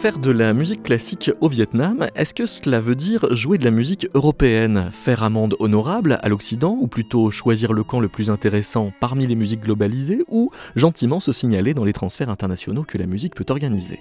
Faire 0.00 0.18
de 0.18 0.30
la 0.30 0.54
musique 0.54 0.82
classique 0.82 1.30
au 1.42 1.48
Vietnam, 1.48 2.06
est-ce 2.14 2.32
que 2.32 2.46
cela 2.46 2.80
veut 2.80 2.94
dire 2.94 3.26
jouer 3.34 3.58
de 3.58 3.66
la 3.66 3.70
musique 3.70 4.08
européenne 4.14 4.88
Faire 4.92 5.22
amende 5.22 5.56
honorable 5.58 6.18
à 6.22 6.30
l'Occident 6.30 6.74
Ou 6.80 6.86
plutôt 6.86 7.30
choisir 7.30 7.74
le 7.74 7.84
camp 7.84 8.00
le 8.00 8.08
plus 8.08 8.30
intéressant 8.30 8.94
parmi 8.98 9.26
les 9.26 9.34
musiques 9.34 9.60
globalisées 9.60 10.24
Ou 10.28 10.52
gentiment 10.74 11.20
se 11.20 11.32
signaler 11.32 11.74
dans 11.74 11.84
les 11.84 11.92
transferts 11.92 12.30
internationaux 12.30 12.82
que 12.82 12.96
la 12.96 13.04
musique 13.04 13.34
peut 13.34 13.44
organiser? 13.50 14.00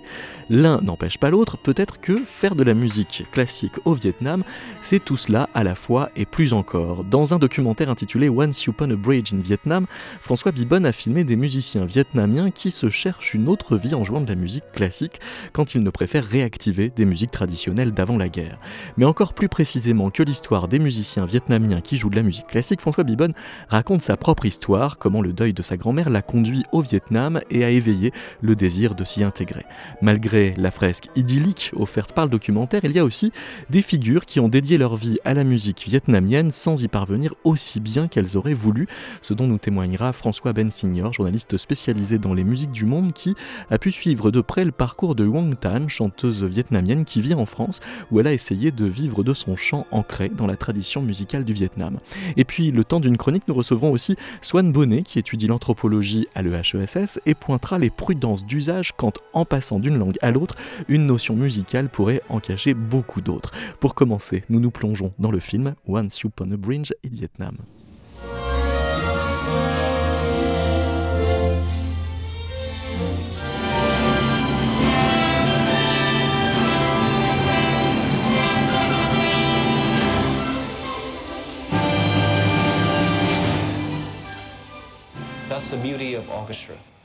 L'un 0.49 0.79
n'empêche 0.79 1.17
pas 1.17 1.31
l'autre, 1.31 1.57
peut-être 1.57 1.99
que 1.99 2.23
faire 2.23 2.55
de 2.55 2.63
la 2.63 2.75
musique 2.75 3.25
classique 3.33 3.75
au 3.83 3.93
Vietnam, 3.93 4.45
c'est 4.81 5.03
tout 5.03 5.17
cela 5.17 5.49
à 5.53 5.65
la 5.65 5.75
fois 5.75 6.11
et 6.15 6.25
plus 6.25 6.53
encore. 6.53 7.03
Dans 7.03 7.33
un 7.33 7.39
documentaire 7.39 7.89
intitulé 7.89 8.29
Once 8.29 8.65
Upon 8.65 8.89
a 8.91 8.95
Bridge 8.95 9.33
in 9.33 9.39
Vietnam, 9.39 9.85
François 10.21 10.53
Bibon 10.53 10.85
a 10.85 10.93
filmé 10.93 11.25
des 11.25 11.35
musiciens 11.35 11.83
vietnamiens 11.83 12.51
qui 12.51 12.71
se 12.71 12.89
cherchent 12.89 13.33
une 13.33 13.49
autre 13.49 13.75
vie 13.75 13.95
en 13.95 14.05
jouant 14.05 14.21
de 14.21 14.29
la 14.29 14.35
musique 14.35 14.71
classique 14.71 15.19
quand 15.51 15.75
ils 15.75 15.83
ne 15.83 15.88
préfère 15.89 16.25
réactiver 16.25 16.91
des 16.95 17.05
musiques 17.05 17.31
traditionnelles 17.31 17.93
d'avant 17.93 18.17
la 18.17 18.29
guerre. 18.29 18.59
Mais 18.97 19.05
encore 19.05 19.33
plus 19.33 19.49
précisément 19.49 20.09
que 20.09 20.23
l'histoire 20.23 20.67
des 20.67 20.79
musiciens 20.79 21.25
vietnamiens 21.25 21.81
qui 21.81 21.97
jouent 21.97 22.09
de 22.09 22.15
la 22.15 22.23
musique 22.23 22.47
classique, 22.47 22.81
François 22.81 23.03
Bibon 23.03 23.31
raconte 23.69 24.01
sa 24.01 24.17
propre 24.17 24.45
histoire, 24.45 24.97
comment 24.97 25.21
le 25.21 25.33
deuil 25.33 25.53
de 25.53 25.61
sa 25.61 25.77
grand-mère 25.77 26.09
l'a 26.09 26.21
conduit 26.21 26.63
au 26.71 26.81
Vietnam 26.81 27.39
et 27.49 27.63
a 27.63 27.69
éveillé 27.69 28.11
le 28.41 28.55
désir 28.55 28.95
de 28.95 29.03
s'y 29.03 29.23
intégrer. 29.23 29.65
Malgré 30.01 30.53
la 30.57 30.71
fresque 30.71 31.09
idyllique 31.15 31.71
offerte 31.75 32.13
par 32.13 32.25
le 32.25 32.31
documentaire, 32.31 32.81
il 32.83 32.91
y 32.91 32.99
a 32.99 33.05
aussi 33.05 33.31
des 33.69 33.81
figures 33.81 34.25
qui 34.25 34.39
ont 34.39 34.49
dédié 34.49 34.77
leur 34.77 34.95
vie 34.95 35.17
à 35.25 35.33
la 35.33 35.43
musique 35.43 35.85
vietnamienne 35.87 36.51
sans 36.51 36.83
y 36.83 36.87
parvenir 36.87 37.33
aussi 37.43 37.79
bien 37.79 38.07
qu'elles 38.07 38.37
auraient 38.37 38.53
voulu, 38.53 38.87
ce 39.21 39.33
dont 39.33 39.47
nous 39.47 39.57
témoignera 39.57 40.13
François 40.13 40.53
Bensignor, 40.53 41.13
journaliste 41.13 41.57
spécialisé 41.57 42.17
dans 42.17 42.33
les 42.33 42.43
musiques 42.43 42.71
du 42.71 42.85
monde 42.85 43.13
qui 43.13 43.35
a 43.69 43.77
pu 43.77 43.91
suivre 43.91 44.31
de 44.31 44.41
près 44.41 44.65
le 44.65 44.71
parcours 44.71 45.15
de 45.15 45.25
Wang 45.25 45.57
Tan, 45.59 45.78
chanteuse 45.87 46.43
vietnamienne 46.43 47.05
qui 47.05 47.21
vit 47.21 47.35
en 47.35 47.45
France, 47.45 47.79
où 48.11 48.19
elle 48.19 48.27
a 48.27 48.33
essayé 48.33 48.71
de 48.71 48.85
vivre 48.85 49.23
de 49.23 49.33
son 49.33 49.55
chant 49.55 49.85
ancré 49.91 50.29
dans 50.29 50.47
la 50.47 50.57
tradition 50.57 51.01
musicale 51.01 51.45
du 51.45 51.53
Vietnam. 51.53 51.99
Et 52.35 52.43
puis, 52.43 52.71
le 52.71 52.83
temps 52.83 52.99
d'une 52.99 53.17
chronique, 53.17 53.47
nous 53.47 53.53
recevrons 53.53 53.91
aussi 53.91 54.17
Swan 54.41 54.71
Bonnet, 54.71 55.03
qui 55.03 55.19
étudie 55.19 55.47
l'anthropologie 55.47 56.27
à 56.35 56.41
l'EHESS 56.41 57.19
et 57.25 57.35
pointera 57.35 57.77
les 57.77 57.89
prudences 57.89 58.45
d'usage 58.45 58.93
quand, 58.97 59.19
en 59.33 59.45
passant 59.45 59.79
d'une 59.79 59.97
langue 59.97 60.17
à 60.21 60.31
l'autre, 60.31 60.55
une 60.87 61.05
notion 61.05 61.35
musicale 61.35 61.89
pourrait 61.89 62.21
en 62.29 62.39
cacher 62.39 62.73
beaucoup 62.73 63.21
d'autres. 63.21 63.51
Pour 63.79 63.95
commencer, 63.95 64.43
nous 64.49 64.59
nous 64.59 64.71
plongeons 64.71 65.13
dans 65.19 65.31
le 65.31 65.39
film 65.39 65.75
Once 65.87 66.23
Upon 66.23 66.51
a 66.51 66.57
Bridge 66.57 66.91
in 67.05 67.09
Vietnam. 67.11 67.57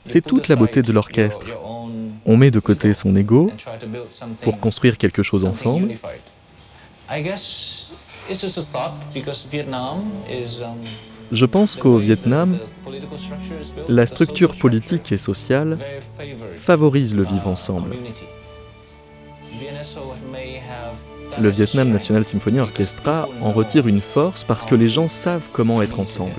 C'est 0.05 0.21
toute 0.21 0.47
la 0.47 0.55
beauté 0.55 0.81
de 0.81 0.91
l'orchestre. 0.91 1.47
On 2.25 2.37
met 2.37 2.51
de 2.51 2.59
côté 2.59 2.93
son 2.93 3.15
ego 3.15 3.51
pour 4.41 4.59
construire 4.59 4.97
quelque 4.97 5.23
chose 5.23 5.45
ensemble. 5.45 5.89
Je 11.31 11.45
pense 11.45 11.75
qu'au 11.75 11.97
Vietnam, 11.97 12.57
la 13.89 14.05
structure 14.05 14.55
politique 14.55 15.11
et 15.11 15.17
sociale 15.17 15.77
favorise 16.59 17.15
le 17.15 17.23
vivre 17.23 17.47
ensemble. 17.47 17.95
Le 21.41 21.49
Vietnam 21.49 21.89
National 21.91 22.25
Symphony 22.25 22.59
Orchestra 22.59 23.27
en 23.41 23.51
retire 23.51 23.87
une 23.87 24.01
force 24.01 24.43
parce 24.43 24.65
que 24.65 24.75
les 24.75 24.87
gens 24.87 25.07
savent 25.07 25.49
comment 25.51 25.81
être 25.81 25.99
ensemble 25.99 26.31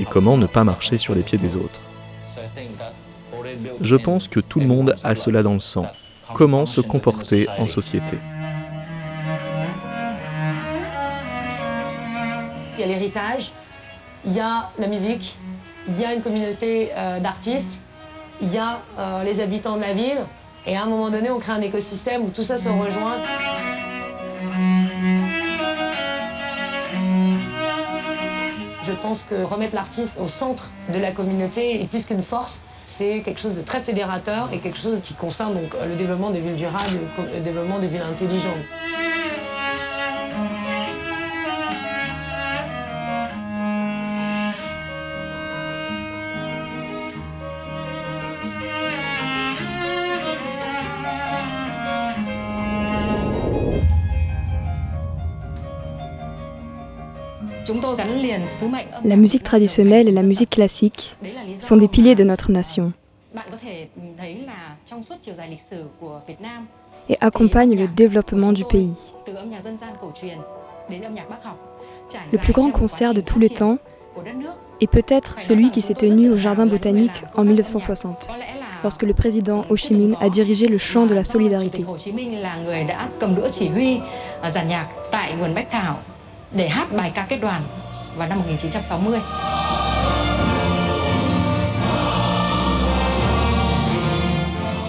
et 0.00 0.04
comment 0.04 0.36
ne 0.38 0.46
pas 0.46 0.64
marcher 0.64 0.96
sur 0.98 1.14
les 1.14 1.22
pieds 1.22 1.38
des 1.38 1.56
autres. 1.56 1.80
Je 3.80 3.96
pense 3.96 4.28
que 4.28 4.40
tout 4.40 4.60
le 4.60 4.66
monde 4.66 4.94
a 5.04 5.14
cela 5.14 5.42
dans 5.42 5.54
le 5.54 5.60
sang. 5.60 5.86
Comment 6.34 6.64
se 6.64 6.80
comporter 6.80 7.46
en 7.58 7.66
société. 7.66 8.18
Il 12.76 12.80
y 12.80 12.84
a 12.84 12.86
l'héritage, 12.86 13.52
il 14.24 14.32
y 14.32 14.40
a 14.40 14.70
la 14.78 14.86
musique, 14.86 15.36
il 15.88 16.00
y 16.00 16.04
a 16.04 16.14
une 16.14 16.22
communauté 16.22 16.90
euh, 16.96 17.20
d'artistes, 17.20 17.80
il 18.40 18.52
y 18.52 18.58
a 18.58 18.80
euh, 18.98 19.22
les 19.24 19.40
habitants 19.40 19.76
de 19.76 19.82
la 19.82 19.92
ville, 19.92 20.24
et 20.66 20.76
à 20.76 20.84
un 20.84 20.86
moment 20.86 21.10
donné, 21.10 21.30
on 21.30 21.38
crée 21.38 21.52
un 21.52 21.60
écosystème 21.60 22.22
où 22.22 22.30
tout 22.30 22.42
ça 22.42 22.56
se 22.56 22.68
rejoint. 22.70 23.16
Je 28.90 28.96
pense 28.96 29.22
que 29.22 29.36
remettre 29.44 29.76
l'artiste 29.76 30.16
au 30.20 30.26
centre 30.26 30.68
de 30.92 30.98
la 30.98 31.12
communauté 31.12 31.80
est 31.80 31.86
plus 31.86 32.06
qu'une 32.06 32.22
force. 32.22 32.60
C'est 32.82 33.20
quelque 33.24 33.38
chose 33.38 33.54
de 33.54 33.60
très 33.60 33.78
fédérateur 33.78 34.48
et 34.52 34.58
quelque 34.58 34.78
chose 34.78 35.00
qui 35.04 35.14
concerne 35.14 35.54
donc 35.54 35.76
le 35.88 35.94
développement 35.94 36.30
des 36.30 36.40
villes 36.40 36.56
durables, 36.56 36.98
le 37.32 37.38
développement 37.38 37.78
des 37.78 37.86
villes 37.86 38.02
intelligentes. 38.02 38.64
La 59.04 59.16
musique 59.16 59.42
traditionnelle 59.42 60.08
et 60.08 60.12
la 60.12 60.22
musique 60.22 60.50
classique 60.50 61.16
sont 61.58 61.76
des 61.76 61.88
piliers 61.88 62.14
de 62.14 62.24
notre 62.24 62.50
nation. 62.50 62.92
Et 67.08 67.16
accompagnent 67.20 67.76
le 67.76 67.88
développement 67.88 68.52
du 68.52 68.64
pays. 68.64 69.12
Le 72.32 72.38
plus 72.38 72.52
grand 72.52 72.70
concert 72.70 73.14
de 73.14 73.20
tous 73.20 73.38
les 73.38 73.50
temps 73.50 73.78
est 74.80 74.90
peut-être 74.90 75.38
celui 75.38 75.70
qui 75.70 75.80
s'est 75.80 75.94
tenu 75.94 76.30
au 76.30 76.36
Jardin 76.36 76.66
botanique 76.66 77.22
en 77.34 77.44
1960, 77.44 78.30
lorsque 78.82 79.02
le 79.02 79.14
président 79.14 79.64
Ho 79.70 79.76
Chi 79.76 79.94
Minh 79.94 80.16
a 80.20 80.28
dirigé 80.28 80.66
le 80.66 80.78
chant 80.78 81.06
de 81.06 81.14
la 81.14 81.24
solidarité. 81.24 81.84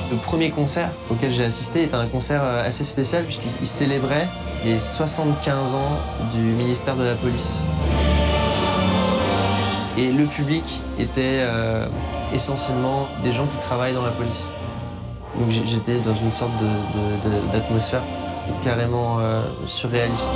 Le 0.10 0.18
premier 0.18 0.50
concert 0.50 0.90
auquel 1.12 1.30
j'ai 1.30 1.46
assisté 1.46 1.84
était 1.84 1.96
un 1.96 2.08
concert 2.08 2.42
euh, 2.44 2.68
assez 2.68 2.84
spécial 2.84 3.26
puisqu'il 3.26 3.68
célébrait 3.68 4.28
les 4.66 4.80
75 4.80 5.76
ans 5.76 6.00
du 6.34 6.42
ministère 6.42 6.96
de 6.96 7.04
la 7.04 7.14
Police. 7.14 7.60
Et 10.00 10.12
le 10.12 10.26
public 10.26 10.82
était 10.98 11.42
euh, 11.42 11.86
essentiellement 12.34 13.08
des 13.24 13.32
gens 13.32 13.46
qui 13.46 13.58
travaillent 13.68 13.94
dans 13.94 14.06
la 14.06 14.12
police. 14.12 14.48
Donc 15.40 15.50
j'étais 15.50 16.00
dans 16.00 16.16
une 16.16 16.34
sorte 16.34 16.52
d'atmosphère 17.54 18.02
carrément 18.64 19.20
euh, 19.20 19.44
surréaliste. 19.68 20.32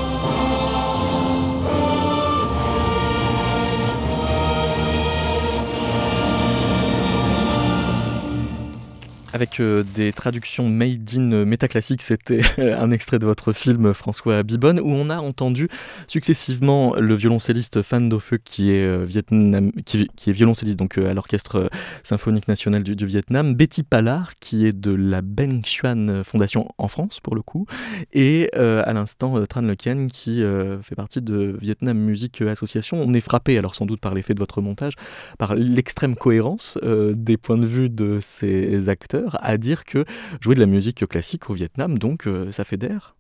Avec 9.36 9.60
euh, 9.60 9.84
des 9.96 10.14
traductions 10.14 10.70
made 10.70 11.10
in 11.16 11.46
métaclassique. 11.46 12.02
C'était 12.02 12.42
un 12.58 12.90
extrait 12.90 13.20
de 13.20 13.26
votre 13.26 13.52
film 13.52 13.94
François 13.94 14.44
Bibonne 14.44 14.80
où 14.80 14.90
on 14.90 15.10
a 15.10 15.18
entendu 15.18 15.68
successivement 16.08 16.96
le 16.96 17.14
violoncelliste 17.16 17.82
Fan 17.82 18.08
Dofeu 18.08 18.38
qui 18.38 18.72
est 18.72 18.86
euh, 18.86 19.04
Vietnam, 19.06 19.72
qui, 19.86 20.08
est 20.28 20.32
violoncelliste 20.32 20.80
donc 20.80 20.98
euh, 20.98 21.12
à 21.12 21.14
l'orchestre 21.14 21.70
symphonique 22.04 22.48
national 22.48 22.84
du, 22.84 23.06
Vietnam, 23.06 23.54
Betty 23.56 23.84
Pallard 23.84 24.36
qui 24.40 24.66
est 24.66 24.74
de 24.74 24.92
la 24.92 25.22
Ben 25.22 25.62
Xuan 25.62 26.24
Fondation 26.24 26.70
en 26.78 26.88
France 26.88 27.20
pour 27.20 27.36
le 27.36 27.42
coup, 27.42 27.66
et 28.14 28.50
à 28.54 28.94
l'instant 28.94 29.46
Tran 29.46 29.62
Le 29.62 29.76
Kien 29.76 30.08
qui 30.08 30.44
fait 30.82 30.96
partie 30.96 31.22
de 31.22 31.58
Vietnam 31.60 31.98
Music 31.98 32.42
Association. 32.42 33.04
On 33.06 33.14
est 33.14 33.22
frappé 33.22 33.58
alors 33.58 33.76
sans 33.76 33.86
doute 33.86 34.00
par 34.00 34.14
l'effet 34.14 34.34
de 34.34 34.40
votre 34.40 34.62
montage, 34.62 34.94
par 35.38 35.56
l'extrême 35.56 36.16
cohérence 36.16 36.78
des 36.84 37.38
points 37.38 37.58
de 37.58 37.68
vue 37.68 37.90
de 37.90 38.20
ces 38.22 38.90
acteurs 38.90 39.25
à 39.34 39.58
dire 39.58 39.86
que 39.86 40.06
jouer 40.42 40.56
de 40.56 40.60
la 40.60 40.66
musique 40.66 41.06
classique 41.08 41.50
au 41.50 41.54
Vietnam, 41.54 41.98
donc, 41.98 42.28
euh, 42.28 42.52
ça 42.52 42.64
fédère 42.64 43.16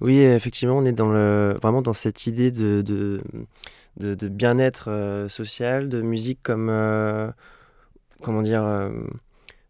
Oui, 0.00 0.18
effectivement, 0.18 0.78
on 0.78 0.84
est 0.84 0.98
vraiment 0.98 1.82
dans 1.82 1.92
cette 1.92 2.26
idée 2.26 2.50
de, 2.50 2.82
de, 2.82 3.20
de, 3.98 4.28
bien-être 4.28 4.90
euh, 4.90 5.28
social, 5.28 5.88
de 5.88 6.02
musique 6.02 6.40
comme, 6.42 6.68
euh, 6.70 7.30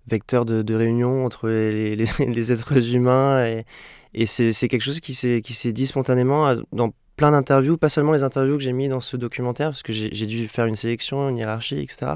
vecteur 0.06 0.44
de, 0.44 0.74
réunion 0.74 1.24
entre 1.24 1.48
les, 1.48 1.96
les, 2.18 2.52
êtres 2.52 2.94
humains. 2.94 3.46
Et, 3.46 3.64
et 4.14 4.26
c'est 4.26 4.68
quelque 4.68 4.82
chose 4.82 5.00
qui 5.00 5.14
s'est 5.14 5.72
dit 5.72 5.86
spontanément 5.86 6.54
dans 6.72 6.92
plein 7.16 7.30
d'interviews, 7.30 7.76
pas 7.76 7.88
seulement 7.88 8.12
les 8.12 8.22
interviews 8.22 8.56
que 8.56 8.62
j'ai 8.62 8.72
mis 8.72 8.88
dans 8.88 9.00
ce 9.00 9.16
documentaire, 9.16 9.68
parce 9.68 9.82
que 9.82 9.92
j'ai 9.92 10.26
dû 10.26 10.48
faire 10.48 10.66
une 10.66 10.76
sélection, 10.76 11.28
une 11.28 11.38
hiérarchie, 11.38 11.78
etc. 11.78 12.14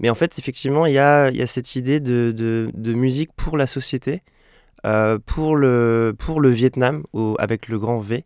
Mais 0.00 0.10
en 0.10 0.14
fait, 0.14 0.38
effectivement, 0.38 0.86
il 0.86 0.94
y 0.94 0.98
a, 0.98 1.30
cette 1.46 1.76
idée 1.76 2.00
de, 2.00 2.70
musique 2.76 3.30
pour 3.36 3.56
la 3.56 3.66
société, 3.66 4.22
pour, 5.26 5.56
le, 5.56 6.14
pour 6.18 6.40
le 6.40 6.48
Vietnam, 6.48 7.04
avec 7.38 7.68
le 7.68 7.78
grand 7.78 8.00
V. 8.00 8.24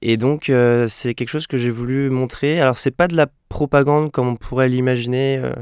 Et 0.00 0.16
donc, 0.16 0.48
euh, 0.48 0.86
c'est 0.88 1.14
quelque 1.14 1.28
chose 1.28 1.46
que 1.46 1.56
j'ai 1.56 1.70
voulu 1.70 2.10
montrer. 2.10 2.60
Alors, 2.60 2.78
c'est 2.78 2.92
pas 2.92 3.08
de 3.08 3.16
la 3.16 3.26
propagande 3.48 4.12
comme 4.12 4.28
on 4.28 4.36
pourrait 4.36 4.68
l'imaginer. 4.68 5.38
Euh, 5.42 5.52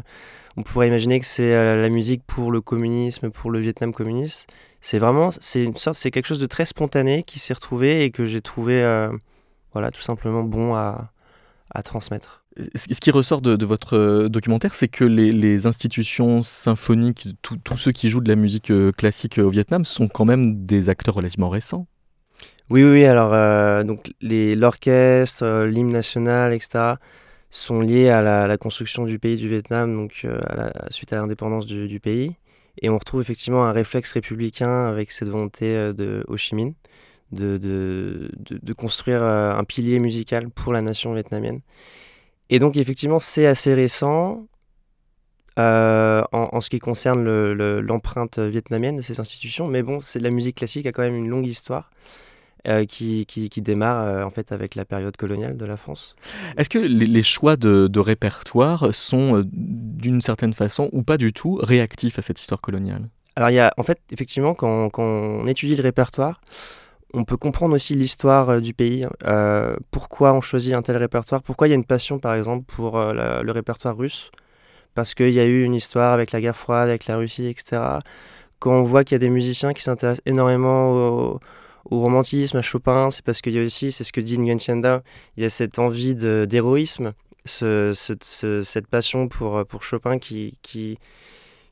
on 0.56 0.62
pourrait 0.62 0.88
imaginer 0.88 1.20
que 1.20 1.26
c'est 1.26 1.54
euh, 1.54 1.80
la 1.80 1.88
musique 1.88 2.22
pour 2.26 2.50
le 2.50 2.60
communisme, 2.60 3.30
pour 3.30 3.50
le 3.50 3.60
Vietnam 3.60 3.92
communiste. 3.92 4.48
C'est 4.80 4.98
vraiment, 4.98 5.30
c'est 5.40 5.62
une 5.64 5.76
sorte, 5.76 5.96
c'est 5.96 6.10
quelque 6.10 6.26
chose 6.26 6.38
de 6.38 6.46
très 6.46 6.64
spontané 6.64 7.22
qui 7.22 7.38
s'est 7.38 7.54
retrouvé 7.54 8.04
et 8.04 8.10
que 8.10 8.24
j'ai 8.24 8.40
trouvé, 8.40 8.82
voilà, 9.72 9.90
tout 9.90 10.00
simplement 10.00 10.44
bon 10.44 10.74
à 10.74 11.10
transmettre. 11.82 12.45
Ce 12.74 13.00
qui 13.00 13.10
ressort 13.10 13.42
de, 13.42 13.64
votre 13.64 14.28
documentaire, 14.28 14.74
c'est 14.74 14.88
que 14.88 15.04
les, 15.04 15.66
institutions 15.66 16.42
symphoniques, 16.42 17.28
tous 17.42 17.76
ceux 17.76 17.92
qui 17.92 18.08
jouent 18.08 18.20
de 18.20 18.28
la 18.28 18.36
musique 18.36 18.72
classique 18.96 19.38
au 19.38 19.50
Vietnam, 19.50 19.84
sont 19.84 20.08
quand 20.08 20.24
même 20.24 20.64
des 20.64 20.88
acteurs 20.88 21.14
relativement 21.14 21.48
récents. 21.48 21.86
Oui, 22.68 22.82
oui, 22.82 23.04
alors 23.04 23.32
euh, 23.32 23.84
l'orchestre, 24.20 25.44
euh, 25.44 25.66
l'hymne 25.68 25.92
national, 25.92 26.52
etc., 26.52 26.94
sont 27.48 27.80
liés 27.80 28.08
à 28.10 28.22
la, 28.22 28.58
construction 28.58 29.04
du 29.04 29.20
pays 29.20 29.36
du 29.36 29.48
Vietnam, 29.48 29.94
donc 29.94 30.22
euh, 30.24 30.40
à 30.48 30.56
la, 30.56 30.72
suite 30.90 31.12
à 31.12 31.16
l'indépendance 31.16 31.64
du, 31.66 32.00
pays. 32.00 32.36
Et 32.82 32.90
on 32.90 32.98
retrouve 32.98 33.20
effectivement 33.20 33.64
un 33.66 33.72
réflexe 33.72 34.12
républicain 34.12 34.86
avec 34.86 35.12
cette 35.12 35.28
volonté 35.28 35.92
de 35.94 36.24
Ho 36.28 36.36
Chi 36.36 36.56
Minh 36.56 36.74
de, 37.32 38.30
construire 38.76 39.22
un 39.22 39.64
pilier 39.64 39.98
musical 40.00 40.50
pour 40.50 40.72
la 40.72 40.82
nation 40.82 41.14
vietnamienne. 41.14 41.60
Et 42.50 42.58
donc 42.58 42.76
effectivement, 42.76 43.18
c'est 43.18 43.46
assez 43.46 43.74
récent. 43.74 44.46
en, 45.56 46.24
en, 46.32 46.60
ce 46.60 46.70
qui 46.70 46.78
concerne 46.78 47.24
l'empreinte 47.80 48.38
vietnamienne 48.38 48.96
de 48.96 49.02
ces 49.02 49.20
institutions, 49.20 49.68
mais 49.68 49.82
bon, 49.82 50.00
c'est 50.00 50.20
la 50.20 50.30
musique 50.30 50.56
classique 50.56 50.86
a 50.86 50.92
quand 50.92 51.02
même 51.02 51.16
une 51.16 51.28
longue 51.28 51.46
histoire. 51.46 51.90
Euh, 52.68 52.84
qui, 52.84 53.26
qui, 53.26 53.60
démarre 53.60 54.02
euh, 54.02 54.24
en 54.24 54.30
fait 54.30 54.50
avec 54.50 54.74
la 54.74 54.84
période 54.84 55.16
coloniale 55.16 55.56
de 55.56 55.64
la 55.64 55.76
France. 55.76 56.16
Est-ce 56.56 56.68
que 56.68 56.80
les, 56.80 57.22
choix 57.22 57.54
de, 57.54 58.00
répertoire 58.00 58.92
sont 58.92 59.36
euh, 59.36 59.44
d'une 59.46 60.20
certaine 60.20 60.52
façon 60.52 60.88
ou 60.90 61.04
pas 61.04 61.16
du 61.16 61.32
tout 61.32 61.60
réactifs 61.62 62.18
à 62.18 62.22
cette 62.22 62.40
histoire 62.40 62.60
coloniale? 62.60 63.08
Alors 63.36 63.50
il 63.50 63.54
y 63.54 63.60
a 63.60 63.72
en 63.76 63.84
fait 63.84 64.00
effectivement 64.10 64.54
quand, 64.54 64.90
quand, 64.90 65.04
on 65.04 65.46
étudie 65.46 65.76
le 65.76 65.82
répertoire, 65.82 66.40
on 67.16 67.24
peut 67.24 67.36
comprendre 67.36 67.74
aussi 67.74 67.94
l'histoire 67.94 68.60
du 68.60 68.74
pays, 68.74 69.04
pourquoi 69.90 70.32
on 70.34 70.40
choisit 70.40 70.74
un 70.74 70.82
tel 70.82 70.96
répertoire, 70.96 71.42
pourquoi 71.42 71.66
il 71.66 71.70
y 71.70 71.72
a 71.72 71.76
une 71.76 71.84
passion 71.84 72.18
par 72.18 72.34
exemple 72.34 72.64
pour 72.66 72.98
le 72.98 73.50
répertoire 73.50 73.96
russe, 73.96 74.30
parce 74.94 75.14
qu'il 75.14 75.30
y 75.30 75.40
a 75.40 75.44
eu 75.44 75.64
une 75.64 75.74
histoire 75.74 76.12
avec 76.12 76.32
la 76.32 76.40
guerre 76.40 76.56
froide, 76.56 76.88
avec 76.88 77.06
la 77.06 77.16
Russie, 77.16 77.46
etc. 77.46 77.82
Quand 78.58 78.72
on 78.72 78.82
voit 78.82 79.04
qu'il 79.04 79.14
y 79.14 79.16
a 79.16 79.18
des 79.18 79.30
musiciens 79.30 79.72
qui 79.72 79.82
s'intéressent 79.82 80.22
énormément 80.26 81.40
au 81.90 82.00
romantisme, 82.00 82.56
à 82.58 82.62
Chopin, 82.62 83.10
c'est 83.10 83.24
parce 83.24 83.40
qu'il 83.40 83.52
y 83.52 83.58
a 83.58 83.62
aussi, 83.62 83.92
c'est 83.92 84.04
ce 84.04 84.12
que 84.12 84.20
dit 84.20 84.38
Nguyen 84.38 84.56
Tienda, 84.56 85.02
il 85.36 85.42
y 85.42 85.46
a 85.46 85.48
cette 85.50 85.78
envie 85.78 86.14
d'héroïsme, 86.14 87.12
ce, 87.44 87.92
cette 88.64 88.86
passion 88.88 89.28
pour, 89.28 89.64
pour 89.66 89.82
Chopin 89.82 90.18
qui, 90.18 90.58
qui, 90.62 90.98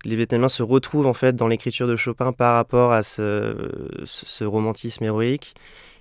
les 0.04 0.16
Vietnamiens 0.16 0.48
se 0.48 0.62
retrouvent 0.62 1.06
en 1.06 1.14
fait 1.14 1.34
dans 1.34 1.48
l'écriture 1.48 1.86
de 1.86 1.96
Chopin 1.96 2.32
par 2.32 2.54
rapport 2.54 2.92
à 2.92 3.02
ce, 3.02 4.44
romantisme 4.44 5.04
héroïque. 5.04 5.54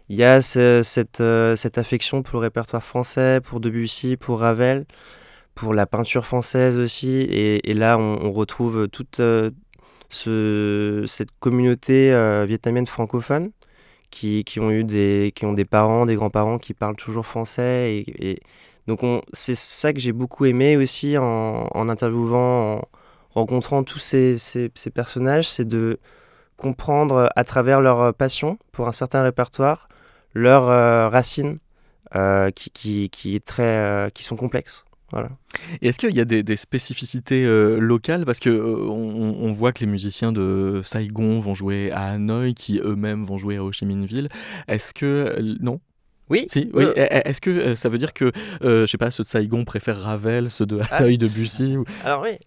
Il 0.10 0.18
y 0.18 0.24
a 0.24 0.42
cette, 0.42 1.22
euh, 1.22 1.56
cette 1.56 1.78
affection 1.78 2.24
pour 2.24 2.40
le 2.40 2.44
répertoire 2.44 2.84
français, 2.84 3.40
pour 3.42 3.60
Debussy, 3.60 4.18
pour 4.18 4.40
Ravel, 4.40 4.86
pour 5.56 5.74
la 5.74 5.86
peinture 5.86 6.26
française 6.26 6.78
aussi. 6.78 7.22
Et, 7.22 7.74
là, 7.74 7.98
on, 7.98 8.32
retrouve 8.32 8.88
toute 8.90 9.20
euh, 9.22 9.52
ce, 10.10 11.06
cette 11.08 11.32
communauté 11.40 12.12
euh, 12.14 12.46
vietnamienne 12.46 12.86
francophone 12.86 13.52
qui, 14.12 14.44
ont 14.60 14.72
eu 14.72 14.84
des, 14.84 15.32
parents, 15.70 16.06
des 16.06 16.16
grands-parents 16.16 16.60
qui 16.60 16.74
parlent 16.74 16.96
toujours 16.96 17.26
français. 17.26 18.04
Et, 18.20 18.40
donc 18.88 19.00
c'est 19.32 19.56
ça 19.56 19.94
que 19.94 20.00
j'ai 20.00 20.12
beaucoup 20.12 20.46
aimé 20.46 20.76
aussi 20.78 21.18
en, 21.18 21.90
interviewant, 21.90 22.82
rencontrant 23.34 23.84
tous 23.84 24.00
ces, 24.00 24.38
ces, 24.38 24.70
personnages, 24.94 25.48
c'est 25.48 25.68
de 25.68 26.00
comprendre 26.58 27.30
à 27.36 27.44
travers 27.44 27.82
leur 27.82 28.14
passion 28.14 28.58
pour 28.72 28.88
un 28.88 28.92
certain 28.92 29.24
répertoire 29.24 29.90
leurs 30.34 30.70
euh, 30.70 31.10
racines 31.10 31.58
euh, 32.16 32.52
qui, 32.52 32.70
qui, 32.72 33.10
qui, 33.10 33.36
est 33.36 33.46
très, 33.46 33.64
euh, 33.64 34.10
qui 34.10 34.24
sont 34.24 34.36
complexes. 34.36 34.86
Et 35.82 35.90
est-ce 35.90 36.00
qu'il 36.00 36.16
y 36.16 36.20
a 36.20 36.26
des, 36.26 36.56
spécificités 36.56 37.46
euh, 37.46 37.78
locales? 37.78 38.26
Parce 38.26 38.40
euh, 38.48 38.88
on, 38.90 39.52
voit 39.52 39.72
que 39.72 39.82
les 39.82 39.86
musiciens 39.86 40.32
de 40.32 40.82
Saigon 40.84 41.40
vont 41.40 41.54
jouer 41.54 41.92
à 41.92 42.12
Hanoï, 42.12 42.54
qui 42.54 42.80
eux-mêmes 42.80 43.24
vont 43.24 43.38
jouer 43.38 43.58
à 43.58 43.64
Ho 43.64 43.72
Chi 43.72 43.86
Minh 43.86 44.06
Ville. 44.06 44.30
Est-ce 44.68 44.94
que 44.94 45.06
euh, 45.06 45.56
non? 45.62 45.80
Oui. 46.30 46.46
Si, 46.50 46.70
oui. 46.74 46.86
Est-ce 46.96 47.42
que 47.42 47.76
ça 47.76 47.90
veut 47.90 47.98
dire 47.98 48.14
que, 48.14 48.32
je 48.62 48.86
sais 48.88 48.98
pas, 48.98 49.12
ceux 49.12 49.24
de 49.24 49.30
Saigon 49.30 49.66
préfèrent 49.66 50.02
Ravel, 50.02 50.50
ceux 50.50 50.66
de 50.66 50.80
ah. 50.90 50.98
Hanoï 50.98 51.18
de 51.18 51.28
Bussy 51.28 51.76
Alors 52.04 52.24
oui. 52.24 52.38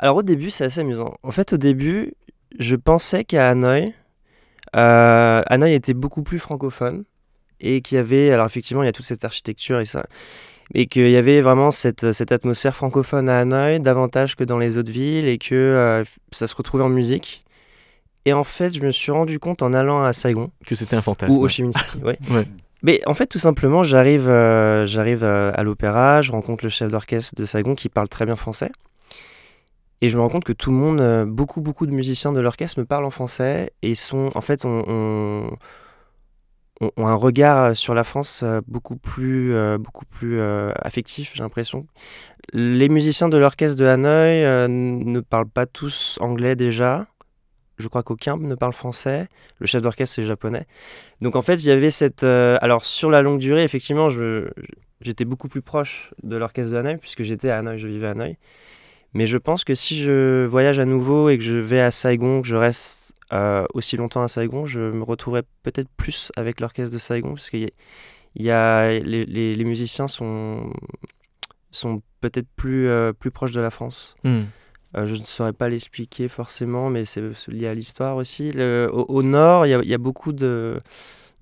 Alors 0.00 0.16
au 0.16 0.22
début, 0.22 0.50
c'est 0.50 0.64
assez 0.64 0.80
amusant. 0.80 1.14
En 1.22 1.30
fait, 1.30 1.52
au 1.52 1.56
début, 1.58 2.14
je 2.58 2.74
pensais 2.74 3.22
qu'à 3.24 3.50
Hanoï, 3.50 3.94
Hanoï 4.72 5.74
était 5.74 5.94
beaucoup 5.94 6.22
plus 6.22 6.38
francophone 6.38 7.04
et 7.60 7.82
qu'il 7.82 7.96
y 7.96 7.98
avait, 7.98 8.30
alors 8.30 8.46
effectivement, 8.46 8.82
il 8.82 8.86
y 8.86 8.88
a 8.88 8.92
toute 8.92 9.04
cette 9.04 9.24
architecture 9.24 9.78
et 9.78 9.84
ça, 9.84 10.06
et 10.74 10.86
qu'il 10.86 11.10
y 11.10 11.16
avait 11.16 11.40
vraiment 11.40 11.70
cette, 11.70 12.12
cette, 12.12 12.32
atmosphère 12.32 12.74
francophone 12.74 13.28
à 13.28 13.40
Hanoï, 13.40 13.80
davantage 13.80 14.36
que 14.36 14.44
dans 14.44 14.58
les 14.58 14.78
autres 14.78 14.90
villes, 14.90 15.26
et 15.26 15.38
que 15.38 15.54
euh, 15.54 16.04
ça 16.32 16.46
se 16.46 16.54
retrouvait 16.54 16.84
en 16.84 16.88
musique. 16.88 17.44
Et 18.24 18.32
en 18.32 18.44
fait, 18.44 18.74
je 18.74 18.82
me 18.82 18.90
suis 18.90 19.12
rendu 19.12 19.38
compte 19.38 19.62
en 19.62 19.72
allant 19.72 20.02
à 20.02 20.12
Saigon. 20.12 20.48
Que 20.66 20.74
c'était 20.74 20.96
un 20.96 21.02
fantasme. 21.02 21.32
Ou 21.32 21.42
Minh 21.42 21.72
City, 21.72 21.98
ouais. 22.04 22.18
Mais 22.82 23.00
en 23.06 23.14
fait, 23.14 23.26
tout 23.26 23.38
simplement, 23.38 23.82
j'arrive 23.82 24.28
euh, 24.28 24.86
j'arrive 24.86 25.24
euh, 25.24 25.52
à 25.54 25.62
l'opéra, 25.62 26.22
je 26.22 26.32
rencontre 26.32 26.64
le 26.64 26.70
chef 26.70 26.90
d'orchestre 26.90 27.34
de 27.34 27.44
Saigon 27.44 27.74
qui 27.74 27.88
parle 27.88 28.08
très 28.08 28.24
bien 28.24 28.36
français. 28.36 28.70
Et 30.02 30.08
je 30.08 30.16
me 30.16 30.22
rends 30.22 30.30
compte 30.30 30.44
que 30.44 30.52
tout 30.52 30.70
le 30.70 30.76
monde, 30.76 31.28
beaucoup, 31.28 31.60
beaucoup 31.60 31.86
de 31.86 31.92
musiciens 31.92 32.32
de 32.32 32.40
l'orchestre 32.40 32.78
me 32.78 32.86
parlent 32.86 33.04
en 33.04 33.10
français 33.10 33.72
et 33.82 33.94
sont, 33.94 34.30
en 34.34 34.40
fait, 34.40 34.64
on 34.64 35.50
ont, 36.80 37.06
un 37.06 37.14
regard 37.14 37.76
sur 37.76 37.94
la 37.94 38.04
France 38.04 38.42
euh, 38.42 38.60
beaucoup 38.66 38.96
plus, 38.96 39.54
euh, 39.54 39.78
beaucoup 39.78 40.06
plus 40.06 40.40
euh, 40.40 40.72
affectif, 40.76 41.32
j'ai 41.34 41.42
l'impression. 41.42 41.86
Les 42.52 42.88
musiciens 42.88 43.28
de 43.28 43.38
l'orchestre 43.38 43.76
de 43.78 43.84
Hanoï 43.84 44.68
ne 44.68 45.20
parlent 45.20 45.48
pas 45.48 45.66
tous 45.66 46.18
anglais 46.20 46.56
déjà. 46.56 47.06
Je 47.78 47.88
crois 47.88 48.02
qu'aucun 48.02 48.36
ne 48.36 48.54
parle 48.54 48.72
français. 48.72 49.28
Le 49.58 49.66
chef 49.66 49.82
d'orchestre, 49.82 50.16
c'est 50.16 50.22
japonais. 50.22 50.66
Donc 51.20 51.36
en 51.36 51.42
fait, 51.42 51.62
il 51.62 51.68
y 51.68 51.70
avait 51.70 51.90
cette... 51.90 52.24
alors 52.24 52.84
sur 52.84 53.10
la 53.10 53.22
longue 53.22 53.38
durée, 53.38 53.62
effectivement, 53.62 54.08
j'étais 55.00 55.24
beaucoup 55.24 55.48
plus 55.48 55.62
proche 55.62 56.12
de 56.22 56.36
l'orchestre 56.36 56.72
de 56.72 56.78
Hanoï, 56.78 56.96
puisque 56.96 57.22
j'étais 57.22 57.50
à 57.50 57.58
Hanoï, 57.58 57.78
je 57.78 57.88
vivais 57.88 58.08
à 58.08 58.10
Hanoï. 58.10 58.36
Mais 59.12 59.26
je 59.26 59.38
pense 59.38 59.64
que 59.64 59.74
si 59.74 59.96
je 59.96 60.44
voyage 60.46 60.78
à 60.78 60.84
nouveau 60.84 61.28
et 61.28 61.38
que 61.38 61.44
je 61.44 61.54
vais 61.54 61.80
à 61.80 61.90
Saigon, 61.90 62.42
que 62.42 62.48
je 62.48 62.56
reste 62.56 63.12
euh, 63.32 63.64
aussi 63.74 63.96
longtemps 63.96 64.22
à 64.22 64.28
Saigon, 64.28 64.64
je 64.64 64.80
me 64.80 65.02
retrouverais 65.02 65.42
peut-être 65.62 65.88
plus 65.96 66.32
avec 66.36 66.60
l'orchestre 66.60 66.92
de 66.92 66.98
Saigon, 66.98 67.34
parce 67.34 67.50
que 67.50 67.68
y 68.36 68.50
a, 68.50 68.98
les, 68.98 69.24
les, 69.24 69.64
musiciens 69.64 70.08
sont, 70.08 70.72
sont 71.72 72.02
peut-être 72.20 72.48
plus, 72.54 72.88
euh, 72.88 73.12
plus 73.12 73.30
proches 73.30 73.52
de 73.52 73.60
la 73.60 73.70
France. 73.70 74.16
Hmm. 74.22 74.42
Euh, 74.96 75.06
je 75.06 75.14
ne 75.14 75.22
saurais 75.22 75.52
pas 75.52 75.68
l'expliquer 75.68 76.26
forcément, 76.26 76.90
mais 76.90 77.04
c'est 77.04 77.22
lié 77.48 77.68
à 77.68 77.74
l'histoire 77.74 78.16
aussi. 78.16 78.52
au, 78.60 79.22
nord, 79.22 79.66
il 79.66 79.80
y, 79.84 79.88
y, 79.88 79.94
a 79.94 79.98
beaucoup 79.98 80.32
de, 80.32 80.80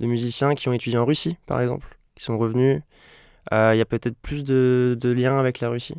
de, 0.00 0.06
musiciens 0.06 0.54
qui 0.54 0.68
ont 0.68 0.75
étudié 0.75 0.98
en 0.98 1.06
Russie, 1.06 1.37
par 1.46 1.60
exemple, 1.60 1.98
qui 2.14 2.25
sont 2.25 2.38
revenus. 2.38 2.82
Il 3.50 3.76
y 3.76 3.80
a 3.80 3.87
peut-être 3.87 4.18
plus 4.18 4.44
de, 4.44 4.96
de 5.00 5.08
liens 5.10 5.38
avec 5.38 5.60
la 5.60 5.70
Russie. 5.70 5.96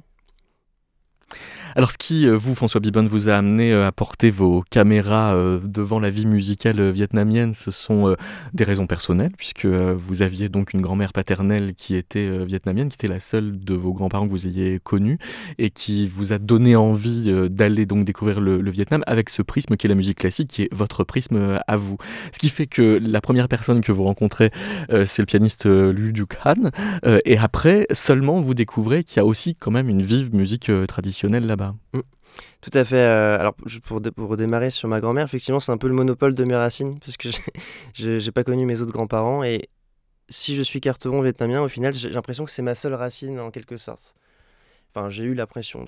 Alors, 1.80 1.94
ce 1.94 1.98
qui, 1.98 2.28
euh, 2.28 2.36
vous, 2.36 2.56
François 2.56 2.82
Bibon, 2.82 3.06
vous 3.06 3.30
a 3.30 3.36
amené 3.36 3.72
à 3.72 3.94
porter 3.94 4.32
vos 4.32 4.66
caméras 4.70 5.34
devant 5.64 6.02
la 6.02 6.10
vie 6.10 6.26
musicale 6.26 6.92
vietnamienne, 6.92 7.54
ce 7.54 7.72
sont 7.72 8.18
des 8.54 8.66
raisons 8.66 8.86
personnelles, 8.86 9.32
puisque 9.38 9.66
vous 9.66 10.22
aviez 10.22 10.50
donc 10.50 10.74
une 10.74 10.82
grand-mère 10.82 11.14
paternelle 11.14 11.76
qui 11.76 11.96
était 11.96 12.46
vietnamienne, 12.46 12.90
qui 12.90 12.96
était 12.96 13.08
la 13.08 13.22
seule 13.22 13.64
de 13.64 13.74
vos 13.76 13.94
grands-parents 13.94 14.26
que 14.26 14.32
vous 14.32 14.46
ayez 14.46 14.82
connue, 14.84 15.20
et 15.58 15.70
qui 15.70 16.06
vous 16.06 16.34
a 16.34 16.38
donné 16.38 16.76
envie 16.76 17.32
d'aller 17.50 17.86
donc 17.86 18.04
découvrir 18.04 18.42
le, 18.42 18.70
Vietnam 18.70 19.02
avec 19.08 19.30
ce 19.30 19.42
prisme 19.42 19.78
qui 19.78 19.88
est 19.88 19.90
la 19.90 19.96
musique 19.96 20.18
classique, 20.18 20.50
qui 20.50 20.64
est 20.64 20.74
votre 20.74 21.06
prisme 21.06 21.60
à 21.66 21.76
vous. 21.78 21.96
Ce 22.34 22.40
qui 22.40 22.50
fait 22.50 22.68
que 22.68 23.00
la 23.02 23.22
première 23.22 23.48
personne 23.48 23.80
que 23.80 23.94
vous 23.94 24.04
rencontrez, 24.04 24.52
c'est 24.90 25.22
le 25.22 25.28
pianiste 25.28 25.66
Lu 25.66 26.12
Duc 26.12 26.32
Han, 26.44 26.72
et 27.24 27.38
après, 27.38 27.88
seulement 27.94 28.42
vous 28.42 28.54
découvrez 28.54 29.06
qu'il 29.06 29.18
y 29.18 29.20
a 29.22 29.26
aussi 29.26 29.56
quand 29.56 29.72
même 29.72 29.88
une 29.88 30.02
vive 30.02 30.36
musique 30.36 30.70
euh, 30.70 30.86
traditionnelle 30.86 31.46
là-bas. 31.46 31.69
Mm. 31.94 32.00
Tout 32.62 32.72
à 32.74 32.84
fait. 32.84 32.98
Euh, 32.98 33.40
alors, 33.40 33.56
pour, 33.84 34.02
pour 34.02 34.30
redémarrer 34.30 34.70
sur 34.70 34.88
ma 34.88 35.00
grand-mère, 35.00 35.26
effectivement, 35.26 35.60
c'est 35.60 35.72
un 35.72 35.78
peu 35.78 35.88
le 35.88 35.94
monopole 35.94 36.36
de 36.36 36.44
mes 36.44 36.56
racines, 36.56 37.00
parce 37.00 37.18
que 37.18 37.30
je 37.94 38.24
n'ai 38.24 38.32
pas 38.32 38.44
connu 38.44 38.66
mes 38.66 38.82
autres 38.82 38.92
grands-parents. 38.92 39.44
Et 39.44 39.70
si 40.30 40.56
je 40.56 40.64
suis 40.64 40.82
carteron 40.82 41.22
vietnamien, 41.22 41.62
au 41.62 41.68
final, 41.68 41.94
j'ai 41.94 42.10
l'impression 42.10 42.46
que 42.46 42.52
c'est 42.52 42.62
ma 42.62 42.76
seule 42.76 42.94
racine 42.94 43.40
en 43.40 43.52
quelque 43.52 43.78
sorte. 43.78 44.16
Enfin, 44.92 45.10
j'ai 45.10 45.24
eu 45.24 45.36
l'impression. 45.36 45.86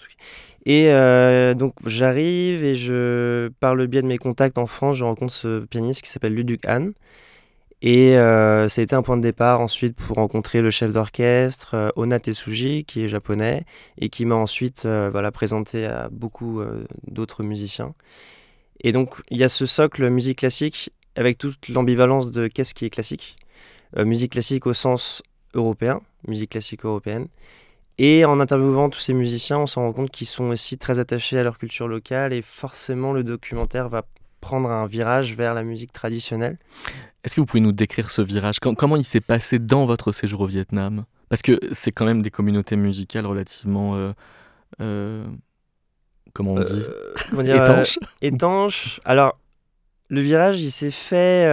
Et 0.65 0.91
euh, 0.91 1.55
donc, 1.55 1.73
j'arrive 1.85 2.63
et 2.63 2.75
je, 2.75 3.49
par 3.59 3.73
le 3.73 3.87
biais 3.87 4.03
de 4.03 4.07
mes 4.07 4.19
contacts 4.19 4.59
en 4.59 4.67
France, 4.67 4.97
je 4.97 5.03
rencontre 5.03 5.33
ce 5.33 5.65
pianiste 5.65 6.03
qui 6.03 6.09
s'appelle 6.09 6.35
Luduc 6.35 6.67
Han, 6.67 6.91
et 7.81 8.15
euh, 8.17 8.69
ça 8.69 8.81
a 8.81 8.83
été 8.83 8.95
un 8.95 9.01
point 9.01 9.17
de 9.17 9.23
départ 9.23 9.59
ensuite 9.59 9.95
pour 9.95 10.17
rencontrer 10.17 10.61
le 10.61 10.69
chef 10.69 10.93
d'orchestre, 10.93 11.73
euh, 11.73 11.89
Ona 11.95 12.19
Tetsuji, 12.19 12.85
qui 12.85 13.01
est 13.03 13.07
japonais, 13.07 13.65
et 13.97 14.09
qui 14.09 14.25
m'a 14.25 14.35
ensuite 14.35 14.85
euh, 14.85 15.09
voilà, 15.11 15.31
présenté 15.31 15.85
à 15.87 16.07
beaucoup 16.11 16.61
d'autres 17.07 17.43
musiciens. 17.43 17.95
Et 18.83 18.91
donc, 18.91 19.15
il 19.29 19.37
y 19.37 19.43
a 19.43 19.49
ce 19.49 19.65
socle 19.65 20.09
musique 20.09 20.39
classique 20.39 20.91
avec 21.15 21.37
toute 21.37 21.69
l'ambivalence 21.69 22.31
de 22.31 22.47
qu'est-ce 22.47 22.73
qui 22.73 22.85
est 22.85 22.89
classique. 22.89 23.35
musique 23.97 24.33
classique 24.33 24.65
au 24.67 24.73
sens 24.73 25.23
européen, 25.53 26.01
musique 26.27 26.51
classique 26.51 26.85
européenne. 26.85 27.27
Et 27.97 28.25
en 28.25 28.39
interviewant 28.39 28.89
tous 28.89 28.99
ces 28.99 29.13
musiciens, 29.13 29.59
on 29.59 29.67
se 29.67 29.77
rend 29.77 29.91
compte 29.91 30.09
qu'ils 30.11 30.27
sont 30.27 30.45
aussi 30.45 30.77
très 30.77 30.99
attachés 30.99 31.37
à 31.37 31.43
leur 31.43 31.57
culture 31.57 31.87
locale 31.87 32.33
et 32.33 32.41
forcément 32.41 33.13
le 33.13 33.23
documentaire 33.23 33.89
va 33.89 34.05
prendre 34.39 34.69
un 34.69 34.87
virage 34.87 35.35
vers 35.35 35.53
la 35.53 35.63
musique 35.63 35.91
traditionnelle. 35.91 36.57
Est-ce 37.23 37.35
que 37.35 37.41
vous 37.41 37.45
pouvez 37.45 37.61
nous 37.61 37.71
décrire 37.71 38.11
ce 38.11 38.21
virage? 38.21 38.59
Comment 38.59 38.95
il 38.95 39.05
s'est 39.05 39.21
passé 39.21 39.59
dans 39.59 39.85
votre 39.85 40.11
séjour 40.11 40.41
au 40.41 40.47
Vietnam? 40.47 41.05
Parce 41.29 41.41
que 41.41 41.59
c'est 41.71 41.91
quand 41.91 42.05
même 42.05 42.21
des 42.21 42.31
communautés 42.31 42.75
musicales 42.75 43.25
relativement... 43.25 43.95
Euh, 43.95 44.11
euh, 44.81 45.25
comment 46.33 46.53
on 46.53 46.61
dit? 46.61 46.81
Euh, 46.81 47.43
Étanches 47.43 47.99
Étanches. 48.21 48.99
Alors, 49.05 49.37
le 50.09 50.21
virage, 50.21 50.61
il 50.61 50.71
s'est 50.71 50.91
fait 50.91 51.45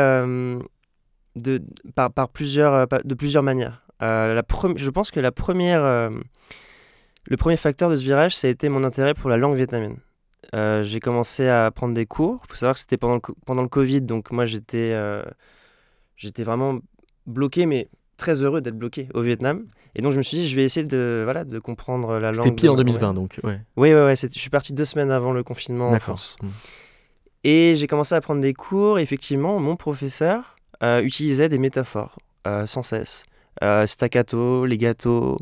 de, 1.36 1.62
par, 1.94 2.10
par, 2.12 2.28
plusieurs, 2.28 2.88
de 2.88 3.14
plusieurs 3.14 3.42
manières. 3.42 3.82
la 4.00 4.42
je 4.76 4.90
pense 4.90 5.10
que 5.10 5.20
la 5.20 5.32
première, 5.32 6.10
le 7.26 7.36
premier 7.36 7.56
facteur 7.56 7.90
de 7.90 7.96
ce 7.96 8.04
virage, 8.04 8.34
ça 8.34 8.48
a 8.48 8.50
été 8.50 8.68
mon 8.68 8.84
intérêt 8.84 9.14
pour 9.14 9.28
la 9.28 9.36
langue 9.36 9.54
vietnamienne. 9.54 9.98
Euh, 10.54 10.82
j'ai 10.82 11.00
commencé 11.00 11.48
à 11.48 11.70
prendre 11.70 11.94
des 11.94 12.06
cours. 12.06 12.40
Il 12.44 12.50
faut 12.50 12.56
savoir 12.56 12.74
que 12.74 12.80
c'était 12.80 12.96
pendant 12.96 13.16
le, 13.16 13.20
pendant 13.44 13.62
le 13.62 13.68
Covid, 13.68 14.02
donc 14.02 14.30
moi 14.30 14.44
j'étais 14.44 14.92
euh, 14.94 15.22
j'étais 16.18 16.42
vraiment 16.42 16.80
bloqué, 17.26 17.64
mais 17.64 17.88
très 18.18 18.42
heureux 18.42 18.60
d'être 18.60 18.76
bloqué 18.76 19.08
au 19.14 19.22
Vietnam. 19.22 19.64
Et 19.94 20.02
donc 20.02 20.12
je 20.12 20.18
me 20.18 20.22
suis 20.22 20.36
dit, 20.36 20.46
je 20.46 20.54
vais 20.54 20.64
essayer 20.64 20.86
de, 20.86 21.22
voilà, 21.24 21.44
de 21.44 21.58
comprendre 21.58 22.18
la 22.18 22.32
langue. 22.32 22.44
C'était 22.44 22.54
pire 22.54 22.74
en 22.74 22.76
2020, 22.76 23.14
donc. 23.14 23.40
Ouais. 23.42 23.60
Oui, 23.76 23.94
ouais, 23.94 24.04
ouais, 24.04 24.16
je 24.16 24.38
suis 24.38 24.50
parti 24.50 24.74
deux 24.74 24.84
semaines 24.84 25.10
avant 25.10 25.32
le 25.32 25.42
confinement 25.42 25.88
en 25.88 25.98
France. 25.98 26.36
Mmh. 26.42 26.46
Et 27.44 27.74
j'ai 27.76 27.86
commencé 27.86 28.14
à 28.14 28.20
prendre 28.20 28.42
des 28.42 28.52
cours. 28.52 28.98
Et 28.98 29.02
effectivement, 29.02 29.58
mon 29.58 29.76
professeur 29.76 30.56
euh, 30.82 31.00
utilisait 31.00 31.48
des 31.48 31.58
métaphores 31.58 32.18
sans 32.66 32.82
cesse. 32.82 33.24
staccato, 33.86 34.66
legato. 34.66 35.38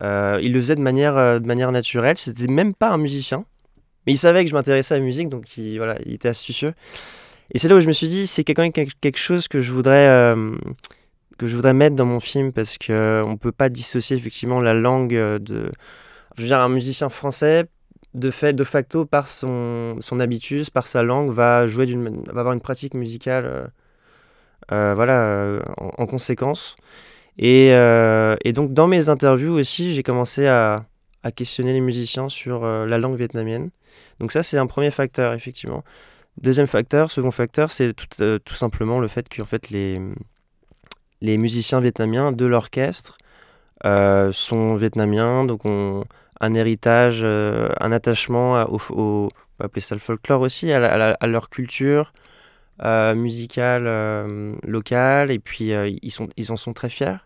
il 0.00 0.52
le 0.52 0.60
faisait 0.60 0.76
de 0.76 0.80
manière, 0.80 1.40
de 1.40 1.46
manière 1.46 1.72
naturelle. 1.72 2.16
C'était 2.16 2.46
même 2.46 2.74
pas 2.74 2.90
un 2.90 2.98
musicien. 2.98 3.44
Mais 4.06 4.14
il 4.14 4.16
savait 4.18 4.44
que 4.44 4.50
je 4.50 4.54
m'intéressais 4.54 4.94
à 4.94 4.98
la 4.98 5.04
musique, 5.04 5.28
donc 5.28 5.56
il, 5.58 5.76
voilà, 5.76 5.98
il 6.06 6.14
était 6.14 6.28
astucieux. 6.28 6.72
Et 7.52 7.58
c'est 7.58 7.68
là 7.68 7.76
où 7.76 7.80
je 7.80 7.86
me 7.86 7.92
suis 7.92 8.08
dit, 8.08 8.26
c'est 8.26 8.44
quand 8.44 8.62
même 8.62 8.72
quelque 8.72 9.18
chose 9.18 9.48
que 9.48 9.60
je 9.60 9.72
voudrais, 9.72 10.08
euh, 10.08 10.56
que 11.38 11.46
je 11.46 11.56
voudrais 11.56 11.74
mettre 11.74 11.96
dans 11.96 12.04
mon 12.06 12.20
film, 12.20 12.52
parce 12.52 12.78
qu'on 12.78 12.92
euh, 12.92 13.24
ne 13.24 13.36
peut 13.36 13.52
pas 13.52 13.68
dissocier 13.68 14.16
effectivement 14.16 14.60
la 14.60 14.74
langue 14.74 15.14
de... 15.14 15.70
Je 16.36 16.42
veux 16.42 16.48
dire, 16.48 16.60
un 16.60 16.68
musicien 16.68 17.08
français, 17.08 17.66
de 18.14 18.30
fait, 18.30 18.52
de 18.52 18.64
facto, 18.64 19.04
par 19.04 19.26
son, 19.26 19.96
son 20.00 20.20
habitus, 20.20 20.70
par 20.70 20.86
sa 20.86 21.02
langue, 21.02 21.30
va, 21.30 21.66
jouer 21.66 21.86
d'une, 21.86 22.22
va 22.26 22.40
avoir 22.40 22.54
une 22.54 22.60
pratique 22.60 22.94
musicale 22.94 23.72
euh, 24.72 24.94
voilà, 24.94 25.60
en, 25.76 26.06
conséquence. 26.06 26.76
Et, 27.36 27.68
et, 27.68 28.52
donc, 28.52 28.72
dans 28.72 28.86
mes 28.86 29.08
interviews 29.08 29.54
aussi, 29.54 29.92
j'ai 29.92 30.04
commencé 30.04 30.46
à, 30.46 30.84
à 31.22 31.32
questionner 31.32 31.72
les 31.72 31.80
musiciens 31.80 32.28
sur 32.28 32.64
euh, 32.64 32.86
la 32.86 32.98
langue 32.98 33.16
vietnamienne. 33.16 33.70
Donc 34.18 34.32
ça, 34.32 34.42
c'est 34.42 34.58
un 34.58 34.66
premier 34.66 34.90
facteur, 34.90 35.32
effectivement. 35.32 35.84
Deuxième 36.38 36.66
facteur, 36.66 37.10
second 37.10 37.30
facteur, 37.30 37.70
c'est 37.70 37.92
tout, 37.92 38.06
euh, 38.20 38.38
tout, 38.38 38.54
simplement 38.54 38.98
le 38.98 39.08
fait 39.08 39.28
que 39.28 39.44
fait, 39.44 39.70
les, 39.70 40.00
les 41.20 41.36
musiciens 41.36 41.80
vietnamiens 41.80 42.32
de 42.32 42.46
l'orchestre 42.46 43.18
euh, 43.84 44.32
sont 44.32 44.74
vietnamiens, 44.74 45.44
donc 45.44 45.64
ont 45.64 46.04
un 46.40 46.54
héritage, 46.54 47.22
un 47.22 47.92
attachement 47.92 48.62
au, 48.62 48.80
on 48.96 49.28
va 49.58 49.66
appeler 49.66 49.82
ça 49.82 49.94
le 49.94 50.00
folklore 50.00 50.40
aussi, 50.40 50.72
à, 50.72 51.10
à 51.12 51.26
leur 51.26 51.50
culture 51.50 52.14
musicale 52.82 53.84
locale, 54.66 55.30
et 55.30 55.38
puis 55.38 55.72
ils, 56.02 56.10
sont, 56.10 56.28
ils 56.38 56.50
en 56.50 56.56
sont 56.56 56.72
très 56.72 56.88
fiers. 56.88 57.18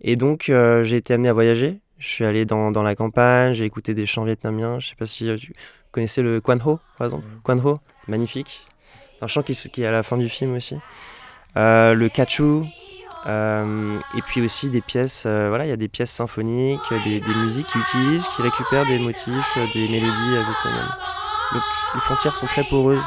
Et 0.00 0.16
donc 0.16 0.44
j'ai 0.46 0.96
été 0.96 1.12
amené 1.12 1.28
à 1.28 1.34
voyager 1.34 1.82
je 2.02 2.08
suis 2.08 2.24
allé 2.24 2.44
dans, 2.44 2.72
dans 2.72 2.82
la 2.82 2.96
campagne, 2.96 3.52
j'ai 3.52 3.64
écouté 3.64 3.94
des 3.94 4.06
chants 4.06 4.24
vietnamiens. 4.24 4.80
Je 4.80 4.88
sais 4.88 4.96
pas 4.96 5.06
si 5.06 5.32
tu 5.36 5.52
connaissais 5.92 6.20
le 6.20 6.40
Quan 6.40 6.58
Ho, 6.66 6.80
par 6.98 7.06
exemple. 7.06 7.26
Quan 7.44 7.58
Ho, 7.64 7.78
magnifique. 8.08 8.66
Un 9.20 9.26
chant 9.26 9.42
qui, 9.42 9.54
qui, 9.54 9.82
est 9.82 9.86
à 9.86 9.92
la 9.92 10.02
fin 10.02 10.16
du 10.16 10.28
film 10.28 10.54
aussi. 10.54 10.76
Euh, 11.56 11.94
le 11.94 12.08
Kachu. 12.08 12.64
Euh, 13.26 14.00
et 14.16 14.22
puis 14.22 14.40
aussi 14.40 14.68
des 14.68 14.80
pièces, 14.80 15.24
euh, 15.26 15.48
voilà, 15.48 15.64
il 15.64 15.68
y 15.68 15.72
a 15.72 15.76
des 15.76 15.86
pièces 15.86 16.10
symphoniques, 16.10 16.80
des, 17.04 17.20
musiques 17.36 17.68
qu'ils 17.68 17.80
utilisent, 17.80 18.26
qui 18.26 18.42
récupèrent 18.42 18.86
des 18.86 18.98
motifs, 18.98 19.58
des 19.72 19.88
mélodies 19.88 20.30
vietnamiennes. 20.30 20.96
Donc 21.52 21.62
les 21.94 22.00
frontières 22.00 22.34
sont 22.34 22.46
très 22.46 22.64
poreuses. 22.64 22.98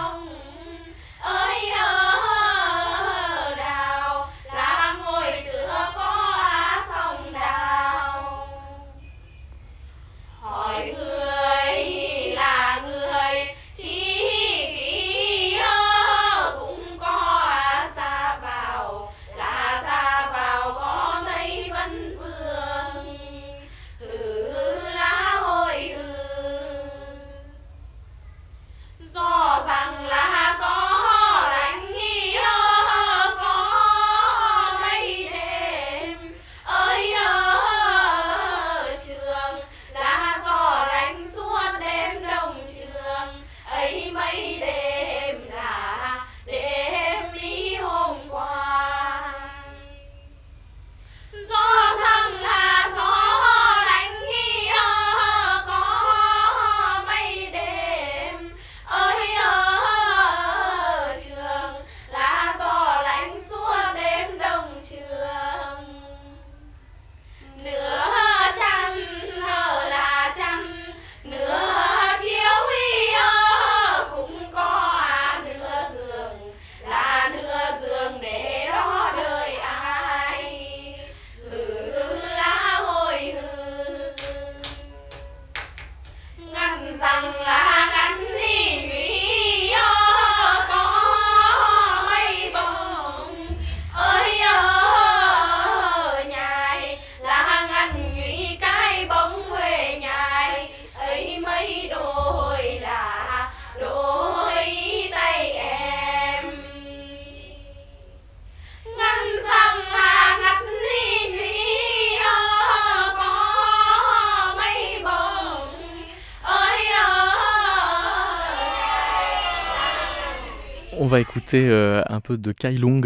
Va 121.16 121.22
écouter 121.22 121.70
un 121.72 122.20
peu 122.20 122.38
de 122.38 122.52
Kai 122.52 122.74
Long 122.74 123.00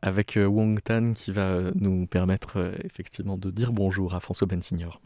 avec 0.00 0.38
Wong 0.40 0.80
Tan 0.80 1.12
qui 1.12 1.32
va 1.32 1.58
nous 1.74 2.06
permettre 2.06 2.72
effectivement 2.84 3.36
de 3.36 3.50
dire 3.50 3.72
bonjour 3.72 4.14
à 4.14 4.20
François 4.20 4.46
Bensignor. 4.46 5.00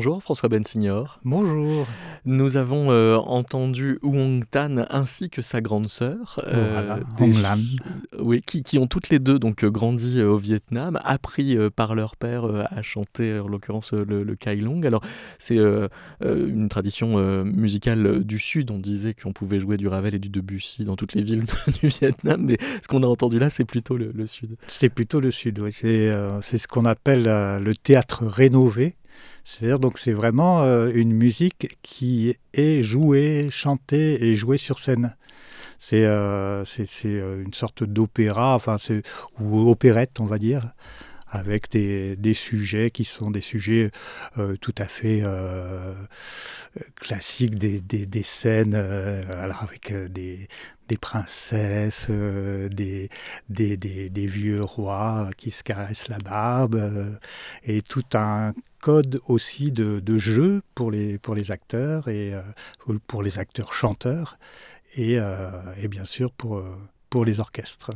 Bonjour 0.00 0.22
François 0.22 0.48
Bensignor. 0.48 1.20
Bonjour. 1.26 1.86
Nous 2.24 2.56
avons 2.56 2.90
euh, 2.90 3.16
entendu 3.16 3.98
Wong 4.02 4.44
Tan 4.50 4.86
ainsi 4.88 5.28
que 5.28 5.42
sa 5.42 5.60
grande 5.60 5.88
sœur, 5.88 6.40
euh, 6.46 6.96
voilà, 7.18 7.58
oui, 8.18 8.40
qui, 8.40 8.62
qui, 8.62 8.78
ont 8.78 8.86
toutes 8.86 9.10
les 9.10 9.18
deux 9.18 9.38
donc 9.38 9.62
euh, 9.62 9.70
grandi 9.70 10.22
au 10.22 10.38
Vietnam, 10.38 10.98
appris 11.04 11.54
par 11.76 11.94
leur 11.94 12.16
père 12.16 12.46
à 12.70 12.80
chanter, 12.80 13.38
en 13.40 13.46
l'occurrence 13.46 13.92
le, 13.92 14.22
le 14.22 14.36
Kai 14.36 14.56
Long. 14.56 14.80
Alors 14.84 15.02
c'est 15.38 15.58
une 16.22 16.68
tradition 16.70 17.44
musicale 17.44 18.24
du 18.24 18.38
Sud. 18.38 18.70
On 18.70 18.78
disait 18.78 19.12
qu'on 19.12 19.34
pouvait 19.34 19.60
jouer 19.60 19.76
du 19.76 19.86
Ravel 19.86 20.14
et 20.14 20.18
du 20.18 20.30
Debussy 20.30 20.86
dans 20.86 20.96
toutes 20.96 21.12
les 21.12 21.22
villes 21.22 21.44
du 21.82 21.88
Vietnam, 21.88 22.42
mais 22.42 22.56
ce 22.80 22.88
qu'on 22.88 23.02
a 23.02 23.06
entendu 23.06 23.38
là, 23.38 23.50
c'est 23.50 23.66
plutôt 23.66 23.98
le, 23.98 24.12
le 24.14 24.26
Sud. 24.26 24.56
C'est 24.66 24.88
plutôt 24.88 25.20
le 25.20 25.30
Sud. 25.30 25.58
Oui. 25.58 25.72
C'est 25.72 26.56
ce 26.56 26.68
qu'on 26.68 26.86
appelle 26.86 27.24
le 27.24 27.74
théâtre 27.74 28.24
rénové. 28.24 28.96
C'est-à-dire 29.44 29.78
donc 29.78 29.98
c'est 29.98 30.12
vraiment 30.12 30.62
euh, 30.62 30.90
une 30.94 31.12
musique 31.12 31.76
qui 31.82 32.36
est 32.52 32.82
jouée, 32.82 33.48
chantée 33.50 34.24
et 34.24 34.36
jouée 34.36 34.58
sur 34.58 34.78
scène. 34.78 35.16
C'est 35.78 36.04
euh, 36.04 36.62
euh, 37.04 37.42
une 37.42 37.54
sorte 37.54 37.84
d'opéra, 37.84 38.54
enfin 38.54 38.76
ou 39.40 39.70
opérette 39.70 40.20
on 40.20 40.26
va 40.26 40.38
dire, 40.38 40.72
avec 41.26 41.70
des, 41.70 42.16
des, 42.16 42.34
sujets 42.34 42.90
qui 42.90 43.04
sont 43.04 43.30
des 43.30 43.40
sujets 43.40 43.90
tout 44.60 44.74
à 44.78 44.86
fait 44.86 45.22
classiques, 46.96 47.56
des, 47.56 47.80
des, 47.80 48.04
des 48.04 48.22
scènes 48.24 48.74
alors 48.74 49.62
avec 49.62 49.92
des, 50.12 50.48
des 50.88 50.96
princesses, 50.96 52.10
des, 52.10 53.08
des, 53.48 53.76
des, 53.76 54.26
vieux 54.26 54.62
rois 54.62 55.30
qui 55.36 55.52
se 55.52 55.62
caressent 55.62 56.08
la 56.08 56.18
barbe, 56.18 57.18
et 57.62 57.80
tout 57.80 58.02
un 58.14 58.52
code 58.80 59.20
aussi 59.26 59.72
de, 59.72 60.00
de, 60.00 60.18
jeu 60.18 60.62
pour 60.74 60.90
les, 60.90 61.18
pour 61.18 61.34
les 61.34 61.50
acteurs 61.50 62.08
et 62.08 62.34
euh, 62.34 62.42
pour 63.06 63.22
les 63.22 63.38
acteurs 63.38 63.72
chanteurs 63.72 64.38
et, 64.94 65.18
euh, 65.18 65.50
et 65.80 65.88
bien 65.88 66.04
sûr 66.04 66.32
pour, 66.32 66.58
euh, 66.58 66.64
pour 67.10 67.24
les 67.24 67.40
orchestres. 67.40 67.92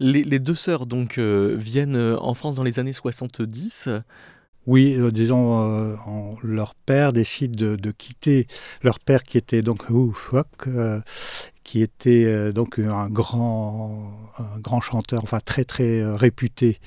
Les, 0.00 0.24
les 0.24 0.38
deux 0.38 0.54
sœurs 0.54 0.86
donc 0.86 1.18
viennent 1.18 1.96
en 1.96 2.34
France 2.34 2.56
dans 2.56 2.64
les 2.64 2.78
années 2.78 2.92
70. 2.92 3.88
Oui, 4.66 4.98
disons, 5.12 5.96
leur 6.42 6.74
père 6.74 7.12
décide 7.12 7.54
de, 7.54 7.76
de, 7.76 7.90
quitter 7.90 8.46
leur 8.82 8.98
père 8.98 9.22
qui 9.22 9.38
était 9.38 9.62
donc 9.62 9.84
qui 11.64 11.80
était 11.82 12.24
euh, 12.26 12.52
donc 12.52 12.78
un 12.78 13.08
grand, 13.08 14.12
un 14.38 14.58
grand 14.60 14.82
chanteur, 14.82 15.22
enfin 15.22 15.40
très 15.40 15.64
très 15.64 16.00
euh, 16.00 16.14
réputé, 16.14 16.78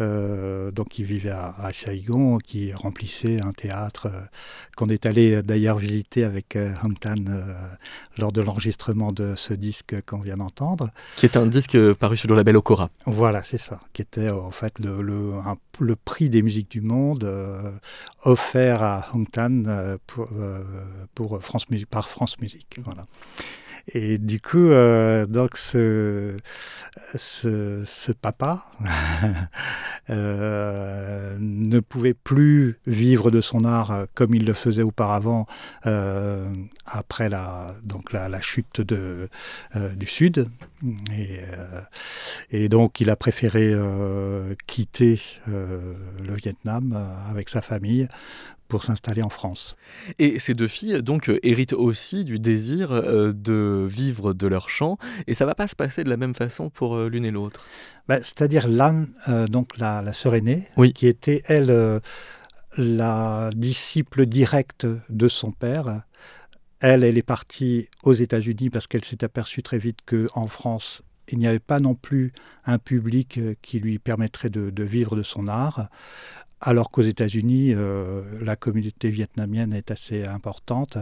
euh, 0.00 0.72
donc 0.72 0.88
qui 0.88 1.04
vivait 1.04 1.30
à, 1.30 1.70
Saigon, 1.72 2.38
qui 2.38 2.72
remplissait 2.72 3.40
un 3.40 3.52
théâtre 3.52 4.08
qu'on 4.76 4.88
est 4.88 5.06
allé 5.06 5.42
d'ailleurs 5.42 5.78
visiter 5.78 6.24
avec 6.24 6.56
Hang 6.56 6.98
Tan 6.98 7.14
lors 8.16 8.32
de 8.32 8.40
l'enregistrement 8.40 9.12
de 9.12 9.34
ce 9.36 9.54
disque 9.54 9.94
qu'on 10.04 10.20
vient 10.20 10.38
d'entendre. 10.38 10.90
Qui 11.16 11.26
est 11.26 11.36
un 11.36 11.46
disque 11.46 11.92
paru 11.94 12.16
sur 12.16 12.28
le 12.28 12.34
label 12.34 12.56
Okora. 12.56 12.90
Voilà, 13.06 13.42
c'est 13.42 13.58
ça, 13.58 13.78
qui 13.92 14.02
était 14.02 14.30
en 14.30 14.50
fait 14.50 14.80
le, 14.80 15.00
le, 15.00 15.32
le 15.78 15.96
prix 15.96 16.28
des 16.28 16.42
musiques 16.42 16.70
du 16.70 16.80
monde 16.80 17.30
offert 18.24 18.82
à 18.82 19.06
Hang 19.12 19.30
Tan 19.30 19.62
pour, 20.06 20.28
pour 21.14 21.42
France, 21.42 21.66
par 21.88 22.08
France 22.08 22.40
Musique. 22.40 22.80
Voilà. 22.84 23.06
Et 23.94 24.18
du 24.18 24.40
coup, 24.40 24.68
euh, 24.68 25.24
donc 25.24 25.56
ce, 25.56 26.36
ce, 27.14 28.12
papa 28.12 28.66
euh, 30.10 31.36
ne 31.40 31.80
pouvait 31.80 32.12
plus 32.12 32.78
vivre 32.86 33.30
de 33.30 33.40
son 33.40 33.64
art 33.64 33.90
euh, 33.90 34.04
comme 34.14 34.34
il 34.34 34.44
le 34.44 34.52
faisait 34.52 34.82
auparavant 34.82 35.46
après 36.84 37.30
la, 37.30 37.74
donc 37.82 38.12
la, 38.12 38.40
chute 38.42 38.82
de, 38.82 39.28
du 39.94 40.06
Sud. 40.06 40.48
Et, 41.12 41.40
euh, 41.40 41.80
et, 42.50 42.68
donc 42.68 43.00
il 43.00 43.10
a 43.10 43.16
préféré 43.16 43.74
quitter 44.66 45.20
le 45.46 46.34
Vietnam 46.36 46.96
avec 47.28 47.48
sa 47.48 47.62
famille 47.62 48.08
pour 48.68 48.82
s'installer 48.84 49.22
en 49.22 49.30
France. 49.30 49.76
Et 50.18 50.38
ces 50.38 50.54
deux 50.54 50.68
filles 50.68 51.02
donc 51.02 51.28
euh, 51.28 51.40
héritent 51.42 51.72
aussi 51.72 52.24
du 52.24 52.38
désir 52.38 52.92
euh, 52.92 53.32
de 53.32 53.86
vivre 53.88 54.34
de 54.34 54.46
leur 54.46 54.68
chant, 54.68 54.98
et 55.26 55.34
ça 55.34 55.46
va 55.46 55.54
pas 55.54 55.66
se 55.66 55.74
passer 55.74 56.04
de 56.04 56.10
la 56.10 56.16
même 56.16 56.34
façon 56.34 56.70
pour 56.70 56.94
euh, 56.94 57.08
l'une 57.08 57.24
et 57.24 57.30
l'autre? 57.30 57.64
Bah, 58.06 58.18
C'est-à-dire 58.18 58.68
l'âme, 58.68 59.06
donc 59.50 59.76
la, 59.76 60.00
la, 60.00 60.14
sœur 60.14 60.34
aînée, 60.34 60.66
oui. 60.78 60.94
qui 60.94 61.06
était 61.06 61.42
elle 61.46 62.00
la 62.78 63.50
disciple 63.54 64.24
directe 64.24 64.86
de 65.10 65.28
son 65.28 65.52
père. 65.52 66.04
Elle, 66.80 67.04
est 67.04 67.22
partie 67.22 67.88
aux 68.04 68.12
États-Unis 68.12 68.70
parce 68.70 68.86
qu'elle 68.86 69.04
s'est 69.04 69.24
aperçue 69.24 69.62
très 69.62 69.78
vite 69.78 69.98
que 70.06 70.28
en 70.34 70.46
France, 70.46 71.02
il 71.28 71.38
n'y 71.38 71.46
avait 71.46 71.58
pas 71.58 71.80
non 71.80 71.94
plus 71.94 72.32
un 72.64 72.78
public 72.78 73.40
qui 73.62 73.80
lui 73.80 73.98
permettrait 73.98 74.50
de, 74.50 74.82
vivre 74.84 75.16
de 75.16 75.22
son 75.22 75.48
art 75.48 75.88
alors 76.60 76.90
qu'aux 76.90 77.02
États-Unis, 77.02 77.72
euh, 77.72 78.22
la 78.42 78.56
communauté 78.56 79.10
vietnamienne 79.10 79.72
est 79.72 79.90
assez 79.90 80.24
importante. 80.24 80.98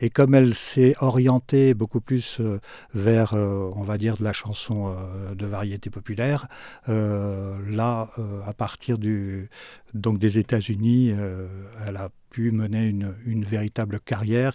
Et 0.00 0.10
comme 0.10 0.34
elle 0.34 0.54
s'est 0.54 0.94
orientée 1.00 1.74
beaucoup 1.74 2.00
plus 2.00 2.38
euh, 2.40 2.58
vers, 2.94 3.34
euh, 3.34 3.70
on 3.76 3.82
va 3.82 3.98
dire, 3.98 4.16
de 4.16 4.24
la 4.24 4.32
chanson 4.32 4.88
euh, 4.88 5.34
de 5.34 5.46
variété 5.46 5.90
populaire, 5.90 6.48
euh, 6.88 7.56
là, 7.70 8.08
euh, 8.18 8.40
à 8.44 8.52
partir 8.54 8.98
du, 8.98 9.48
donc 9.94 10.18
des 10.18 10.38
États-Unis, 10.38 11.12
elle 11.86 11.96
a 11.96 12.10
pu 12.30 12.50
mener 12.50 12.86
une, 12.86 13.44
véritable 13.44 14.00
carrière 14.00 14.52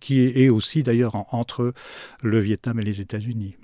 qui 0.00 0.20
est 0.20 0.48
aussi 0.48 0.82
d'ailleurs 0.82 1.32
entre 1.34 1.72
le 2.22 2.38
Vietnam 2.38 2.80
et 2.80 2.82
les 2.82 3.00
États-Unis. 3.00 3.56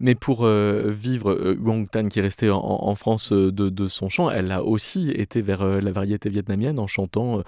Mais 0.00 0.14
pour 0.14 0.44
euh, 0.44 0.90
vivre, 0.90 1.30
euh, 1.30 1.56
Huang 1.58 1.88
Tan, 1.88 2.08
qui 2.08 2.18
est 2.18 2.22
resté 2.22 2.50
en, 2.50 2.94
France 2.94 3.32
euh, 3.32 3.50
de, 3.50 3.88
son 3.88 4.08
chant, 4.08 4.30
elle 4.30 4.52
a 4.52 4.62
aussi 4.62 5.10
été 5.10 5.42
vers 5.42 5.64
la 5.64 5.90
variété 5.90 6.28
vietnamienne 6.28 6.78
en 6.78 6.86
chantant 6.86 7.42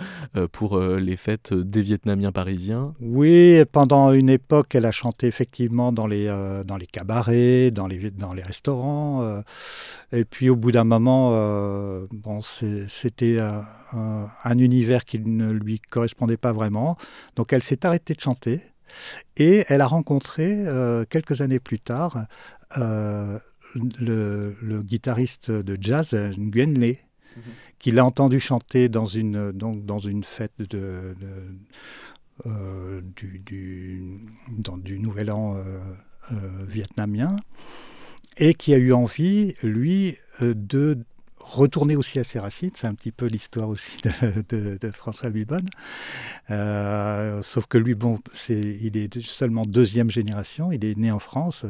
pour 0.52 0.78
les 0.78 1.16
fêtes 1.16 1.54
des 1.54 1.82
Vietnamiens 1.82 2.32
parisiens. 2.32 2.94
Oui, 3.00 3.62
pendant 3.72 4.12
une 4.12 4.30
époque, 4.30 4.74
elle 4.74 4.84
a 4.84 4.92
chanté 4.92 5.26
effectivement 5.26 5.92
dans 5.92 6.06
les, 6.06 6.26
dans 6.66 6.76
les 6.76 6.86
cabarets, 6.86 7.70
dans 7.70 7.86
les, 7.86 8.10
dans 8.10 8.34
les 8.34 8.42
restaurants. 8.42 9.42
et 10.12 10.24
puis 10.24 10.50
au 10.50 10.56
bout 10.56 10.72
d'un 10.72 10.84
moment, 10.84 11.30
bon, 12.12 12.40
c'était 12.42 13.38
un 13.92 14.58
univers 14.58 15.04
qui 15.04 15.18
ne 15.20 15.50
lui 15.50 15.80
correspondait 15.80 16.36
pas 16.36 16.52
vraiment. 16.52 16.96
Donc 17.36 17.52
elle 17.52 17.62
s'est 17.62 17.86
arrêtée 17.86 18.14
de 18.14 18.20
chanter. 18.20 18.60
Et 19.36 19.64
elle 19.68 19.80
a 19.80 19.86
rencontré, 19.86 20.66
euh, 20.66 21.04
quelques 21.08 21.40
années 21.40 21.60
plus 21.60 21.80
tard, 21.80 22.26
euh, 22.78 23.38
le, 23.74 24.82
guitariste 24.82 25.50
de 25.50 25.76
jazz, 25.80 26.14
Nguyen 26.38 26.72
Le, 26.74 26.88
mhm. 26.88 27.42
qui 27.78 27.90
l'a 27.92 28.04
entendu 28.04 28.40
chanter 28.40 28.88
dans 28.88 29.06
une, 29.06 29.52
donc, 29.52 29.84
dans 29.84 29.98
une 29.98 30.24
fête 30.24 30.52
de, 30.58 31.14
euh, 32.46 33.00
du, 33.16 33.38
du, 33.38 34.02
dans, 34.50 34.76
du 34.76 34.98
Nouvel 34.98 35.30
An 35.30 35.56
vietnamien, 36.66 37.36
et 38.38 38.54
qui 38.54 38.74
a 38.74 38.78
eu 38.78 38.92
envie, 38.92 39.54
lui, 39.62 40.16
de 40.40 40.98
retourner 41.46 41.96
aussi 41.96 42.18
à 42.18 42.24
ses 42.24 42.38
racines. 42.38 42.70
C'est 42.74 42.86
un 42.86 42.94
petit 42.94 43.12
peu 43.12 43.26
l'histoire 43.26 43.68
aussi 43.68 44.00
de, 44.50 44.90
François 44.92 45.30
Bibonne. 45.30 45.68
Euh, 46.50 47.40
sauf 47.42 47.66
que 47.66 47.78
lui, 47.78 47.94
bon, 47.94 48.18
il 48.48 48.96
est 48.96 49.20
seulement 49.20 49.64
deuxième 49.64 50.10
génération. 50.10 50.72
Il 50.72 50.84
est 50.84 50.96
né 50.96 51.10
en 51.10 51.18
France, 51.18 51.66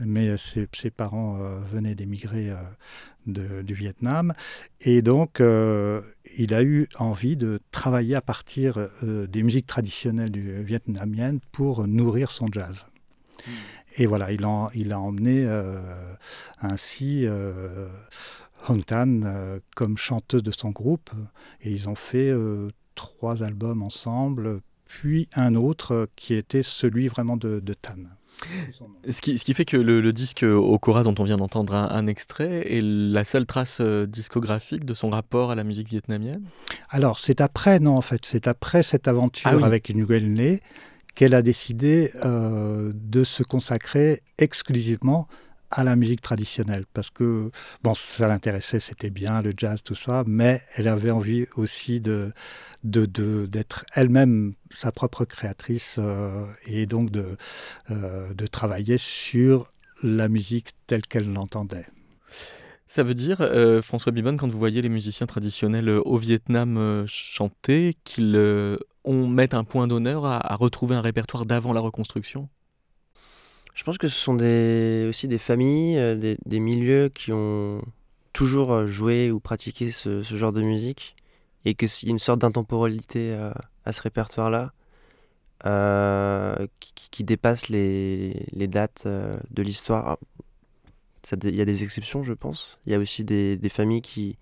mais 0.00 0.36
ses, 0.36 0.66
parents 0.90 1.38
euh, 1.38 1.58
venaient 1.72 1.94
d'émigrer 1.94 2.50
euh, 2.50 3.62
du 3.62 3.74
Vietnam. 3.74 4.32
Et 4.80 5.02
donc, 5.02 5.40
il 5.40 6.54
a 6.54 6.62
eu 6.62 6.88
envie 6.96 7.36
de 7.36 7.58
travailler 7.72 8.14
à 8.14 8.20
partir 8.20 8.88
des 9.02 9.42
musiques 9.42 9.66
traditionnelles 9.66 10.30
du 10.30 10.62
vietnamienne 10.62 11.40
pour 11.50 11.88
nourrir 11.88 12.30
son 12.30 12.46
jazz. 12.46 12.86
Hmm. 13.44 13.50
Et 13.98 14.06
voilà, 14.06 14.30
il, 14.30 14.46
il 14.74 14.92
a 14.92 15.00
emmené 15.00 15.48
ainsi 16.60 17.26
Hong 18.68 18.84
Tan 18.84 19.22
euh, 19.24 19.58
comme 19.74 19.96
chanteuse 19.96 20.42
de 20.42 20.50
son 20.50 20.70
groupe. 20.70 21.10
Et 21.62 21.70
ils 21.70 21.88
ont 21.88 21.94
fait 21.94 22.30
euh, 22.30 22.68
trois 22.94 23.42
albums 23.42 23.82
ensemble, 23.82 24.60
puis 24.84 25.28
un 25.34 25.54
autre 25.54 25.92
euh, 25.92 26.06
qui 26.16 26.34
était 26.34 26.62
celui 26.62 27.08
vraiment 27.08 27.36
de, 27.36 27.60
Tan. 27.80 27.96
Ce 29.08 29.22
qui, 29.22 29.38
ce 29.38 29.44
qui, 29.44 29.54
fait 29.54 29.64
que 29.64 29.78
le, 29.78 30.12
disque 30.12 30.42
Okora 30.42 31.02
dont 31.04 31.14
on 31.18 31.24
vient 31.24 31.38
d'entendre 31.38 31.74
un, 31.74 32.06
extrait 32.06 32.70
est 32.70 32.82
la 32.82 33.24
seule 33.24 33.46
trace 33.46 33.80
discographique 33.80 34.84
de 34.84 34.92
son 34.92 35.08
rapport 35.08 35.50
à 35.50 35.54
la 35.54 35.64
musique 35.64 35.88
vietnamienne? 35.88 36.44
Alors 36.90 37.18
c'est 37.18 37.40
après, 37.40 37.78
non 37.78 37.96
en 37.96 38.02
fait, 38.02 38.26
c'est 38.26 38.46
après 38.46 38.82
cette 38.82 39.08
aventure 39.08 39.60
ah 39.62 39.66
avec 39.66 39.88
Nguyen 39.88 40.36
Le 40.36 40.58
qu'elle 41.14 41.32
a 41.32 41.40
décidé 41.40 42.10
de 42.22 43.24
se 43.24 43.42
consacrer 43.42 44.20
exclusivement 44.36 45.28
à 45.70 45.84
la 45.84 45.96
musique 45.96 46.20
traditionnelle 46.20 46.84
parce 46.92 47.10
que 47.10 47.50
bon 47.82 47.94
ça 47.94 48.28
l'intéressait 48.28 48.80
c'était 48.80 49.10
bien 49.10 49.42
le 49.42 49.52
jazz 49.56 49.82
tout 49.82 49.94
ça 49.94 50.24
mais 50.26 50.60
elle 50.76 50.88
avait 50.88 51.10
envie 51.10 51.46
aussi 51.56 52.00
de 52.00 52.32
d'être 52.84 53.84
elle-même 53.94 54.54
sa 54.70 54.92
propre 54.92 55.24
créatrice 55.24 55.96
euh, 55.98 56.44
et 56.66 56.86
donc 56.86 57.10
de 57.10 57.36
euh, 57.90 58.32
de 58.34 58.46
travailler 58.46 58.98
sur 58.98 59.72
la 60.02 60.28
musique 60.28 60.70
telle 60.86 61.02
qu'elle 61.02 61.32
l'entendait. 61.32 61.86
Ça 62.86 63.02
veut 63.02 63.14
dire, 63.14 63.38
euh, 63.40 63.82
François 63.82 64.12
Bibon, 64.12 64.36
quand 64.36 64.46
vous 64.46 64.58
voyez 64.58 64.80
les 64.80 64.88
musiciens 64.88 65.26
traditionnels 65.26 65.88
au 65.88 66.16
Vietnam 66.18 67.04
chanter, 67.08 67.96
qu'ils 68.04 68.78
on 69.04 69.26
mettent 69.26 69.54
un 69.54 69.64
point 69.64 69.88
d'honneur 69.88 70.24
à 70.24 70.54
retrouver 70.54 70.94
un 70.94 71.00
répertoire 71.00 71.46
d'avant 71.46 71.72
la 71.72 71.80
reconstruction? 71.80 72.48
Je 73.76 73.84
pense 73.84 73.98
que 73.98 74.08
ce 74.08 74.16
sont 74.16 74.34
des, 74.34 75.04
aussi 75.06 75.28
des 75.28 75.38
familles, 75.38 75.98
euh, 75.98 76.34
des, 76.44 76.60
milieux 76.60 77.10
qui 77.10 77.30
ont 77.30 77.82
toujours 78.32 78.72
euh, 78.72 78.86
joué 78.86 79.30
ou 79.30 79.38
pratiqué 79.38 79.90
ce, 79.90 80.22
genre 80.22 80.52
de 80.52 80.62
musique 80.62 81.14
et 81.66 81.74
qu'il 81.74 81.88
y 82.04 82.06
a 82.08 82.10
une 82.10 82.18
sorte 82.18 82.40
d'intemporalité 82.40 83.34
à, 83.34 83.54
à, 83.84 83.92
ce 83.92 84.00
répertoire-là 84.00 84.72
euh, 85.66 86.66
qui, 87.10 87.22
dépasse 87.22 87.68
les, 87.68 88.46
dates 88.54 89.06
de 89.06 89.62
l'histoire. 89.62 90.18
Il 91.42 91.54
y 91.54 91.60
a 91.60 91.66
des 91.66 91.82
exceptions, 91.82 92.22
je 92.22 92.32
pense. 92.32 92.78
Il 92.86 92.92
y 92.92 92.94
a 92.94 92.98
aussi 92.98 93.24
des, 93.24 93.58
des 93.58 93.68
familles 93.68 94.02
qui. 94.02 94.38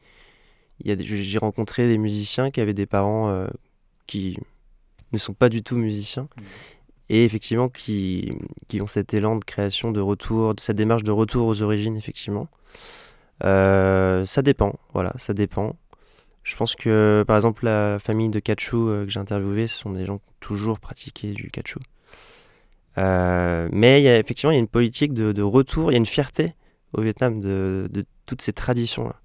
J'ai 0.85 1.39
rencontré 1.39 1.89
des 1.89 1.99
musiciens 1.99 2.51
qui 2.51 2.61
avaient 2.61 2.75
des 2.75 2.87
parents 2.87 3.47
qui 4.07 4.39
ne 5.13 5.19
sont 5.19 5.33
pas 5.33 5.49
du 5.49 5.63
tout 5.63 5.77
musiciens 5.77 6.29
mmh 6.37 6.43
et 7.11 7.25
effectivement 7.25 7.69
qui, 7.69 8.33
qui 8.69 8.81
ont 8.81 8.87
cet 8.87 9.15
élan 9.15 9.37
de 9.37 9.45
création, 9.45 9.93
de 9.93 10.01
retour, 10.01 10.55
de 10.55 10.61
cette 10.61 10.77
démarche 10.77 11.03
de 11.03 11.13
retour 11.13 11.47
aux 11.47 11.63
origines, 11.63 11.97
effectivement. 11.97 12.49
Euh, 13.45 14.25
ça 14.27 14.43
dépend, 14.43 14.75
voilà, 14.93 15.13
ça 15.17 15.35
dépend. 15.35 15.77
Je 16.43 16.57
pense 16.57 16.77
que, 16.77 17.25
par 17.27 17.37
exemple, 17.37 17.65
la 17.65 17.99
famille 17.99 18.29
de 18.29 18.39
Kachou 18.39 18.89
euh, 18.89 19.05
que 19.05 19.11
j'ai 19.11 19.21
interviewé, 19.21 19.67
ce 19.67 19.79
sont 19.79 19.93
des 19.93 20.05
gens 20.05 20.19
qui 20.19 20.25
ont 20.25 20.35
toujours 20.41 20.79
pratiqué 20.79 21.33
du 21.33 21.51
Kachou. 21.51 21.81
Euh, 22.97 23.69
mais 23.73 24.05
effectivement, 24.05 24.53
il 24.53 24.55
y 24.55 24.59
a 24.59 24.61
une 24.61 24.69
politique 24.69 25.15
de, 25.15 25.33
de, 25.33 25.43
retour, 25.43 25.91
il 25.91 25.95
y 25.95 25.97
a 25.97 25.99
une 25.99 26.07
fierté 26.07 26.55
au 26.93 27.03
Vietnam 27.03 27.41
de, 27.41 27.89
de 27.91 28.05
toutes 28.27 28.43
ces 28.43 28.53
traditions-là. 28.53 29.17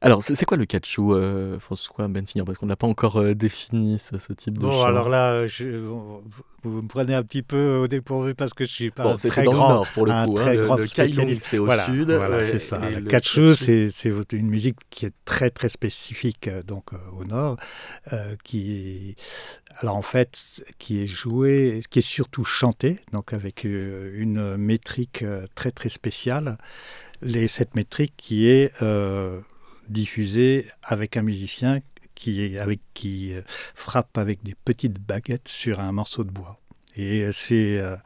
Alors, 0.00 0.22
c'est 0.22 0.44
quoi 0.44 0.56
le 0.56 0.66
catchou, 0.66 1.14
euh, 1.14 1.58
François 1.58 2.08
Bensignor 2.08 2.46
Parce 2.46 2.58
qu'on 2.58 2.66
n'a 2.66 2.76
pas 2.76 2.86
encore 2.86 3.16
euh, 3.20 3.34
défini 3.34 3.98
ce, 3.98 4.32
type 4.32 4.58
de 4.58 4.60
Bon, 4.60 4.82
alors 4.82 5.08
là, 5.08 5.46
vous, 5.46 6.82
me 6.82 6.88
prenez 6.88 7.14
un 7.14 7.22
petit 7.22 7.42
peu 7.42 7.76
au 7.76 7.88
dépourvu 7.88 8.34
parce 8.34 8.54
que 8.54 8.64
je 8.64 8.72
suis 8.72 8.90
pas 8.90 9.04
bon, 9.04 9.16
très 9.16 9.44
dans 9.44 9.52
grand. 9.52 9.68
Le 9.68 9.74
nord, 9.74 9.86
pour 9.94 10.06
le 10.06 10.12
coup. 10.26 10.38
Hein, 10.38 10.76
le, 10.76 11.34
c'est 11.38 11.58
au 11.58 11.70
sud. 11.70 12.10
Voilà, 12.10 12.44
c'est 12.44 12.58
ça. 12.58 12.90
Le, 12.90 13.02
catchou, 13.02 13.54
c'est 13.54 13.90
une 14.32 14.48
musique 14.48 14.76
qui 14.90 15.06
est 15.06 15.14
très 15.24 15.50
très 15.50 15.68
spécifique 15.68 16.48
euh, 16.48 16.62
donc 16.62 16.90
au 17.18 17.24
nord, 17.24 17.56
qui 18.42 19.16
alors 19.78 19.96
en 19.96 20.02
fait, 20.02 20.38
qui 20.78 21.02
est 21.02 21.06
jouée, 21.06 21.82
qui 21.90 21.98
est 21.98 22.02
surtout 22.02 22.44
chantée, 22.44 23.00
donc 23.12 23.32
avec 23.32 23.64
une 23.64 24.56
métrique 24.56 25.24
très 25.54 25.70
très 25.70 25.88
spéciale. 25.88 26.58
Les, 27.22 27.48
cette 27.48 27.74
métrique 27.74 28.12
qui 28.16 28.48
est 28.48 28.72
diffusé 29.88 30.66
avec 30.82 31.16
un 31.16 31.22
musicien 31.22 31.80
qui, 32.14 32.58
avec, 32.58 32.80
qui 32.94 33.34
euh, 33.34 33.42
frappe 33.74 34.16
avec 34.18 34.42
des 34.42 34.54
petites 34.64 35.00
baguettes 35.00 35.48
sur 35.48 35.80
un 35.80 35.92
morceau 35.92 36.24
de 36.24 36.30
bois. 36.30 36.60
Et 36.96 37.32
c'est 37.32 37.80
euh, 37.80 37.96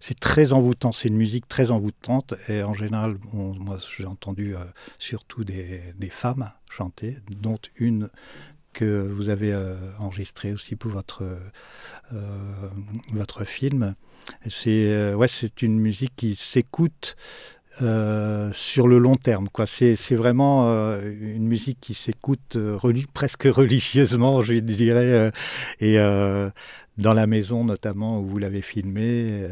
c'est 0.00 0.18
très 0.18 0.54
envoûtant, 0.54 0.90
c'est 0.90 1.08
une 1.08 1.18
musique 1.18 1.46
très 1.48 1.70
envoûtante. 1.70 2.34
Et 2.48 2.62
en 2.62 2.72
général, 2.72 3.18
moi 3.32 3.78
j'ai 3.96 4.06
entendu 4.06 4.56
euh, 4.56 4.60
surtout 4.98 5.44
des, 5.44 5.82
des, 5.98 6.08
femmes 6.08 6.50
chanter, 6.70 7.18
dont 7.30 7.58
une 7.76 8.08
que 8.72 9.06
vous 9.08 9.28
avez 9.28 9.52
enregistrée 9.98 10.52
aussi 10.52 10.76
pour 10.76 10.92
votre, 10.92 11.24
votre 13.12 13.44
film. 13.44 13.96
C'est 14.48 15.14
ouais, 15.14 15.26
une 15.62 15.80
musique 15.80 16.14
qui 16.14 16.36
s'écoute 16.36 17.16
euh, 17.80 18.50
sur 18.52 18.88
le 18.88 18.98
long 18.98 19.14
terme. 19.14 19.48
Quoi. 19.48 19.66
C'est, 19.66 19.94
c'est 19.94 20.16
vraiment 20.16 20.68
euh, 20.68 21.00
une 21.20 21.46
musique 21.46 21.78
qui 21.80 21.94
s'écoute 21.94 22.56
euh, 22.56 22.76
presque 23.14 23.44
religieusement, 23.44 24.42
je 24.42 24.54
dirais, 24.54 25.30
et 25.80 25.96
dans 26.96 27.12
la 27.12 27.28
maison 27.28 27.62
notamment 27.62 28.20
où 28.20 28.26
vous 28.26 28.38
l'avez 28.38 28.62
filmé, 28.62 29.46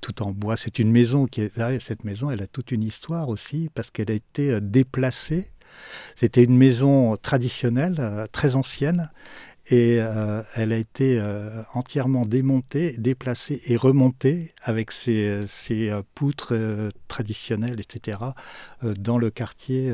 tout 0.00 0.22
en 0.22 0.30
bois. 0.30 0.56
C'est 0.56 0.78
une 0.78 0.90
maison 0.90 1.26
qui 1.26 1.42
est... 1.42 1.78
Cette 1.80 2.04
maison, 2.04 2.30
elle 2.30 2.42
a 2.42 2.46
toute 2.46 2.72
une 2.72 2.82
histoire 2.82 3.28
aussi 3.28 3.68
parce 3.74 3.90
qu'elle 3.90 4.10
a 4.10 4.14
été 4.14 4.60
déplacée. 4.60 5.50
C'était 6.16 6.42
une 6.42 6.56
maison 6.56 7.16
traditionnelle, 7.16 8.26
très 8.32 8.56
ancienne, 8.56 9.10
et 9.70 9.98
euh, 10.00 10.42
elle 10.56 10.72
a 10.72 10.76
été 10.76 11.20
euh, 11.20 11.62
entièrement 11.74 12.26
démontée, 12.26 12.96
déplacée 12.98 13.62
et 13.66 13.76
remontée 13.76 14.52
avec 14.62 14.90
ses, 14.90 15.46
euh, 15.70 16.02
poutres 16.14 16.54
traditionnelles, 17.06 17.80
etc., 17.80 18.18
dans 18.82 19.18
le 19.18 19.30
quartier 19.30 19.92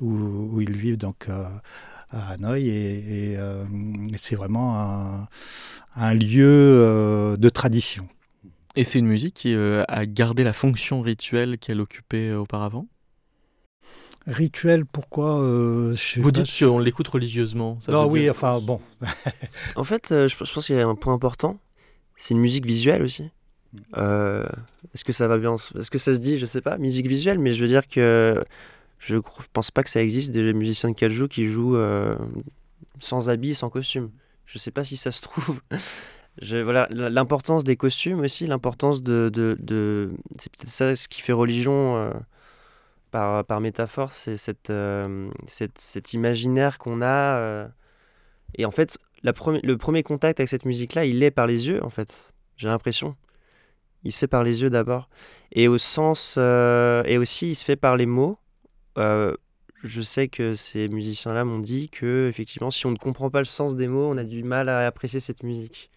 où, 0.00 0.60
ils 0.60 0.72
vivent 0.76 0.96
donc 0.96 1.28
à 1.28 2.32
Hanoï. 2.32 2.68
Et, 2.68 3.38
c'est 4.20 4.36
vraiment 4.36 4.80
un, 4.80 5.28
un 5.94 6.14
lieu 6.14 7.36
de 7.38 7.48
tradition. 7.48 8.08
Et 8.76 8.82
c'est 8.82 8.98
une 8.98 9.06
musique 9.06 9.34
qui 9.34 9.54
a 9.54 10.06
gardé 10.06 10.42
la 10.42 10.52
fonction 10.52 11.00
rituelle 11.00 11.58
qu'elle 11.58 11.80
occupait 11.80 12.32
auparavant? 12.32 12.86
Rituel, 14.26 14.86
pourquoi 14.86 15.40
euh, 15.40 15.94
Vous 16.16 16.30
dites 16.30 16.58
qu'on 16.58 16.78
l'écoute 16.78 17.08
religieusement. 17.08 17.78
Ça 17.80 17.92
non, 17.92 18.06
oui, 18.06 18.30
enfin 18.30 18.58
bon. 18.60 18.80
en 19.76 19.84
fait, 19.84 20.12
euh, 20.12 20.28
je, 20.28 20.36
pense 20.36 20.66
qu'il 20.66 20.76
y 20.76 20.80
a 20.80 20.86
un 20.86 20.94
point 20.94 21.12
important. 21.12 21.58
C'est 22.16 22.34
une 22.34 22.40
musique 22.40 22.64
visuelle 22.64 23.02
aussi. 23.02 23.30
Euh, 23.96 24.46
est-ce 24.94 25.04
que 25.04 25.12
ça 25.12 25.28
va 25.28 25.36
bien 25.36 25.56
Est-ce 25.56 25.90
que 25.90 25.98
ça 25.98 26.14
se 26.14 26.20
dit 26.20 26.38
Je 26.38 26.46
sais 26.46 26.60
pas. 26.60 26.78
Musique 26.78 27.06
visuelle, 27.06 27.38
mais 27.38 27.52
je 27.52 27.60
veux 27.60 27.68
dire 27.68 27.86
que 27.86 28.42
je 28.98 29.16
pense 29.52 29.70
pas 29.70 29.82
que 29.82 29.90
ça 29.90 30.02
existe 30.02 30.30
des 30.30 30.52
musiciens 30.54 30.90
de 30.90 30.94
kaiju 30.94 31.28
qui 31.28 31.46
jouent 31.46 31.76
euh, 31.76 32.16
sans 33.00 33.28
habits, 33.28 33.54
sans 33.54 33.68
costume. 33.68 34.10
Je 34.46 34.58
sais 34.58 34.70
pas 34.70 34.84
si 34.84 34.96
ça 34.96 35.10
se 35.10 35.22
trouve. 35.22 35.60
Je, 36.42 36.56
voilà, 36.56 36.88
l'importance 36.90 37.62
des 37.62 37.76
costumes 37.76 38.18
aussi, 38.18 38.48
l'importance 38.48 39.04
de, 39.04 39.30
de, 39.32 39.56
de 39.60 40.10
c'est 40.36 40.50
peut-être 40.50 40.68
ça 40.68 40.96
ce 40.96 41.06
qui 41.06 41.20
fait 41.20 41.32
religion 41.32 41.96
euh, 41.96 42.10
par, 43.14 43.44
par 43.44 43.60
métaphore, 43.60 44.10
c'est 44.10 44.36
cette, 44.36 44.72
cette, 45.46 45.78
cet 45.78 46.12
imaginaire 46.14 46.78
qu'on 46.78 47.00
a. 47.00 47.68
et 48.58 48.64
en 48.64 48.72
fait, 48.72 48.98
la 49.22 49.32
le 49.62 49.76
premier 49.76 50.02
contact 50.02 50.40
avec 50.40 50.48
cette 50.48 50.64
musique-là, 50.64 51.04
il 51.04 51.22
est 51.22 51.30
par 51.30 51.46
les 51.46 51.68
yeux, 51.68 51.82
en 51.84 51.90
fait. 51.90 52.32
J'ai 52.56 52.68
l'impression. 52.68 53.16
Il 54.04 54.12
se 54.12 54.18
fait 54.18 54.26
par 54.28 54.44
les 54.44 54.62
yeux 54.62 54.70
d'abord. 54.70 55.08
Et 55.52 55.66
au 55.66 55.78
sens. 55.78 56.34
Euh, 56.36 57.02
et 57.04 57.16
aussi, 57.16 57.50
il 57.50 57.54
se 57.54 57.64
fait 57.64 57.76
par 57.76 57.96
les 57.96 58.06
mots. 58.06 58.38
Euh, 58.98 59.34
je 59.82 60.02
sais 60.02 60.28
que 60.28 60.54
ces 60.54 60.88
musiciens-là 60.88 61.44
m'ont 61.44 61.58
dit 61.58 61.88
que, 61.88 62.28
effectivement, 62.28 62.70
si 62.70 62.86
on 62.86 62.90
ne 62.90 62.96
comprend 62.96 63.30
pas 63.30 63.40
le 63.40 63.46
sens 63.46 63.76
des 63.76 63.88
mots, 63.88 64.08
on 64.10 64.16
a 64.16 64.24
du 64.24 64.42
mal 64.42 64.68
à 64.68 64.86
apprécier 64.86 65.20
cette 65.20 65.42
musique. 65.42 65.90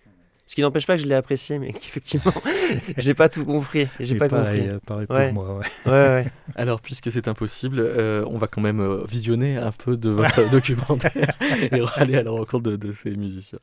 Ce 0.47 0.55
qui 0.55 0.61
n'empêche 0.61 0.87
pas 0.87 0.95
que 0.95 1.03
je 1.03 1.07
l'ai 1.07 1.15
apprécié, 1.15 1.59
mais 1.59 1.71
qu'effectivement, 1.73 2.33
j'ai 2.97 3.13
pas 3.13 3.29
tout 3.29 3.45
compris. 3.45 3.87
J'ai 3.99 4.15
pas 4.15 4.29
pareil, 4.29 4.61
compris. 4.61 4.75
Euh, 4.75 4.79
pareil 4.85 5.07
pour 5.07 5.33
moi. 5.33 5.59
Ouais. 5.85 5.91
Ouais, 5.91 6.27
Alors, 6.55 6.81
puisque 6.81 7.11
c'est 7.11 7.27
impossible, 7.27 7.81
on 8.27 8.37
va 8.37 8.47
quand 8.47 8.61
même 8.61 9.03
visionner 9.05 9.57
un 9.57 9.71
peu 9.71 9.97
de 9.97 10.09
votre 10.09 10.49
documentaire 10.49 11.35
et 11.71 11.81
aller 11.97 12.15
à 12.15 12.23
la 12.23 12.31
rencontre 12.31 12.61
de, 12.61 12.75
de 12.77 12.91
ces 12.93 13.11
musiciens. 13.11 13.59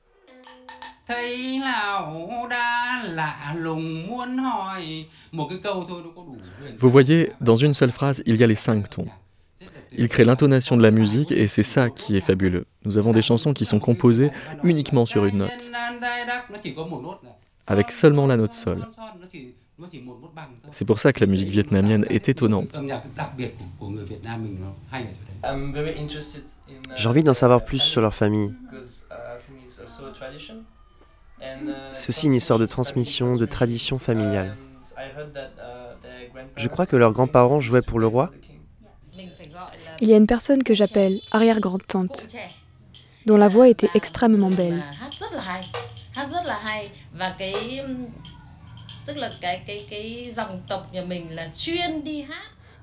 Vous 6.79 6.91
voyez, 6.91 7.33
dans 7.41 7.57
une 7.57 7.75
seule 7.75 7.91
phrase, 7.93 8.23
il 8.27 8.37
y 8.37 8.45
a 8.45 8.47
les 8.47 8.55
cinq 8.55 8.89
tons. 8.89 9.07
Il 9.97 10.09
crée 10.09 10.25
l'intonation 10.25 10.77
de 10.77 10.83
la 10.83 10.91
musique 10.91 11.31
et 11.33 11.47
c'est 11.47 11.63
ça 11.63 11.89
qui 11.89 12.17
est 12.17 12.21
fabuleux. 12.21 12.67
Nous 12.85 12.99
avons 12.99 13.13
des 13.13 13.23
chansons 13.23 13.53
qui 13.53 13.65
sont 13.65 13.79
composées 13.79 14.31
uniquement 14.63 15.07
sur 15.07 15.25
une 15.25 15.39
note, 15.39 15.51
avec 17.67 17.93
seulement 17.93 18.27
la 18.27 18.37
note 18.37 18.53
sol. 18.53 18.79
C'est 20.71 20.85
pour 20.85 21.01
ça 21.01 21.13
que 21.13 21.21
la 21.21 21.27
musique 21.27 21.49
vietnamienne 21.49 22.07
est 22.09 22.29
étonnante. 22.29 22.81
J'ai 26.97 27.09
envie 27.09 27.25
d'en 27.25 27.35
savoir 27.35 27.65
plus 27.65 27.81
sur 27.81 28.01
leur 28.01 28.15
famille. 28.15 28.55
C'est 31.93 32.09
aussi 32.09 32.27
une 32.27 32.33
histoire 32.33 32.59
de 32.59 32.67
transmission, 32.67 33.33
de 33.33 33.47
tradition 33.47 33.99
familiale. 33.99 34.57
Je 36.57 36.69
crois 36.69 36.87
que 36.87 36.97
leurs 36.97 37.13
grands-parents 37.13 37.61
jouaient 37.61 37.83
pour 37.83 37.99
le 37.99 38.07
roi. 38.07 38.31
Il 40.05 40.11
y 40.11 40.13
a 40.13 40.19
une 40.19 40.27
personne 40.27 40.63
que 40.63 40.75
j'appelle 40.75 41.23
arrière-grand-tante, 41.33 42.29
dont 43.25 43.39
la 43.39 43.49
voix 43.49 43.69
était 43.69 43.89
extrêmement 43.95 44.51
belle. 44.51 44.85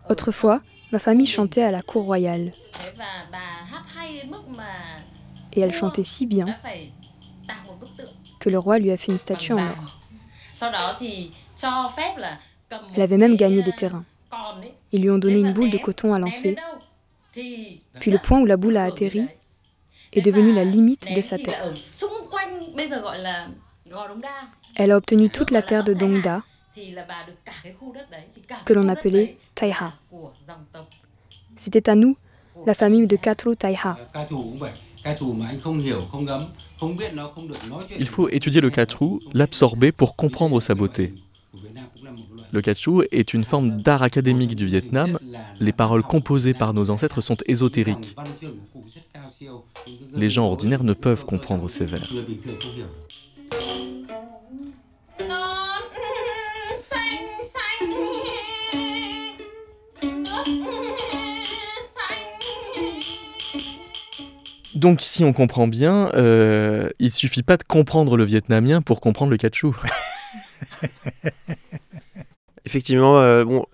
Autrefois, 0.10 0.62
ma 0.91 0.97
famille 0.97 1.27
chantait 1.27 1.62
à 1.62 1.69
la 1.69 1.84
cour 1.84 2.05
royale. 2.05 2.53
Et 5.53 5.62
elle 5.62 5.75
chantait 5.75 6.01
si 6.01 6.25
bien 6.25 6.47
que 8.39 8.49
le 8.49 8.57
roi 8.57 8.79
lui 8.79 8.89
a 8.89 8.97
fait 8.97 9.12
une 9.12 9.19
statue 9.19 9.53
en 9.53 9.60
or. 9.60 9.99
Elle 12.95 13.01
avait 13.03 13.17
même 13.17 13.36
gagné 13.36 13.62
des 13.62 13.73
terrains. 13.73 14.05
Ils 14.91 15.03
lui 15.03 15.12
ont 15.12 15.19
donné 15.19 15.38
une 15.38 15.53
boule 15.53 15.69
de 15.69 15.77
coton 15.77 16.15
à 16.15 16.19
lancer. 16.19 16.57
Puis 17.33 18.11
le 18.11 18.17
point 18.17 18.39
où 18.39 18.45
la 18.45 18.57
boule 18.57 18.77
a 18.77 18.83
atterri 18.85 19.25
est 20.13 20.21
devenu 20.21 20.53
la 20.53 20.65
limite 20.65 21.13
de 21.15 21.21
sa 21.21 21.37
terre. 21.37 21.63
Elle 24.75 24.91
a 24.91 24.97
obtenu 24.97 25.29
toute 25.29 25.51
la 25.51 25.61
terre 25.61 25.83
de 25.83 25.93
Dongda, 25.93 26.43
que 28.65 28.73
l'on 28.73 28.87
appelait 28.87 29.37
Taiha. 29.55 29.93
C'était 31.55 31.89
à 31.89 31.95
nous, 31.95 32.17
la 32.65 32.73
famille 32.73 33.07
de 33.07 33.15
Katru 33.15 33.55
Taiha. 33.55 33.97
Il 37.99 38.07
faut 38.07 38.29
étudier 38.29 38.61
le 38.61 38.69
katru, 38.69 39.19
l'absorber 39.33 39.91
pour 39.91 40.15
comprendre 40.15 40.59
sa 40.61 40.75
beauté. 40.75 41.13
Le 42.51 42.61
katru 42.61 43.05
est 43.11 43.33
une 43.33 43.45
forme 43.45 43.81
d'art 43.81 44.03
académique 44.03 44.55
du 44.55 44.65
Vietnam. 44.65 45.17
Les 45.59 45.71
paroles 45.71 46.03
composées 46.03 46.53
par 46.53 46.73
nos 46.73 46.89
ancêtres 46.89 47.21
sont 47.21 47.37
ésotériques. 47.45 48.15
Les 50.13 50.29
gens 50.29 50.45
ordinaires 50.45 50.83
ne 50.83 50.93
peuvent 50.93 51.25
comprendre 51.25 51.69
ces 51.69 51.85
vers. 51.85 52.07
Donc, 64.75 65.01
si 65.01 65.23
on 65.23 65.31
comprend 65.31 65.67
bien, 65.67 66.09
euh, 66.15 66.89
il 66.97 67.11
suffit 67.11 67.43
pas 67.43 67.55
de 67.55 67.63
comprendre 67.63 68.17
le 68.17 68.23
vietnamien 68.23 68.81
pour 68.81 68.99
comprendre 68.99 69.29
le 69.29 69.37
katchou. 69.37 69.75
Effectivement, 72.71 73.19
euh, 73.19 73.43
bon, 73.43 73.65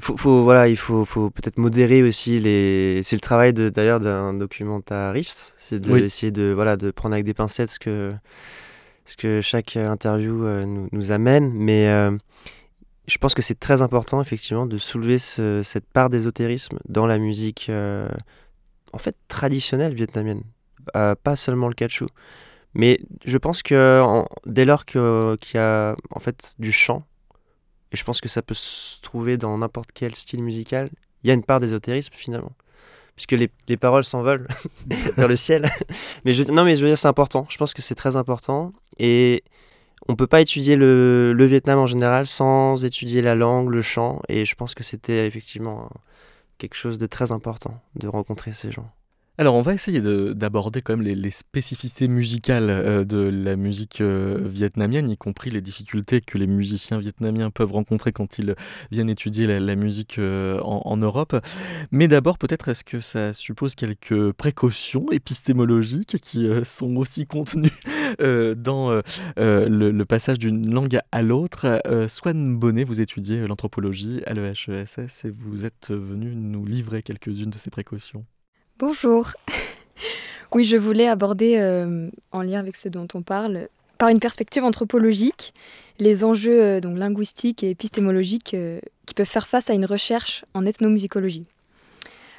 faut, 0.00 0.42
voilà, 0.42 0.66
il 0.66 0.76
faut, 0.76 1.04
faut 1.04 1.30
peut-être 1.30 1.56
modérer 1.56 2.02
aussi 2.02 2.40
les. 2.40 3.00
C'est 3.04 3.14
le 3.14 3.20
travail 3.20 3.52
d'ailleurs 3.52 4.00
d'un 4.00 4.34
documentariste, 4.34 5.54
c'est 5.56 5.78
d'essayer 5.78 6.32
de, 6.32 6.50
voilà, 6.52 6.76
de 6.76 6.90
prendre 6.90 7.12
avec 7.12 7.24
des 7.24 7.32
pincettes 7.32 7.70
ce 7.70 7.78
que, 7.78 8.12
ce 9.04 9.16
que 9.16 9.40
chaque 9.40 9.76
interview 9.76 10.44
euh, 10.44 10.66
nous, 10.66 10.88
nous, 10.90 11.12
amène, 11.12 11.52
mais 11.52 11.86
euh, 11.86 12.10
je 13.06 13.18
pense 13.18 13.36
que 13.36 13.42
c'est 13.42 13.60
très 13.60 13.82
important 13.82 14.20
effectivement 14.20 14.66
de 14.66 14.78
soulever 14.78 15.18
cette 15.18 15.86
part 15.86 16.10
d'ésotérisme 16.10 16.78
dans 16.88 17.06
la 17.06 17.18
musique 17.18 17.70
en 17.70 18.98
fait 18.98 19.16
traditionnelle 19.28 19.94
vietnamienne, 19.94 20.42
pas 20.92 21.36
seulement 21.36 21.68
le 21.68 21.74
catchou. 21.74 22.08
Mais 22.74 22.98
je 23.24 23.38
pense 23.38 23.62
que 23.62 24.02
dès 24.44 24.64
lors 24.64 24.84
qu'il 24.86 25.00
y 25.54 25.58
a 25.58 25.94
en 26.10 26.18
fait 26.18 26.54
du 26.58 26.72
chant, 26.72 27.04
et 27.92 27.96
je 27.96 28.04
pense 28.04 28.20
que 28.20 28.28
ça 28.28 28.42
peut 28.42 28.54
se 28.54 29.00
trouver 29.00 29.36
dans 29.36 29.56
n'importe 29.58 29.90
quel 29.92 30.14
style 30.14 30.42
musical, 30.42 30.90
il 31.22 31.28
y 31.28 31.30
a 31.30 31.34
une 31.34 31.44
part 31.44 31.60
d'ésotérisme 31.60 32.12
finalement. 32.14 32.52
Puisque 33.14 33.32
les, 33.32 33.50
les 33.68 33.76
paroles 33.78 34.04
s'envolent 34.04 34.46
vers 35.16 35.28
le 35.28 35.36
ciel. 35.36 35.70
mais 36.24 36.32
non, 36.48 36.64
mais 36.64 36.76
je 36.76 36.82
veux 36.82 36.88
dire, 36.88 36.98
c'est 36.98 37.08
important. 37.08 37.46
Je 37.48 37.56
pense 37.56 37.72
que 37.72 37.80
c'est 37.80 37.94
très 37.94 38.16
important. 38.16 38.74
Et 38.98 39.42
on 40.08 40.16
peut 40.16 40.26
pas 40.26 40.42
étudier 40.42 40.76
le, 40.76 41.32
le, 41.32 41.44
Vietnam 41.46 41.78
en 41.78 41.86
général 41.86 42.26
sans 42.26 42.84
étudier 42.84 43.22
la 43.22 43.34
langue, 43.34 43.70
le 43.70 43.80
chant. 43.80 44.20
Et 44.28 44.44
je 44.44 44.54
pense 44.54 44.74
que 44.74 44.84
c'était 44.84 45.26
effectivement 45.26 45.88
quelque 46.58 46.74
chose 46.74 46.98
de 46.98 47.06
très 47.06 47.32
important 47.32 47.80
de 47.94 48.06
rencontrer 48.08 48.52
ces 48.52 48.70
gens. 48.70 48.90
Alors 49.38 49.54
on 49.54 49.60
va 49.60 49.74
essayer 49.74 50.00
d'aborder 50.00 50.80
quand 50.80 50.96
même 50.96 51.06
les, 51.06 51.30
spécificités 51.30 52.08
musicales 52.08 52.70
euh, 52.70 53.04
de 53.04 53.18
la 53.18 53.56
musique 53.56 54.00
euh, 54.00 54.38
vietnamienne, 54.42 55.10
y 55.10 55.18
compris 55.18 55.50
les 55.50 55.60
difficultés 55.60 56.22
que 56.22 56.38
les 56.38 56.46
musiciens 56.46 56.98
vietnamiens 56.98 57.50
peuvent 57.50 57.72
rencontrer 57.72 58.12
quand 58.12 58.38
ils 58.38 58.54
viennent 58.90 59.10
étudier 59.10 59.46
la, 59.46 59.76
musique 59.76 60.18
euh, 60.18 60.58
en, 60.62 60.96
Europe. 60.96 61.36
Mais 61.90 62.08
d'abord 62.08 62.38
peut-être 62.38 62.68
est-ce 62.68 62.82
que 62.82 63.02
ça 63.02 63.34
suppose 63.34 63.74
quelques 63.74 64.32
précautions 64.32 65.04
épistémologiques 65.12 66.18
qui 66.22 66.48
sont 66.64 66.96
aussi 66.96 67.26
contenues 67.26 67.68
dans 68.18 69.02
le, 69.36 70.04
passage 70.04 70.38
d'une 70.38 70.72
langue 70.72 70.98
à 71.12 71.20
l'autre? 71.20 71.82
Swan 72.08 72.56
Bonnet, 72.56 72.84
vous 72.84 73.02
étudiez 73.02 73.46
l'anthropologie 73.46 74.22
à 74.24 74.32
l'EHESS 74.32 75.24
et 75.24 75.30
vous 75.30 75.66
êtes 75.66 75.90
venu 75.90 76.34
nous 76.34 76.64
livrer 76.64 77.02
quelques-unes 77.02 77.50
de 77.50 77.58
ces 77.58 77.70
précautions. 77.70 78.24
Bonjour. 78.78 79.30
oui, 80.52 80.64
je 80.64 80.76
voulais 80.76 81.08
aborder, 81.08 81.56
euh, 81.56 82.10
en 82.30 82.42
lien 82.42 82.60
avec 82.60 82.76
ce 82.76 82.90
dont 82.90 83.08
on 83.14 83.22
parle, 83.22 83.70
par 83.96 84.10
une 84.10 84.20
perspective 84.20 84.64
anthropologique, 84.64 85.54
les 85.98 86.24
enjeux 86.24 86.62
euh, 86.62 86.80
donc, 86.80 86.98
linguistiques 86.98 87.62
et 87.62 87.70
épistémologiques 87.70 88.52
euh, 88.52 88.78
qui 89.06 89.14
peuvent 89.14 89.24
faire 89.24 89.48
face 89.48 89.70
à 89.70 89.72
une 89.72 89.86
recherche 89.86 90.44
en 90.52 90.66
ethnomusicologie. 90.66 91.44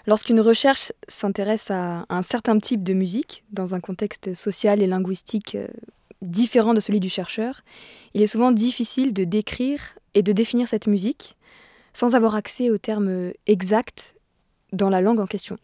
Lorsqu'une 0.06 0.40
recherche 0.40 0.92
s'intéresse 1.08 1.72
à 1.72 2.06
un 2.08 2.22
certain 2.22 2.60
type 2.60 2.84
de 2.84 2.94
musique, 2.94 3.44
dans 3.52 3.74
un 3.74 3.80
contexte 3.80 4.36
social 4.36 4.84
et 4.84 4.88
linguistique 4.88 5.58
différent 6.22 6.76
de 6.76 6.80
celui 6.80 7.00
du 7.00 7.10
chercheur, 7.10 7.62
il 8.14 8.22
est 8.22 8.28
souvent 8.28 8.52
difficile 8.52 9.12
de 9.12 9.24
décrire 9.24 9.96
et 10.14 10.22
de 10.22 10.34
définir 10.34 10.68
cette 10.68 10.86
musique 10.86 11.36
sans 11.94 12.14
avoir 12.14 12.36
accès 12.36 12.70
aux 12.70 12.78
termes 12.78 13.32
exacts 13.48 14.16
dans 14.72 14.92
la 14.92 15.02
langue 15.02 15.20
en 15.20 15.26
question. 15.26 15.58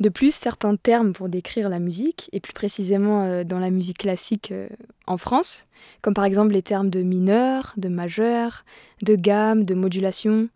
De 0.00 0.08
plus, 0.08 0.34
certains 0.34 0.74
termes 0.74 1.12
pour 1.12 1.28
décrire 1.28 1.68
la 1.68 1.78
musique, 1.78 2.28
et 2.32 2.40
plus 2.40 2.52
précisément 2.52 3.22
euh, 3.22 3.44
dans 3.44 3.60
la 3.60 3.70
musique 3.70 3.98
classique 3.98 4.50
euh, 4.50 4.68
en 5.06 5.16
France, 5.16 5.66
comme 6.02 6.14
par 6.14 6.24
exemple 6.24 6.52
les 6.52 6.62
termes 6.62 6.90
de 6.90 7.02
mineur, 7.02 7.74
de 7.76 7.88
majeur, 7.88 8.64
de 9.02 9.14
gamme, 9.14 9.64
de 9.64 9.74
modulation, 9.74 10.48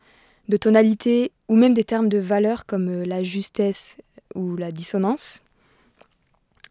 de 0.48 0.56
tonalité, 0.56 1.30
ou 1.48 1.54
même 1.54 1.72
des 1.72 1.84
termes 1.84 2.08
de 2.08 2.18
valeur 2.18 2.66
comme 2.66 2.88
euh, 2.88 3.04
la 3.04 3.22
justesse 3.22 3.98
ou 4.34 4.56
la 4.56 4.72
dissonance, 4.72 5.42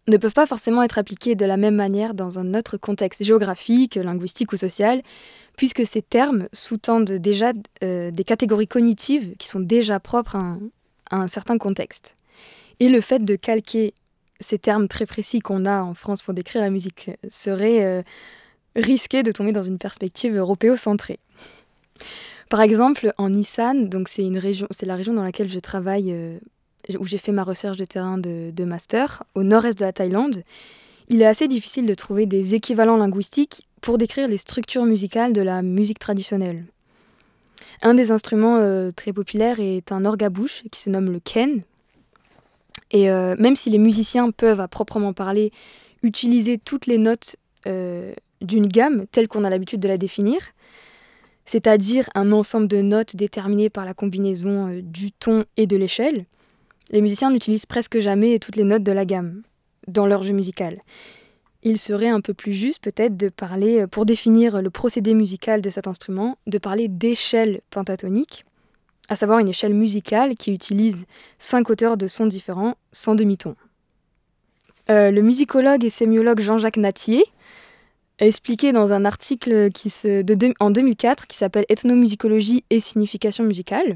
ne 0.09 0.17
peuvent 0.17 0.33
pas 0.33 0.47
forcément 0.47 0.83
être 0.83 0.97
appliqués 0.97 1.35
de 1.35 1.45
la 1.45 1.57
même 1.57 1.75
manière 1.75 2.13
dans 2.13 2.37
un 2.37 2.53
autre 2.53 2.75
contexte 2.75 3.23
géographique, 3.23 3.95
linguistique 3.95 4.51
ou 4.51 4.57
social, 4.57 5.01
puisque 5.55 5.85
ces 5.85 6.01
termes 6.01 6.47
sous-tendent 6.53 7.11
déjà 7.11 7.51
des 7.81 8.23
catégories 8.25 8.69
cognitives 8.69 9.35
qui 9.35 9.49
sont 9.49 9.59
déjà 9.59 9.99
propres 9.99 10.37
à 10.37 11.17
un 11.17 11.27
certain 11.27 11.57
contexte. 11.57 12.15
Et 12.79 12.89
le 12.89 13.01
fait 13.01 13.23
de 13.23 13.35
calquer 13.35 13.93
ces 14.39 14.59
termes 14.59 14.87
très 14.87 15.05
précis 15.05 15.39
qu'on 15.39 15.65
a 15.65 15.81
en 15.81 15.93
France 15.93 16.21
pour 16.21 16.33
décrire 16.33 16.61
la 16.61 16.69
musique 16.69 17.09
serait 17.29 17.83
euh, 17.83 18.03
risqué 18.75 19.23
de 19.23 19.31
tomber 19.31 19.51
dans 19.51 19.63
une 19.63 19.79
perspective 19.79 20.35
européocentrée. 20.35 21.19
Par 22.49 22.61
exemple, 22.61 23.13
en 23.17 23.29
Nissan, 23.29 23.89
c'est 24.05 24.85
la 24.85 24.95
région 24.95 25.13
dans 25.13 25.23
laquelle 25.23 25.49
je 25.49 25.59
travaille, 25.59 26.13
euh, 26.13 26.37
où 26.99 27.05
j'ai 27.05 27.17
fait 27.17 27.31
ma 27.31 27.43
recherche 27.43 27.77
de 27.77 27.85
terrain 27.85 28.17
de, 28.17 28.63
master, 28.63 29.23
au 29.35 29.43
nord-est 29.43 29.79
de 29.79 29.85
la 29.85 29.91
Thaïlande, 29.91 30.43
il 31.09 31.21
est 31.21 31.25
assez 31.25 31.47
difficile 31.47 31.85
de 31.85 31.93
trouver 31.93 32.25
des 32.25 32.55
équivalents 32.55 32.97
linguistiques 32.97 33.67
pour 33.81 33.97
décrire 33.97 34.27
les 34.27 34.37
structures 34.37 34.85
musicales 34.85 35.33
de 35.33 35.41
la 35.41 35.61
musique 35.61 35.99
traditionnelle. 35.99 36.65
Un 37.81 37.93
des 37.93 38.11
instruments 38.11 38.57
euh, 38.57 38.91
très 38.91 39.13
populaires 39.13 39.59
est 39.59 39.91
un 39.91 40.05
orgue 40.05 40.23
à 40.23 40.29
bouche 40.29 40.63
qui 40.71 40.79
se 40.79 40.89
nomme 40.89 41.11
le 41.11 41.19
ken, 41.19 41.63
et 42.91 43.09
euh, 43.09 43.35
même 43.37 43.55
si 43.55 43.69
les 43.69 43.77
musiciens 43.77 44.31
peuvent, 44.31 44.59
à 44.59 44.67
proprement 44.67 45.13
parler, 45.13 45.51
utiliser 46.03 46.57
toutes 46.57 46.85
les 46.85 46.97
notes 46.97 47.35
euh, 47.65 48.13
d'une 48.41 48.67
gamme 48.67 49.05
telle 49.11 49.27
qu'on 49.27 49.43
a 49.43 49.49
l'habitude 49.49 49.79
de 49.79 49.87
la 49.87 49.97
définir, 49.97 50.39
c'est-à-dire 51.45 52.09
un 52.15 52.31
ensemble 52.31 52.67
de 52.67 52.81
notes 52.81 53.15
déterminées 53.15 53.69
par 53.69 53.85
la 53.85 53.93
combinaison 53.93 54.69
euh, 54.69 54.81
du 54.81 55.11
ton 55.11 55.45
et 55.57 55.67
de 55.67 55.75
l'échelle, 55.75 56.25
les 56.91 57.01
musiciens 57.01 57.31
n'utilisent 57.31 57.65
presque 57.65 57.99
jamais 57.99 58.39
toutes 58.39 58.55
les 58.55 58.63
notes 58.63 58.83
de 58.83 58.91
la 58.93 59.05
gamme 59.05 59.41
dans 59.87 60.07
leur 60.07 60.23
jeu 60.23 60.33
musical. 60.33 60.79
Il 61.63 61.77
serait 61.77 62.07
un 62.07 62.21
peu 62.21 62.33
plus 62.33 62.53
juste 62.53 62.81
peut-être 62.81 63.17
de 63.17 63.27
parler, 63.27 63.87
pour 63.87 64.05
définir 64.05 64.61
le 64.61 64.69
procédé 64.69 65.13
musical 65.13 65.61
de 65.61 65.69
cet 65.69 65.87
instrument, 65.87 66.37
de 66.47 66.57
parler 66.59 66.87
d'échelle 66.87 67.59
pentatonique, 67.71 68.45
à 69.09 69.15
savoir 69.15 69.39
une 69.39 69.47
échelle 69.47 69.73
musicale 69.73 70.35
qui 70.35 70.51
utilise 70.51 71.05
cinq 71.39 71.69
auteurs 71.69 71.97
de 71.97 72.07
sons 72.07 72.25
différents 72.25 72.75
sans 72.91 73.15
demi-ton. 73.15 73.55
Euh, 74.89 75.11
le 75.11 75.21
musicologue 75.21 75.83
et 75.83 75.89
sémiologue 75.89 76.39
Jean-Jacques 76.39 76.77
Natier 76.77 77.23
a 78.19 78.25
expliqué 78.25 78.71
dans 78.71 78.93
un 78.93 79.05
article 79.05 79.69
en 80.59 80.71
2004 80.71 81.27
qui 81.27 81.37
s'appelle 81.37 81.65
Ethnomusicologie 81.69 82.63
et 82.69 82.79
signification 82.79 83.43
musicale 83.43 83.95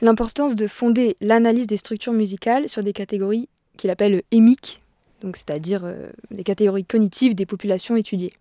l'importance 0.00 0.54
de 0.54 0.66
fonder 0.66 1.16
l'analyse 1.20 1.66
des 1.66 1.76
structures 1.76 2.12
musicales 2.12 2.68
sur 2.68 2.82
des 2.82 2.92
catégories 2.92 3.48
qu'il 3.76 3.90
appelle 3.90 4.22
émiques, 4.30 4.80
c'est-à-dire 5.22 5.82
euh, 5.84 6.10
des 6.30 6.44
catégories 6.44 6.84
cognitives 6.84 7.34
des 7.34 7.46
populations 7.46 7.96
étudiées. 7.96 8.32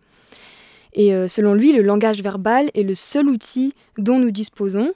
Et 0.94 1.14
euh, 1.14 1.28
selon 1.28 1.54
lui, 1.54 1.72
le 1.72 1.82
langage 1.82 2.22
verbal 2.22 2.70
est 2.74 2.84
le 2.84 2.96
seul 2.96 3.30
outil 3.30 3.74
dont 3.98 4.20
nous 4.20 4.32
disposons 4.32 4.94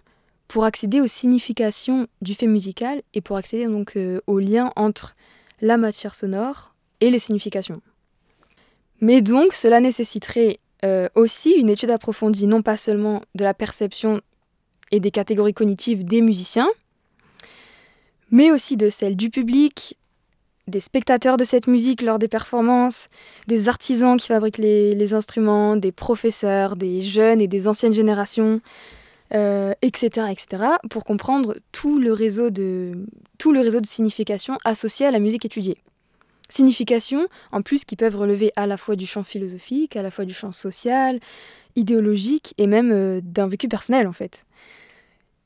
pour 0.47 0.63
accéder 0.63 1.01
aux 1.01 1.07
significations 1.07 2.07
du 2.21 2.35
fait 2.35 2.47
musical 2.47 3.01
et 3.13 3.21
pour 3.21 3.37
accéder 3.37 3.65
donc 3.65 3.95
euh, 3.95 4.21
au 4.27 4.39
entre 4.75 5.15
la 5.61 5.77
matière 5.77 6.15
sonore 6.15 6.73
et 7.01 7.09
les 7.09 7.19
significations. 7.19 7.81
Mais 9.01 9.21
donc 9.21 9.53
cela 9.53 9.79
nécessiterait 9.79 10.59
euh, 10.83 11.09
aussi 11.15 11.51
une 11.51 11.69
étude 11.69 11.91
approfondie 11.91 12.47
non 12.47 12.61
pas 12.61 12.77
seulement 12.77 13.21
de 13.33 13.43
la 13.43 13.53
perception 13.53 14.21
et 14.91 14.99
des 14.99 15.11
catégories 15.11 15.53
cognitives 15.53 16.05
des 16.05 16.21
musiciens, 16.21 16.69
mais 18.31 18.51
aussi 18.51 18.77
de 18.77 18.89
celles 18.89 19.15
du 19.15 19.29
public, 19.29 19.97
des 20.67 20.79
spectateurs 20.79 21.37
de 21.37 21.43
cette 21.43 21.67
musique 21.67 22.01
lors 22.01 22.19
des 22.19 22.27
performances, 22.27 23.07
des 23.47 23.69
artisans 23.69 24.17
qui 24.17 24.27
fabriquent 24.27 24.57
les 24.57 25.13
instruments, 25.13 25.75
des 25.75 25.91
professeurs, 25.91 26.75
des 26.75 27.01
jeunes 27.01 27.41
et 27.41 27.47
des 27.47 27.67
anciennes 27.67 27.93
générations, 27.93 28.61
euh, 29.35 29.73
etc., 29.81 30.27
pour 30.89 31.03
comprendre 31.03 31.57
tout 31.71 31.99
le, 31.99 32.13
réseau 32.13 32.49
de, 32.49 33.05
tout 33.37 33.51
le 33.51 33.59
réseau 33.59 33.81
de 33.81 33.85
significations 33.85 34.57
associées 34.63 35.05
à 35.05 35.11
la 35.11 35.19
musique 35.19 35.45
étudiée. 35.45 35.77
Significations, 36.47 37.27
en 37.51 37.61
plus, 37.61 37.85
qui 37.85 37.95
peuvent 37.95 38.15
relever 38.15 38.53
à 38.55 38.67
la 38.67 38.77
fois 38.77 38.95
du 38.95 39.05
champ 39.05 39.23
philosophique, 39.23 39.95
à 39.95 40.03
la 40.03 40.11
fois 40.11 40.25
du 40.25 40.33
champ 40.33 40.51
social, 40.51 41.19
idéologique 41.75 42.53
et 42.57 42.67
même 42.67 42.91
euh, 42.91 43.19
d'un 43.23 43.47
vécu 43.47 43.67
personnel, 43.67 44.07
en 44.07 44.13
fait. 44.13 44.45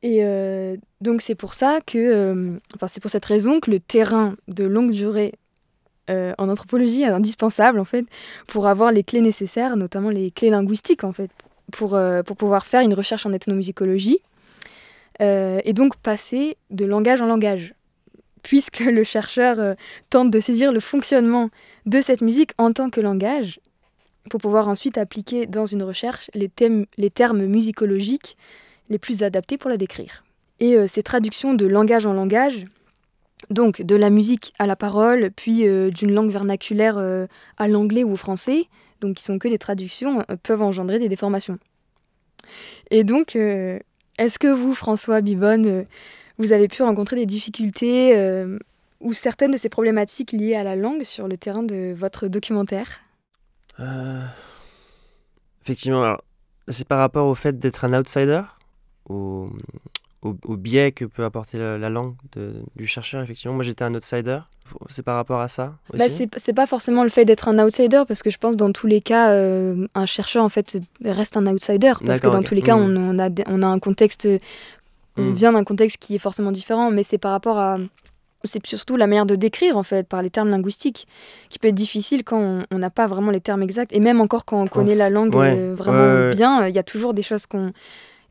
Et 0.04 0.19
euh, 0.23 0.78
donc 1.02 1.21
c'est 1.21 1.36
pour 1.36 1.54
ça 1.54 1.80
que, 1.86 2.58
enfin 2.75 2.88
c'est 2.88 3.02
pour 3.02 3.12
cette 3.12 3.25
raison 3.25 3.60
que 3.60 3.69
le 3.69 3.82
terrain 3.82 4.36
de 4.47 4.63
longue 4.63 4.91
durée 4.91 5.34
en 6.10 6.49
anthropologie 6.49 7.04
est 7.04 7.08
indispensable 7.08 7.78
en 7.78 7.86
fait 7.86 8.04
pour 8.47 8.65
avoir 8.65 8.91
les 8.91 9.04
clés 9.04 9.21
nécessaires, 9.21 9.75
notamment 9.75 10.10
les 10.10 10.32
clés 10.32 10.49
linguistiques 10.49 11.04
en 11.04 11.12
fait, 11.12 11.30
pour, 11.69 11.95
euh, 11.95 12.23
pour 12.23 12.38
pouvoir 12.38 12.65
faire 12.65 12.82
une 12.82 12.93
recherche 12.93 13.25
en 13.25 13.34
ethnomusicologie 13.34 14.19
euh, 15.21 15.60
et 15.63 15.73
donc 15.73 15.97
passer 15.97 16.58
de 16.69 16.86
langage 16.86 17.21
en 17.21 17.25
langage, 17.25 17.73
puisque 18.43 18.79
le 18.79 19.03
chercheur 19.03 19.60
euh, 19.60 19.73
tente 20.10 20.32
de 20.32 20.39
saisir 20.39 20.71
le 20.71 20.79
fonctionnement 20.79 21.49
de 21.86 22.01
cette 22.01 22.21
musique 22.21 22.51
en 22.58 22.73
tant 22.73 22.89
que 22.89 23.01
langage, 23.01 23.60
pour 24.29 24.39
pouvoir 24.39 24.67
ensuite 24.67 24.97
appliquer 24.97 25.45
dans 25.45 25.65
une 25.65 25.84
recherche 25.84 26.29
les, 26.34 26.49
thèmes, 26.49 26.86
les 26.97 27.10
termes 27.10 27.45
musicologiques 27.45 28.38
les 28.89 28.99
plus 28.99 29.23
adaptés 29.23 29.58
pour 29.58 29.69
la 29.69 29.77
décrire. 29.77 30.23
Et 30.60 30.88
ces 30.88 31.03
traductions 31.03 31.53
de 31.53 31.65
langage 31.65 32.05
en 32.05 32.12
langage, 32.12 32.65
donc 33.49 33.82
de 33.82 33.95
la 33.95 34.10
musique 34.10 34.51
à 34.60 34.67
la 34.67 34.75
parole, 34.75 35.32
puis 35.36 35.63
d'une 35.91 36.12
langue 36.12 36.32
vernaculaire 36.32 36.97
à 37.58 37.67
l'anglais 37.69 38.03
ou 38.03 38.13
au 38.13 38.15
français, 38.17 38.67
donc 39.01 39.17
qui 39.17 39.23
sont 39.23 39.39
que 39.39 39.47
des 39.47 39.57
traductions, 39.57 40.21
euh, 40.29 40.35
peuvent 40.41 40.62
engendrer 40.62 40.99
des 40.99 41.09
déformations. 41.09 41.59
Et 42.91 43.03
donc, 43.03 43.35
euh, 43.35 43.79
est-ce 44.17 44.39
que 44.39 44.47
vous, 44.47 44.73
François 44.73 45.21
Bibonne, 45.21 45.65
euh, 45.65 45.83
vous 46.38 46.51
avez 46.51 46.67
pu 46.67 46.83
rencontrer 46.83 47.15
des 47.15 47.25
difficultés 47.25 48.15
ou 49.01 49.12
certaines 49.12 49.51
de 49.51 49.57
ces 49.57 49.67
problématiques 49.67 50.31
liées 50.31 50.55
à 50.55 50.63
la 50.63 50.77
langue 50.77 51.03
sur 51.03 51.27
le 51.27 51.35
terrain 51.35 51.63
de 51.63 51.93
votre 51.93 52.29
documentaire? 52.29 53.01
Effectivement, 55.62 56.15
c'est 56.69 56.88
par 56.88 56.99
rapport 56.99 57.27
au 57.27 57.35
fait 57.35 57.59
d'être 57.59 57.83
un 57.83 57.99
outsider 57.99 58.43
ou 59.09 59.49
au, 60.21 60.55
biais 60.55 60.93
que 60.93 61.03
peut 61.03 61.25
apporter 61.25 61.57
la, 61.57 61.89
langue 61.89 62.15
du 62.77 62.88
chercheur, 62.88 63.21
effectivement. 63.21 63.55
Moi, 63.55 63.63
j'étais 63.63 63.83
un 63.83 63.93
outsider. 63.93 64.39
C'est 64.89 65.03
par 65.03 65.15
rapport 65.15 65.39
à 65.39 65.47
ça 65.47 65.73
bah, 65.93 66.05
C'est 66.10 66.53
pas 66.53 66.67
forcément 66.67 67.03
le 67.03 67.10
fait 67.10 67.25
d'être 67.25 67.47
un 67.47 67.63
outsider, 67.63 68.03
parce 68.08 68.23
que 68.23 68.29
je 68.29 68.38
pense 68.38 68.55
dans 68.55 68.71
tous 68.71 68.88
les 68.88 69.01
cas, 69.01 69.32
euh, 69.32 69.88
un 69.95 70.05
chercheur, 70.05 70.43
en 70.43 70.49
fait, 70.49 70.77
reste 71.03 71.38
un 71.38 71.47
outsider. 71.47 71.93
Parce 72.05 72.19
que 72.19 72.27
dans 72.27 72.43
tous 72.43 72.55
les 72.55 72.62
cas, 72.62 72.75
hmm. 72.75 72.97
on, 72.97 73.19
a, 73.19 73.29
on 73.47 73.62
a 73.62 73.67
un 73.67 73.79
contexte. 73.79 74.27
On 75.17 75.21
hmm. 75.21 75.34
vient 75.34 75.51
d'un 75.51 75.63
contexte 75.63 75.97
qui 75.97 76.15
est 76.15 76.19
forcément 76.19 76.51
différent, 76.51 76.91
mais 76.91 77.03
c'est 77.03 77.17
par 77.17 77.32
rapport 77.32 77.58
à. 77.58 77.77
C'est 78.45 78.65
surtout 78.65 78.95
la 78.95 79.05
manière 79.05 79.25
de 79.25 79.36
décrire, 79.36 79.75
en 79.75 79.84
fait, 79.84 80.08
par 80.08 80.21
les 80.21 80.29
termes 80.29 80.49
linguistiques, 80.49 81.08
qui 81.49 81.60
peut 81.60 81.67
être 81.67 81.75
difficile 81.75 82.23
quand 82.23 82.63
on 82.71 82.77
n'a 82.77 82.89
pas 82.89 83.05
vraiment 83.05 83.32
les 83.32 83.41
termes 83.41 83.62
exacts. 83.63 83.91
Et 83.91 83.99
même 83.99 84.21
encore 84.21 84.45
quand 84.45 84.62
on 84.62 84.67
connaît 84.67 84.95
la 84.95 85.10
langue 85.10 85.36
euh, 85.36 85.75
vraiment 85.75 86.29
bien, 86.29 86.65
il 86.67 86.73
y 86.73 86.79
a 86.79 86.84
toujours 86.84 87.13
des 87.13 87.21
choses 87.21 87.45
qu'on 87.45 87.73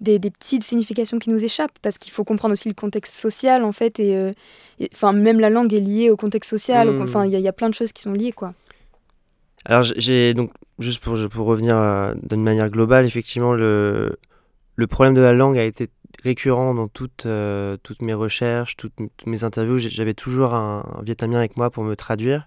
des, 0.00 0.18
petites 0.18 0.64
significations 0.64 1.18
qui 1.18 1.30
nous 1.30 1.44
échappent 1.44 1.78
parce 1.82 1.98
qu'il 1.98 2.12
faut 2.12 2.24
comprendre 2.24 2.52
aussi 2.52 2.68
le 2.68 2.74
contexte 2.74 3.14
social 3.14 3.64
en 3.64 3.72
fait 3.72 3.98
et, 3.98 4.32
enfin 4.92 5.12
même 5.12 5.40
la 5.40 5.50
langue 5.50 5.72
est 5.74 5.80
liée 5.80 6.10
au 6.10 6.16
contexte 6.16 6.50
social 6.50 6.90
hmm. 6.90 7.02
enfin 7.02 7.26
il 7.26 7.38
y, 7.38 7.48
a 7.48 7.52
plein 7.52 7.68
de 7.68 7.74
choses 7.74 7.92
qui 7.92 8.02
sont 8.02 8.12
liées 8.12 8.32
quoi. 8.32 8.54
Alors 9.64 9.82
j'ai 9.82 10.34
donc 10.34 10.52
juste 10.78 11.02
pour, 11.02 11.16
pour 11.28 11.46
revenir 11.46 11.76
euh, 11.76 12.14
d'une 12.22 12.42
manière 12.42 12.70
globale 12.70 13.04
effectivement 13.04 13.54
le, 13.54 14.16
le 14.76 14.86
problème 14.86 15.14
de 15.14 15.20
la 15.20 15.32
langue 15.32 15.58
a 15.58 15.64
été 15.64 15.88
récurrent 16.22 16.74
dans 16.74 16.88
toutes, 16.88 17.26
euh, 17.26 17.76
toutes 17.82 18.02
mes 18.02 18.14
recherches 18.14 18.76
toutes, 18.76 18.94
mes 19.26 19.44
interviews. 19.44 19.78
J'avais 19.78 20.14
toujours 20.14 20.54
un, 20.54 21.00
vietnamien 21.02 21.38
avec 21.38 21.56
moi 21.56 21.70
pour 21.70 21.84
me 21.84 21.96
traduire. 21.96 22.46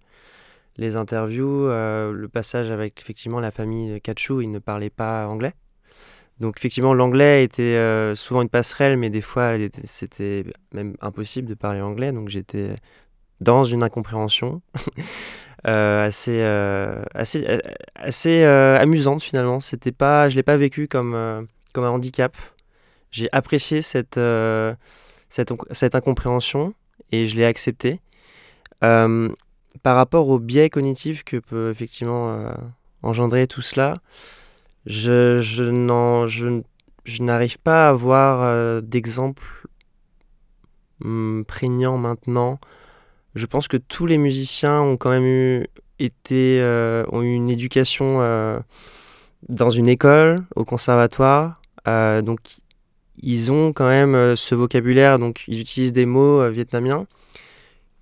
Les 0.77 0.95
interviews 0.95 1.67
euh, 1.67 2.13
le 2.13 2.27
passage 2.29 2.71
avec 2.71 2.99
effectivement 3.01 3.41
la 3.41 3.51
famille 3.51 3.99
Kachu 3.99 4.41
il 4.41 4.51
ne 4.51 4.59
parlait 4.59 4.89
pas 4.89 5.27
anglais 5.27 5.53
donc 6.41 6.57
effectivement, 6.57 6.95
l'anglais 6.95 7.43
était 7.43 7.61
euh, 7.61 8.15
souvent 8.15 8.41
une 8.41 8.49
passerelle, 8.49 8.97
mais 8.97 9.11
des 9.11 9.21
fois, 9.21 9.53
c'était 9.83 10.43
même 10.73 10.95
impossible 10.99 11.47
de 11.47 11.53
parler 11.53 11.81
anglais. 11.81 12.11
Donc 12.11 12.29
j'étais 12.29 12.77
dans 13.41 13.63
une 13.63 13.83
incompréhension 13.83 14.63
euh, 15.67 16.07
assez, 16.07 16.39
euh, 16.41 17.03
assez, 17.13 17.45
assez 17.95 18.43
amusante 18.43 19.21
finalement. 19.21 19.59
C'était 19.59 19.91
pas, 19.91 20.29
je 20.29 20.35
l'ai 20.35 20.41
pas 20.41 20.57
vécu 20.57 20.87
comme, 20.87 21.47
comme 21.73 21.83
un 21.83 21.91
handicap. 21.91 22.35
J'ai 23.11 23.29
apprécié 23.31 23.83
cette, 23.83 24.19
cette, 25.29 25.53
cette, 25.69 25.93
incompréhension 25.95 26.73
et 27.11 27.27
je 27.27 27.37
l'ai 27.37 27.45
acceptée. 27.45 27.99
par 28.79 29.95
rapport 29.95 30.27
au 30.27 30.39
biais 30.39 30.71
cognitif 30.71 31.23
que 31.23 31.37
peut 31.37 31.69
effectivement 31.69 32.51
engendrer 33.03 33.45
tout 33.45 33.61
cela, 33.61 33.93
je, 34.85 35.41
je, 35.41 35.63
je, 36.27 36.61
je 37.03 37.23
n'arrive 37.23 37.59
pas 37.59 37.87
à 37.87 37.89
avoir 37.89 38.81
d'exemple 38.81 39.43
hum, 41.03 41.43
prégnant 41.47 41.97
maintenant. 41.97 42.59
Je 43.35 43.45
pense 43.45 43.67
que 43.67 43.77
tous 43.77 44.05
les 44.05 44.17
musiciens 44.17 44.81
ont 44.81 44.97
quand 44.97 45.09
même 45.09 45.25
eu, 45.25 45.67
été, 45.99 46.61
ont 47.11 47.21
eu 47.21 47.33
une 47.33 47.49
éducation 47.49 48.19
dans 49.47 49.69
une 49.69 49.87
école, 49.87 50.43
au 50.55 50.65
conservatoire. 50.65 51.61
donc 51.85 52.39
ils 53.23 53.51
ont 53.51 53.71
quand 53.71 53.87
même 53.87 54.35
ce 54.35 54.55
vocabulaire, 54.55 55.19
donc 55.19 55.43
ils 55.47 55.61
utilisent 55.61 55.93
des 55.93 56.05
mots 56.05 56.49
vietnamiens 56.49 57.07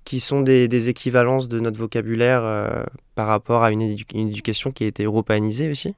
qui 0.09 0.19
sont 0.19 0.41
des, 0.41 0.89
équivalences 0.89 1.49
de 1.49 1.59
notre 1.59 1.77
vocabulaire 1.77 2.41
euh, 2.43 2.83
par 3.13 3.27
rapport 3.27 3.61
à 3.61 3.71
une, 3.71 3.83
éducation 3.83 4.71
qui 4.71 4.83
a 4.83 4.87
été 4.87 5.03
européanisée 5.03 5.69
aussi. 5.69 5.93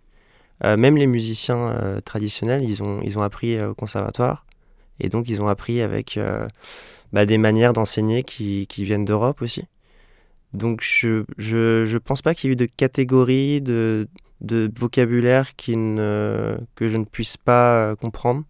Euh, 0.64 0.78
même 0.78 0.98
les 0.98 1.08
musiciens 1.08 1.70
euh, 1.70 2.02
traditionnels, 2.02 2.64
ils 2.64 2.84
ont, 2.84 3.02
ils 3.02 3.18
ont 3.18 3.24
appris 3.24 3.62
au 3.62 3.74
conservatoire. 3.74 4.46
Et 5.00 5.10
donc, 5.10 5.28
ils 5.30 5.42
ont 5.42 5.48
appris 5.48 5.82
avec 5.82 6.20
bah, 7.12 7.26
des 7.26 7.40
manières 7.40 7.74
d'enseigner 7.74 8.24
qui, 8.24 8.68
qui, 8.68 8.84
viennent 8.84 9.06
d'Europe 9.06 9.42
aussi. 9.42 9.64
Donc, 10.54 10.82
je 10.84 11.24
je, 11.38 11.86
je 11.86 11.98
pense 11.98 12.22
pas 12.22 12.36
qu'il 12.36 12.50
y 12.50 12.52
ait 12.52 12.54
eu 12.54 12.56
de 12.56 12.68
catégories, 12.68 13.62
de, 13.62 14.08
de 14.42 14.72
vocabulaire 14.78 15.56
qui 15.56 15.76
ne, 15.76 16.58
que 16.76 16.88
je 16.88 16.98
ne 16.98 17.06
puisse 17.06 17.36
pas 17.36 17.96
comprendre. 17.96 18.44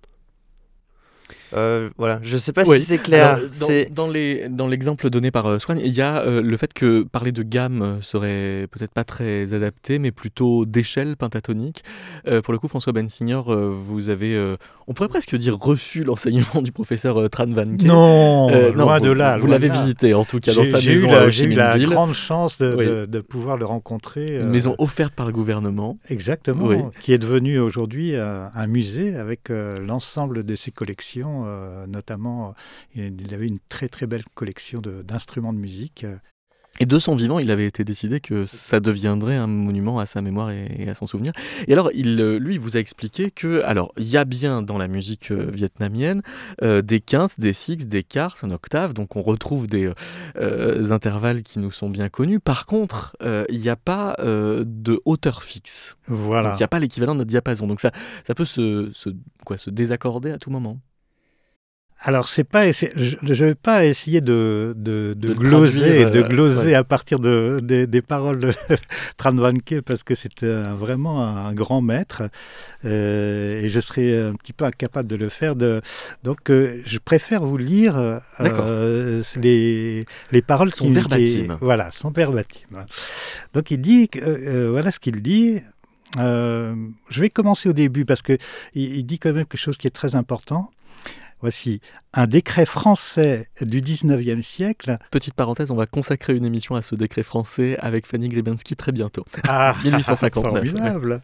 Euh, 1.53 1.89
voilà, 1.97 2.19
je 2.23 2.37
sais 2.37 2.53
pas 2.53 2.63
si 2.63 2.79
c'est 2.81 2.97
clair. 2.97 3.39
dans, 3.91 4.07
les, 4.07 4.47
dans 4.49 4.67
l'exemple 4.67 5.09
donné 5.09 5.31
par 5.31 5.45
euh, 5.47 5.59
Swan, 5.59 5.79
il 5.83 5.91
y 5.91 6.01
a 6.01 6.21
euh, 6.21 6.41
le 6.41 6.57
fait 6.57 6.73
que 6.73 7.03
parler 7.03 7.31
de 7.31 7.43
gamme 7.43 7.99
serait 8.01 8.67
peut-être 8.71 8.93
pas 8.93 9.03
très 9.03 9.53
adapté, 9.53 9.99
mais 9.99 10.11
plutôt 10.11 10.65
d'échelle 10.65 11.17
pentatonique. 11.17 11.83
pour 12.43 12.53
le 12.53 12.59
coup, 12.59 12.67
François 12.67 12.93
Bensignor, 12.93 13.55
vous 13.55 14.09
avez, 14.09 14.55
on 14.87 14.93
pourrait 14.93 15.09
presque 15.09 15.35
dire, 15.35 15.57
reçu 15.57 16.03
l'enseignement 16.03 16.61
du 16.61 16.71
professeur 16.71 17.29
Tran 17.29 17.47
Van 17.47 17.65
Non, 17.65 18.49
loin 18.71 18.99
de 18.99 19.11
là. 19.11 19.37
Vous 19.37 19.47
l'avez 19.47 19.69
visité, 19.69 20.13
en 20.13 20.25
tout 20.25 20.39
cas, 20.39 20.53
dans 20.53 20.65
sa 20.65 20.79
maison. 20.79 21.09
J'ai 21.29 21.45
eu 21.45 21.53
la 21.53 21.77
grande 21.79 22.13
chance 22.13 22.59
de, 22.59 23.05
de, 23.05 23.19
pouvoir 23.19 23.57
le 23.57 23.65
rencontrer. 23.65 24.37
Une 24.37 24.49
maison 24.49 24.75
offerte 24.77 25.13
par 25.13 25.25
le 25.25 25.31
gouvernement. 25.33 25.97
Exactement, 26.09 26.91
qui 26.99 27.13
est 27.13 27.19
devenue 27.19 27.59
aujourd'hui 27.59 28.15
un 28.15 28.67
musée 28.67 29.15
avec 29.15 29.49
l'ensemble 29.49 30.43
de 30.43 30.55
ses 30.55 30.71
collections 30.71 31.40
euh, 31.45 31.87
notamment, 31.87 32.53
il 32.95 33.33
avait 33.33 33.47
une 33.47 33.59
très 33.69 33.87
très 33.87 34.07
belle 34.07 34.23
collection 34.33 34.81
d'instruments 34.81 35.53
de, 35.53 35.57
musique. 35.57 36.05
Et 36.79 36.85
de 36.85 36.99
son 36.99 37.15
vivant, 37.15 37.37
il 37.39 37.51
avait 37.51 37.65
été 37.65 37.83
décidé 37.83 38.21
que 38.21 38.45
ça 38.45 38.79
deviendrait 38.79 39.35
un 39.35 39.45
monument 39.45 39.99
à 39.99 40.05
sa 40.05 40.21
mémoire 40.21 40.51
et, 40.51 40.87
à 40.87 40.93
son 40.93 41.05
souvenir. 41.05 41.33
Et 41.67 41.73
alors, 41.73 41.91
il, 41.93 42.19
euh, 42.21 42.39
lui, 42.39 42.57
vous 42.57 42.77
a 42.77 42.79
expliqué 42.79 43.29
que, 43.29 43.61
alors, 43.63 43.91
il 43.97 44.07
y 44.07 44.15
a 44.15 44.23
bien 44.23 44.61
dans 44.61 44.77
la 44.77 44.87
musique 44.87 45.31
euh, 45.31 45.49
vietnamienne 45.51 46.21
des 46.61 47.01
quintes, 47.01 47.39
des 47.39 47.53
sixes, 47.53 47.87
des 47.87 48.03
quarts, 48.03 48.37
un 48.43 48.51
octave, 48.51 48.93
donc 48.93 49.15
on 49.15 49.21
retrouve 49.21 49.67
des 49.67 49.91
intervalles 50.91 51.43
qui 51.43 51.59
nous 51.59 51.71
sont 51.71 51.89
bien 51.89 52.09
connus. 52.09 52.39
Par 52.39 52.65
contre, 52.65 53.15
il 53.49 53.59
n'y 53.59 53.69
a 53.69 53.75
pas 53.75 54.15
de 54.19 55.01
hauteur 55.05 55.43
fixe. 55.43 55.97
Voilà. 56.07 56.53
il 56.53 56.57
n'y 56.57 56.63
a 56.63 56.67
pas 56.67 56.79
l'équivalent 56.79 57.13
de 57.13 57.19
notre 57.19 57.29
diapason. 57.29 57.67
Donc 57.67 57.79
ça, 57.79 57.91
ça 58.23 58.35
peut 58.35 58.45
se, 58.45 58.91
se, 58.93 59.09
quoi, 59.45 59.57
se 59.57 59.69
désaccorder 59.69 60.31
à 60.31 60.37
tout 60.37 60.51
moment. 60.51 60.79
Alors, 62.03 62.29
c'est 62.29 62.43
pas, 62.43 62.71
je 62.71 62.87
ne 63.21 63.33
vais 63.33 63.53
pas 63.53 63.85
essayer 63.85 64.21
de, 64.21 64.73
de, 64.75 65.13
de, 65.15 65.33
gloser, 65.35 66.05
de 66.05 66.21
euh, 66.21 66.27
gloser 66.27 66.73
à 66.73 66.83
partir 66.83 67.19
de, 67.19 67.59
des 67.61 68.01
paroles 68.01 68.39
de 68.39 68.51
Tran 69.17 69.33
Van 69.33 69.53
parce 69.85 70.01
que 70.01 70.15
c'est 70.15 70.43
vraiment 70.43 71.23
un 71.23 71.53
grand 71.53 71.81
maître 71.81 72.23
euh, 72.85 73.61
et 73.61 73.69
je 73.69 73.79
serais 73.79 74.19
un 74.19 74.33
petit 74.33 74.51
peu 74.51 74.65
incapable 74.65 75.07
de 75.07 75.15
le 75.15 75.29
faire. 75.29 75.55
De, 75.55 75.81
donc, 76.23 76.49
euh, 76.49 76.81
je 76.85 76.97
préfère 76.97 77.43
vous 77.43 77.57
lire 77.57 78.19
les, 79.35 80.03
les 80.31 80.41
paroles 80.41 80.73
sont 80.73 80.89
verbatim. 80.89 81.55
voilà, 81.61 81.91
sont 81.91 82.09
verbatim. 82.09 82.65
Donc, 83.53 83.69
il 83.69 83.79
dit, 83.79 84.09
voilà 84.69 84.89
ce 84.89 84.99
qu'il 84.99 85.21
dit. 85.21 85.59
je 86.17 87.21
vais 87.21 87.29
commencer 87.29 87.69
au 87.69 87.73
début 87.73 88.05
parce 88.05 88.23
que 88.23 88.39
il 88.73 89.03
dit 89.03 89.19
quand 89.19 89.33
même 89.33 89.45
quelque 89.45 89.57
chose 89.61 89.77
qui 89.77 89.85
est 89.85 89.91
très 89.91 90.15
important. 90.15 90.71
Voici 91.41 91.81
un 92.13 92.27
décret 92.27 92.65
français 92.65 93.49
du 93.61 93.81
19e 93.81 94.41
siècle. 94.41 94.97
Petite 95.09 95.33
parenthèse, 95.33 95.71
on 95.71 95.75
va 95.75 95.87
consacrer 95.87 96.35
une 96.35 96.45
émission 96.45 96.75
à 96.75 96.83
ce 96.83 96.93
décret 96.93 97.23
français 97.23 97.77
avec 97.79 98.05
Fanny 98.05 98.29
Gribensky 98.29 98.75
très 98.75 98.91
bientôt. 98.91 99.25
Ah, 99.47 99.75
1859. 99.83 100.69
Formidable. 100.69 101.21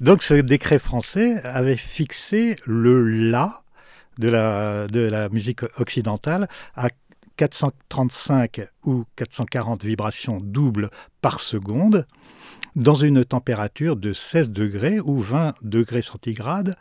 Donc 0.00 0.22
ce 0.22 0.34
décret 0.34 0.78
français 0.78 1.44
avait 1.44 1.76
fixé 1.76 2.56
le 2.64 3.30
La 3.30 3.62
de 4.18 4.28
la, 4.28 4.86
de 4.86 5.00
la 5.00 5.28
musique 5.28 5.62
occidentale 5.78 6.48
à 6.76 6.88
435 7.36 8.68
ou 8.84 9.04
440 9.16 9.84
vibrations 9.84 10.38
doubles 10.40 10.90
par 11.20 11.40
seconde 11.40 12.06
dans 12.76 12.94
une 12.94 13.24
température 13.24 13.96
de 13.96 14.12
16 14.12 14.50
degrés 14.50 15.00
ou 15.00 15.18
20 15.18 15.54
degrés 15.62 16.02
centigrades 16.02 16.74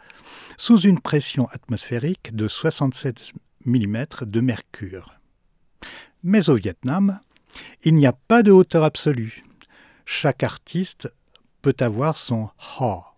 sous 0.58 0.80
une 0.80 1.00
pression 1.00 1.48
atmosphérique 1.50 2.36
de 2.36 2.48
67 2.48 3.34
mm 3.66 4.06
de 4.22 4.40
mercure. 4.40 5.16
Mais 6.24 6.50
au 6.50 6.56
Vietnam, 6.56 7.20
il 7.84 7.96
n'y 7.96 8.08
a 8.08 8.14
pas 8.14 8.44
de 8.44 8.52
hauteur 8.52 8.84
absolue. 8.84 9.44
Chaque 10.06 10.44
artiste 10.44 11.14
peut 11.62 11.76
avoir 11.80 12.18
son 12.18 12.50
ha. 12.80 13.14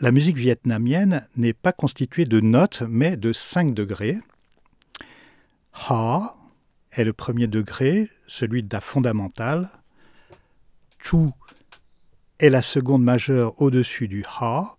La 0.00 0.10
musique 0.10 0.36
vietnamienne 0.36 1.26
n'est 1.36 1.52
pas 1.52 1.72
constituée 1.72 2.24
de 2.24 2.40
notes, 2.40 2.82
mais 2.88 3.16
de 3.16 3.32
5 3.32 3.74
degrés. 3.74 4.18
Ha 5.88 6.36
est 6.92 7.04
le 7.04 7.12
premier 7.12 7.46
degré, 7.46 8.08
celui 8.26 8.62
de 8.62 8.72
la 8.72 8.80
fondamentale. 8.80 9.70
Chu 11.04 11.28
est 12.38 12.48
la 12.48 12.62
seconde 12.62 13.04
majeure 13.04 13.60
au-dessus 13.60 14.08
du 14.08 14.24
Ha. 14.40 14.76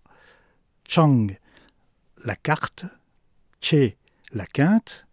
Chang, 0.88 1.28
la 2.24 2.34
carte, 2.34 2.84
Che, 3.60 3.96
la 4.32 4.46
quinte, 4.46 5.06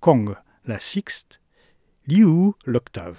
Kong, 0.00 0.36
la 0.64 0.78
sixte, 0.78 1.40
Liu, 2.06 2.52
l'octave. 2.66 3.18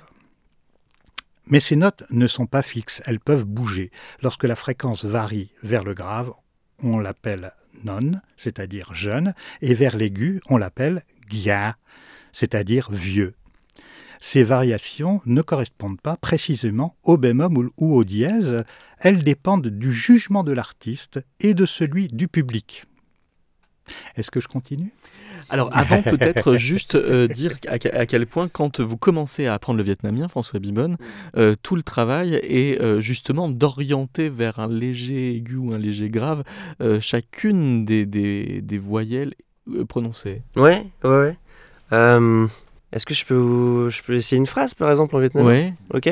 Mais 1.47 1.59
ces 1.59 1.75
notes 1.75 2.03
ne 2.09 2.27
sont 2.27 2.47
pas 2.47 2.61
fixes, 2.61 3.03
elles 3.05 3.19
peuvent 3.19 3.45
bouger. 3.45 3.91
Lorsque 4.21 4.45
la 4.45 4.55
fréquence 4.55 5.03
varie 5.03 5.51
vers 5.61 5.83
le 5.83 5.93
grave, 5.93 6.33
on 6.79 6.99
l'appelle 6.99 7.53
non, 7.83 8.21
c'est-à-dire 8.37 8.93
jeune, 8.93 9.33
et 9.61 9.73
vers 9.73 9.97
l'aigu, 9.97 10.39
on 10.47 10.57
l'appelle 10.57 11.03
gia, 11.29 11.77
c'est-à-dire 12.31 12.89
vieux. 12.91 13.35
Ces 14.19 14.43
variations 14.43 15.21
ne 15.25 15.41
correspondent 15.41 16.01
pas 16.01 16.17
précisément 16.17 16.95
au 17.03 17.17
bémol 17.17 17.69
ou 17.77 17.95
au 17.95 18.03
dièse, 18.03 18.63
elles 18.99 19.23
dépendent 19.23 19.67
du 19.67 19.93
jugement 19.93 20.43
de 20.43 20.51
l'artiste 20.51 21.19
et 21.39 21.53
de 21.53 21.65
celui 21.65 22.07
du 22.07 22.27
public. 22.27 22.85
Est-ce 24.15 24.31
que 24.31 24.39
je 24.39 24.47
continue? 24.47 24.91
Alors 25.49 25.69
avant 25.73 26.01
peut-être 26.01 26.55
juste 26.55 26.95
euh, 26.95 27.27
dire 27.27 27.53
à, 27.67 27.77
quel 27.77 28.25
point 28.25 28.47
quand 28.47 28.79
vous 28.79 28.97
commencez 28.97 29.45
à 29.45 29.53
apprendre 29.53 29.77
le 29.77 29.83
vietnamien, 29.83 30.27
François 30.27 30.59
Bibon, 30.59 30.97
euh, 31.37 31.55
tout 31.61 31.75
le 31.75 31.83
travail 31.83 32.35
est 32.35 32.81
euh, 32.81 32.99
justement 32.99 33.49
d'orienter 33.49 34.29
vers 34.29 34.59
un 34.59 34.67
léger 34.67 35.35
aigu 35.35 35.57
ou 35.57 35.73
un 35.73 35.77
léger 35.77 36.09
grave 36.09 36.43
chacune 36.99 37.85
des, 37.85 38.05
des, 38.05 38.61
des 38.61 38.77
voyelles 38.77 39.33
prononcées. 39.87 40.41
Ouais, 40.55 40.85
ouais, 41.03 41.35
ouais. 41.91 42.47
Est-ce 42.95 43.05
que 43.05 43.13
je 43.13 43.25
peux, 43.25 43.89
je 43.89 44.01
peux 44.01 44.15
essayer 44.15 44.37
une 44.37 44.45
phrase, 44.45 44.73
par 44.73 44.89
exemple, 44.89 45.15
en 45.17 45.19
vietnamien 45.19 45.51
Oui. 45.51 45.73
Ok. 45.93 46.09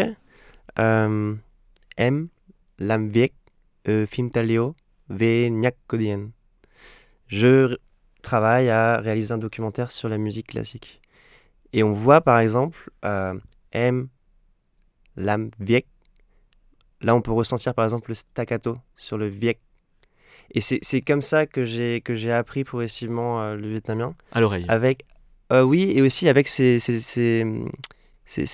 Euh, 0.80 1.36
em 1.98 2.28
làm 2.78 3.10
việc 3.10 3.34
ở 3.84 4.06
phim 4.06 4.30
talio 4.30 4.76
về 5.10 5.50
nhạc 5.50 5.76
Je 7.28 7.78
travaille 8.22 8.70
à 8.70 9.00
réaliser 9.00 9.34
un 9.34 9.38
documentaire 9.38 9.92
sur 9.92 10.10
la 10.10 10.18
musique 10.18 10.48
classique. 10.48 11.02
Et 11.72 11.84
on 11.84 11.94
voit, 11.94 12.22
par 12.22 12.40
exemple, 12.40 12.90
euh, 13.06 13.40
em 13.74 14.10
làm 15.16 15.52
việc. 15.60 15.86
Là, 17.02 17.16
on 17.16 17.22
peut 17.22 17.32
ressentir, 17.32 17.74
par 17.74 17.86
exemple, 17.86 18.10
le 18.12 18.16
staccato 18.16 18.78
sur 18.96 19.18
le 19.18 19.28
viek. 19.28 19.60
Et 20.52 20.62
c'est 20.62 21.02
comme 21.02 21.22
ça 21.22 21.48
que 21.48 21.64
j'ai 21.64 22.32
appris 22.32 22.64
progressivement 22.64 23.42
euh, 23.42 23.56
le 23.56 23.70
vietnamien. 23.70 24.14
À 24.32 24.40
l'oreille. 24.42 24.66
Avec 24.68 25.04
euh, 25.04 25.13
oui, 25.62 25.92
et 25.96 26.02
aussi 26.02 26.28
avec 26.30 26.48
ses, 26.48 26.80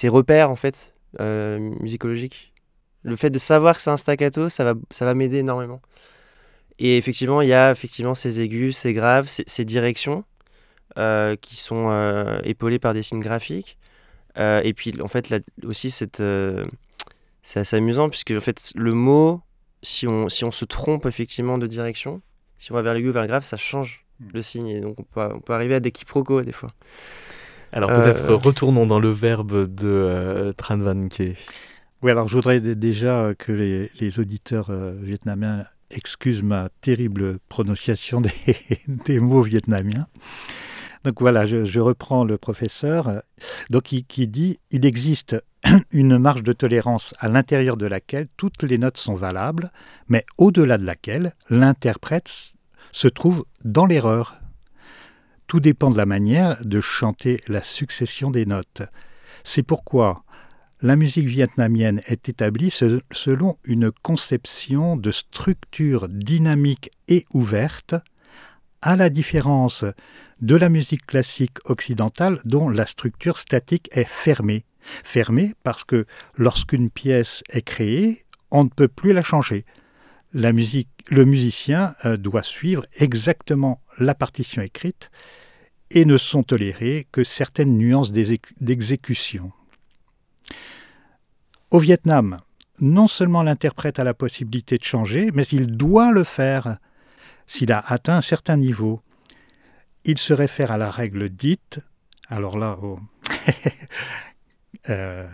repères 0.09 0.51
en 0.51 0.55
fait 0.55 0.93
euh, 1.19 1.57
musicologiques. 1.79 2.53
Le 3.03 3.15
fait 3.15 3.29
de 3.29 3.39
savoir 3.39 3.75
que 3.75 3.81
c'est 3.81 3.89
un 3.89 3.97
staccato, 3.97 4.49
ça 4.49 4.65
va, 4.65 4.73
ça 4.91 5.05
va 5.05 5.13
m'aider 5.13 5.37
énormément. 5.37 5.81
Et 6.79 6.97
effectivement, 6.97 7.41
il 7.41 7.49
y 7.49 7.53
a 7.53 7.71
effectivement 7.71 8.15
ces 8.15 8.41
aigus, 8.41 8.75
ces 8.77 8.93
graves, 8.93 9.27
ces, 9.29 9.65
directions 9.65 10.23
euh, 10.97 11.35
qui 11.35 11.55
sont 11.55 11.89
épaulées 12.43 12.79
par 12.79 12.93
des 12.93 13.03
signes 13.03 13.19
graphiques. 13.19 13.77
et 14.37 14.73
puis 14.75 14.93
en 15.01 15.07
fait 15.07 15.29
là 15.29 15.39
aussi 15.63 15.91
c'est 15.91 16.21
assez 17.55 17.75
amusant 17.75 18.09
puisque 18.09 18.31
en 18.31 18.41
fait 18.41 18.71
le 18.75 18.93
mot 18.93 19.41
si 19.81 20.07
on, 20.07 20.29
si 20.29 20.43
on 20.43 20.51
se 20.51 20.65
trompe 20.65 21.05
effectivement 21.05 21.57
de 21.57 21.67
direction, 21.67 22.21
si 22.57 22.71
on 22.71 22.75
va 22.75 22.81
vers 22.81 22.93
l'aigu 22.93 23.09
ou 23.09 23.13
vers 23.13 23.21
le 23.21 23.27
grave, 23.27 23.43
ça 23.43 23.57
change. 23.57 24.05
Le 24.33 24.41
signe. 24.41 24.67
Et 24.67 24.81
donc 24.81 24.99
on 24.99 25.03
peut, 25.03 25.21
on 25.35 25.39
peut 25.39 25.53
arriver 25.53 25.75
à 25.75 25.79
des 25.79 25.91
quiproquos 25.91 26.41
des 26.41 26.51
fois. 26.51 26.73
Alors 27.71 27.89
peut-être 27.91 28.29
euh, 28.29 28.35
retournons 28.35 28.85
dans 28.85 28.99
le 28.99 29.11
verbe 29.11 29.73
de 29.73 29.87
euh, 29.87 30.53
Tran 30.53 30.77
Van 30.77 31.07
Ke. 31.07 31.35
Oui, 32.01 32.11
alors 32.11 32.27
je 32.27 32.35
voudrais 32.35 32.59
déjà 32.61 33.33
que 33.37 33.51
les, 33.51 33.91
les 33.99 34.19
auditeurs 34.19 34.69
euh, 34.69 34.93
vietnamiens 34.99 35.65
excusent 35.91 36.43
ma 36.43 36.69
terrible 36.81 37.39
prononciation 37.49 38.21
des, 38.21 38.31
des 39.05 39.19
mots 39.19 39.41
vietnamiens. 39.41 40.07
Donc 41.03 41.21
voilà, 41.21 41.45
je, 41.45 41.63
je, 41.63 41.79
reprends 41.79 42.25
le 42.25 42.37
professeur 42.37 43.21
donc, 43.69 43.83
qui, 43.83 44.03
qui 44.03 44.27
dit 44.27 44.59
il 44.71 44.85
existe 44.85 45.41
une 45.91 46.17
marge 46.17 46.43
de 46.43 46.53
tolérance 46.53 47.13
à 47.19 47.27
l'intérieur 47.27 47.77
de 47.77 47.85
laquelle 47.85 48.27
toutes 48.35 48.63
les 48.63 48.77
notes 48.77 48.97
sont 48.97 49.15
valables, 49.15 49.71
mais 50.07 50.25
au-delà 50.37 50.77
de 50.77 50.85
laquelle 50.85 51.33
l'interprète 51.49 52.53
se 52.91 53.07
trouve 53.07 53.45
dans 53.63 53.85
l'erreur. 53.85 54.39
Tout 55.47 55.59
dépend 55.59 55.89
de 55.89 55.97
la 55.97 56.05
manière 56.05 56.57
de 56.63 56.79
chanter 56.81 57.41
la 57.47 57.63
succession 57.63 58.31
des 58.31 58.45
notes. 58.45 58.83
C'est 59.43 59.63
pourquoi 59.63 60.23
la 60.81 60.95
musique 60.95 61.27
vietnamienne 61.27 62.01
est 62.05 62.29
établie 62.29 62.71
selon 62.71 63.57
une 63.65 63.91
conception 63.91 64.95
de 64.95 65.11
structure 65.11 66.07
dynamique 66.07 66.89
et 67.07 67.25
ouverte, 67.33 67.95
à 68.81 68.95
la 68.95 69.09
différence 69.09 69.83
de 70.39 70.55
la 70.55 70.69
musique 70.69 71.05
classique 71.05 71.57
occidentale 71.65 72.39
dont 72.45 72.69
la 72.69 72.85
structure 72.85 73.37
statique 73.37 73.89
est 73.91 74.07
fermée. 74.07 74.63
Fermée 75.03 75.53
parce 75.63 75.83
que 75.83 76.05
lorsqu'une 76.35 76.89
pièce 76.89 77.43
est 77.49 77.61
créée, 77.61 78.25
on 78.49 78.63
ne 78.63 78.69
peut 78.69 78.87
plus 78.87 79.11
la 79.11 79.23
changer. 79.23 79.65
Le 80.31 81.25
musicien 81.25 81.95
euh, 82.05 82.17
doit 82.17 82.43
suivre 82.43 82.85
exactement 82.97 83.81
la 83.97 84.13
partition 84.13 84.61
écrite 84.61 85.09
et 85.91 86.05
ne 86.05 86.17
sont 86.17 86.43
tolérées 86.43 87.07
que 87.11 87.23
certaines 87.23 87.77
nuances 87.77 88.11
d'exécution. 88.11 89.51
Au 91.71 91.79
Vietnam, 91.79 92.37
non 92.79 93.07
seulement 93.07 93.43
l'interprète 93.43 93.99
a 93.99 94.03
la 94.03 94.13
possibilité 94.13 94.77
de 94.77 94.83
changer, 94.83 95.29
mais 95.33 95.43
il 95.43 95.77
doit 95.77 96.11
le 96.11 96.23
faire 96.23 96.77
s'il 97.47 97.71
a 97.71 97.79
atteint 97.79 98.17
un 98.17 98.21
certain 98.21 98.57
niveau. 98.57 99.01
Il 100.05 100.17
se 100.17 100.33
réfère 100.33 100.71
à 100.71 100.77
la 100.77 100.91
règle 100.91 101.29
dite, 101.29 101.79
alors 102.27 102.57
là, 102.57 102.77
oh, 102.81 102.99
euh, 104.89 105.27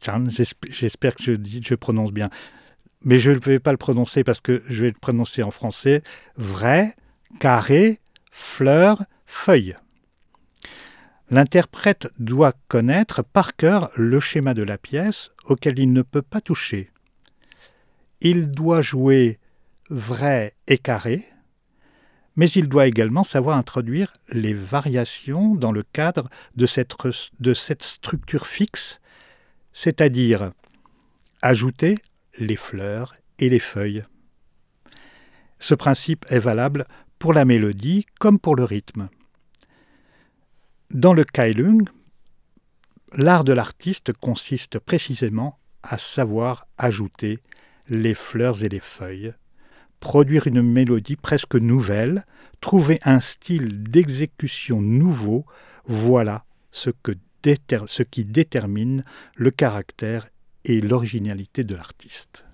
j'espère 0.00 1.16
que 1.16 1.22
je 1.22 1.74
prononce 1.74 2.12
bien, 2.12 2.30
mais 3.04 3.18
je 3.18 3.30
ne 3.30 3.38
vais 3.38 3.58
pas 3.58 3.72
le 3.72 3.78
prononcer 3.78 4.24
parce 4.24 4.40
que 4.40 4.62
je 4.68 4.82
vais 4.82 4.90
le 4.90 4.98
prononcer 5.00 5.42
en 5.42 5.50
français, 5.50 6.02
vrai, 6.36 6.94
carré, 7.40 8.00
fleur, 8.30 9.02
feuille. 9.26 9.76
L'interprète 11.30 12.08
doit 12.18 12.52
connaître 12.68 13.22
par 13.22 13.56
cœur 13.56 13.90
le 13.96 14.20
schéma 14.20 14.54
de 14.54 14.62
la 14.62 14.76
pièce 14.76 15.30
auquel 15.44 15.78
il 15.78 15.92
ne 15.92 16.02
peut 16.02 16.22
pas 16.22 16.40
toucher. 16.40 16.90
Il 18.20 18.50
doit 18.50 18.82
jouer 18.82 19.38
vrai 19.88 20.54
et 20.68 20.78
carré, 20.78 21.24
mais 22.36 22.48
il 22.50 22.68
doit 22.68 22.86
également 22.86 23.24
savoir 23.24 23.56
introduire 23.56 24.12
les 24.28 24.54
variations 24.54 25.54
dans 25.54 25.72
le 25.72 25.82
cadre 25.82 26.28
de 26.56 26.66
cette, 26.66 26.94
de 27.40 27.54
cette 27.54 27.82
structure 27.82 28.46
fixe, 28.46 29.00
c'est-à-dire 29.72 30.52
ajouter 31.40 31.98
les 32.38 32.56
fleurs 32.56 33.14
et 33.38 33.48
les 33.48 33.58
feuilles. 33.58 34.04
Ce 35.58 35.74
principe 35.74 36.26
est 36.28 36.38
valable 36.38 36.86
pour 37.18 37.32
la 37.32 37.44
mélodie 37.44 38.06
comme 38.18 38.38
pour 38.38 38.56
le 38.56 38.64
rythme. 38.64 39.08
Dans 40.90 41.14
le 41.14 41.24
Kailung, 41.24 41.88
l'art 43.12 43.44
de 43.44 43.52
l'artiste 43.52 44.12
consiste 44.12 44.78
précisément 44.78 45.58
à 45.82 45.98
savoir 45.98 46.66
ajouter 46.78 47.38
les 47.88 48.14
fleurs 48.14 48.64
et 48.64 48.68
les 48.68 48.80
feuilles, 48.80 49.34
produire 50.00 50.46
une 50.46 50.62
mélodie 50.62 51.16
presque 51.16 51.54
nouvelle, 51.54 52.26
trouver 52.60 52.98
un 53.04 53.20
style 53.20 53.82
d'exécution 53.82 54.80
nouveau, 54.80 55.44
voilà 55.86 56.44
ce, 56.70 56.90
ce 57.86 58.02
qui 58.02 58.24
détermine 58.24 59.04
le 59.36 59.50
caractère 59.50 60.28
et 60.64 60.80
l'originalité 60.80 61.64
de 61.64 61.74
l'artiste. 61.74 62.46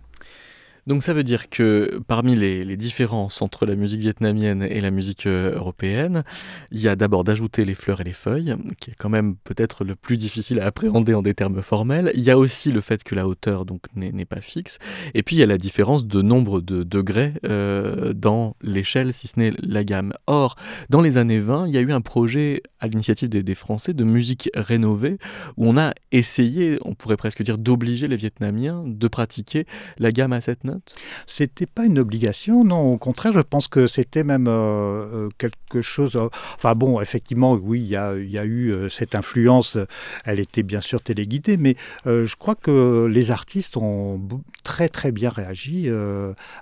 Donc 0.88 1.02
ça 1.02 1.12
veut 1.12 1.22
dire 1.22 1.50
que 1.50 2.00
parmi 2.06 2.34
les, 2.34 2.76
différences 2.78 3.42
entre 3.42 3.66
la 3.66 3.74
musique 3.74 4.00
vietnamienne 4.00 4.62
et 4.62 4.80
la 4.80 4.90
musique 4.90 5.26
euh, 5.26 5.54
européenne, 5.54 6.24
il 6.70 6.80
y 6.80 6.88
a 6.88 6.96
d'abord 6.96 7.24
d'ajouter 7.24 7.66
les 7.66 7.74
fleurs 7.74 8.00
et 8.00 8.04
les 8.04 8.14
feuilles, 8.14 8.56
qui 8.80 8.92
est 8.92 8.94
quand 8.94 9.10
même 9.10 9.36
peut-être 9.36 9.84
le 9.84 9.96
plus 9.96 10.16
difficile 10.16 10.60
à 10.60 10.66
appréhender 10.66 11.12
en 11.12 11.20
des 11.20 11.34
termes 11.34 11.60
formels. 11.60 12.10
Il 12.14 12.22
y 12.22 12.30
a 12.30 12.38
aussi 12.38 12.72
le 12.72 12.80
fait 12.80 13.04
que 13.04 13.14
la 13.14 13.28
hauteur 13.28 13.66
n'est 13.96 14.24
pas 14.24 14.40
fixe. 14.40 14.78
Et 15.12 15.22
puis 15.22 15.36
il 15.36 15.40
y 15.40 15.42
a 15.42 15.46
la 15.46 15.58
différence 15.58 16.06
de 16.06 16.22
nombre 16.22 16.62
de 16.62 16.84
degrés 16.84 17.34
euh, 17.44 18.14
dans 18.14 18.56
l'échelle, 18.62 19.12
si 19.12 19.28
ce 19.28 19.38
n'est 19.38 19.52
la 19.58 19.84
gamme. 19.84 20.14
Or, 20.26 20.56
dans 20.88 21.02
les 21.02 21.18
années 21.18 21.40
20, 21.40 21.66
il 21.66 21.74
y 21.74 21.78
a 21.78 21.82
eu 21.82 21.92
un 21.92 22.00
projet 22.00 22.62
à 22.80 22.86
l'initiative 22.86 23.28
des, 23.28 23.42
des 23.42 23.54
Français 23.54 23.92
de 23.92 24.04
musique 24.04 24.48
rénovée, 24.54 25.18
où 25.58 25.68
on 25.68 25.76
a 25.76 25.92
essayé, 26.12 26.78
on 26.82 26.94
pourrait 26.94 27.18
presque 27.18 27.42
dire, 27.42 27.58
d'obliger 27.58 28.08
les 28.08 28.16
Vietnamiens 28.16 28.84
de 28.86 29.08
pratiquer 29.08 29.66
la 29.98 30.12
gamme 30.12 30.32
à 30.32 30.40
cette 30.40 30.64
note 30.78 30.94
c'était 31.26 31.66
pas 31.66 31.84
une 31.84 31.98
obligation, 31.98 32.64
non. 32.64 32.94
Au 32.94 32.98
contraire, 32.98 33.32
je 33.32 33.40
pense 33.40 33.68
que 33.68 33.86
c'était 33.86 34.24
même 34.24 34.48
euh, 34.48 35.26
euh, 35.26 35.28
quelque 35.38 35.82
chose. 35.82 36.16
Euh, 36.16 36.28
enfin 36.56 36.74
bon, 36.74 37.00
effectivement, 37.00 37.52
oui, 37.52 37.80
il 37.80 37.86
y 37.86 37.96
a, 37.96 38.44
eu 38.44 38.88
cette 38.90 39.14
influence. 39.14 39.78
Elle 40.24 40.40
était 40.40 40.62
bien 40.62 40.80
sûr 40.80 41.02
téléguidée, 41.02 41.56
mais 41.56 41.76
je 42.06 42.34
crois 42.36 42.54
que 42.54 43.06
les 43.10 43.30
artistes 43.30 43.76
ont 43.76 44.20
très 44.64 44.88
très 44.88 45.12
bien 45.12 45.30
réagi 45.30 45.90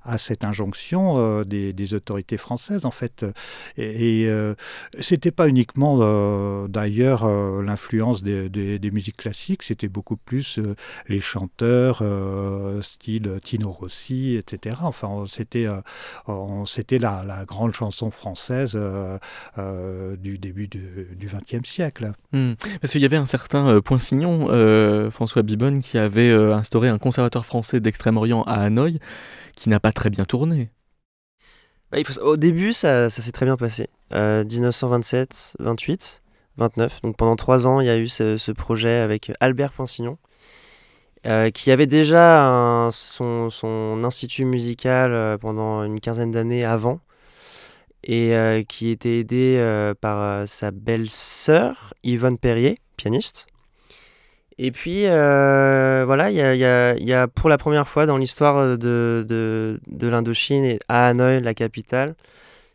à 0.05 0.19
cette 0.19 0.45
injonction 0.45 1.43
des, 1.43 1.95
autorités 1.95 2.37
françaises, 2.37 2.85
en 2.85 2.91
fait. 2.91 3.25
Et, 3.77 4.23
et 4.23 4.55
c'était 4.99 5.31
pas 5.31 5.49
uniquement 5.49 6.67
d'ailleurs 6.69 7.29
l'influence 7.63 8.23
des, 8.23 8.91
musiques 8.93 9.19
classiques, 9.19 9.63
c'était 9.63 9.89
beaucoup 9.89 10.17
plus 10.17 10.59
les 11.09 11.21
chanteurs 11.21 12.03
style 12.83 13.39
Tino 13.43 13.71
Rossi 13.71 14.06
etc. 14.11 14.77
Enfin, 14.83 15.25
c'était 15.29 15.67
euh, 15.67 16.65
c'était 16.67 16.99
la, 16.99 17.23
la, 17.27 17.45
grande 17.45 17.73
chanson 17.73 18.11
française 18.11 18.73
euh, 18.75 19.19
euh, 19.59 20.17
du 20.17 20.39
début 20.39 20.69
du 20.69 21.27
XXe 21.27 21.69
siècle. 21.69 22.13
Hmm. 22.33 22.55
Parce 22.81 22.93
qu'il 22.93 23.03
y 23.03 23.05
avait 23.05 23.17
un 23.17 23.27
certain 23.27 23.81
Poinsignon, 23.81 24.49
François 25.11 25.43
Bibonne, 25.43 25.81
qui 25.81 25.99
avait 25.99 26.31
instauré 26.33 26.89
un 26.89 26.99
conservatoire 26.99 27.47
français 27.47 27.81
d'Extrême-Orient 27.81 28.43
à 28.43 28.63
Hanoï, 28.63 28.99
qui 29.57 29.69
n'a 29.69 29.81
pas 29.81 29.93
très 29.93 30.11
bien 30.11 30.25
tourné. 30.25 30.71
Bah, 31.91 31.99
il 31.99 32.07
faut... 32.07 32.21
Au 32.21 32.37
début, 32.37 32.73
ça, 32.73 33.11
ça 33.11 33.23
s'est 33.23 33.33
très 33.33 33.47
bien 33.47 33.57
passé. 33.57 33.89
1927, 34.13 35.55
28, 35.59 36.23
29. 36.57 37.03
Donc 37.03 37.17
pendant 37.17 37.37
trois 37.37 37.67
ans, 37.67 37.81
il 37.81 37.87
y 37.87 37.91
a 37.91 37.99
eu 37.99 38.09
ce, 38.09 38.37
ce 38.37 38.53
projet 38.53 38.99
avec 38.99 39.33
Albert 39.41 39.73
Poinsignon, 39.73 40.19
euh, 41.27 41.51
qui 41.51 41.73
avait 41.73 41.89
déjà 41.89 42.89
son, 42.93 44.01
institut 44.05 44.45
musical 44.45 45.13
euh, 45.13 45.37
pendant 45.37 45.83
une 45.83 45.99
quinzaine 45.99 46.31
d'années 46.31 46.65
avant, 46.65 47.01
et 48.05 48.37
euh, 48.37 48.63
qui 48.63 48.91
était 48.91 49.19
aidé 49.19 49.61
par 50.01 50.47
sa 50.47 50.71
belle-sœur, 50.71 51.95
Yvonne 52.05 52.39
Perrier, 52.39 52.79
pianiste. 52.97 53.49
Et 54.59 54.71
puis, 54.71 55.03
voilà, 55.07 56.31
il 56.31 56.37
y 56.37 57.13
a, 57.13 57.29
pour 57.29 57.51
la 57.51 57.59
première 57.59 57.89
fois 57.89 58.07
dans 58.07 58.19
l'histoire 58.19 58.79
de, 58.79 59.25
de, 59.29 59.81
de 59.89 60.07
l'Indochine, 60.07 60.65
et 60.65 60.79
à 60.89 61.09
Hanoï, 61.09 61.41
la 61.41 61.55
capitale, 61.55 62.15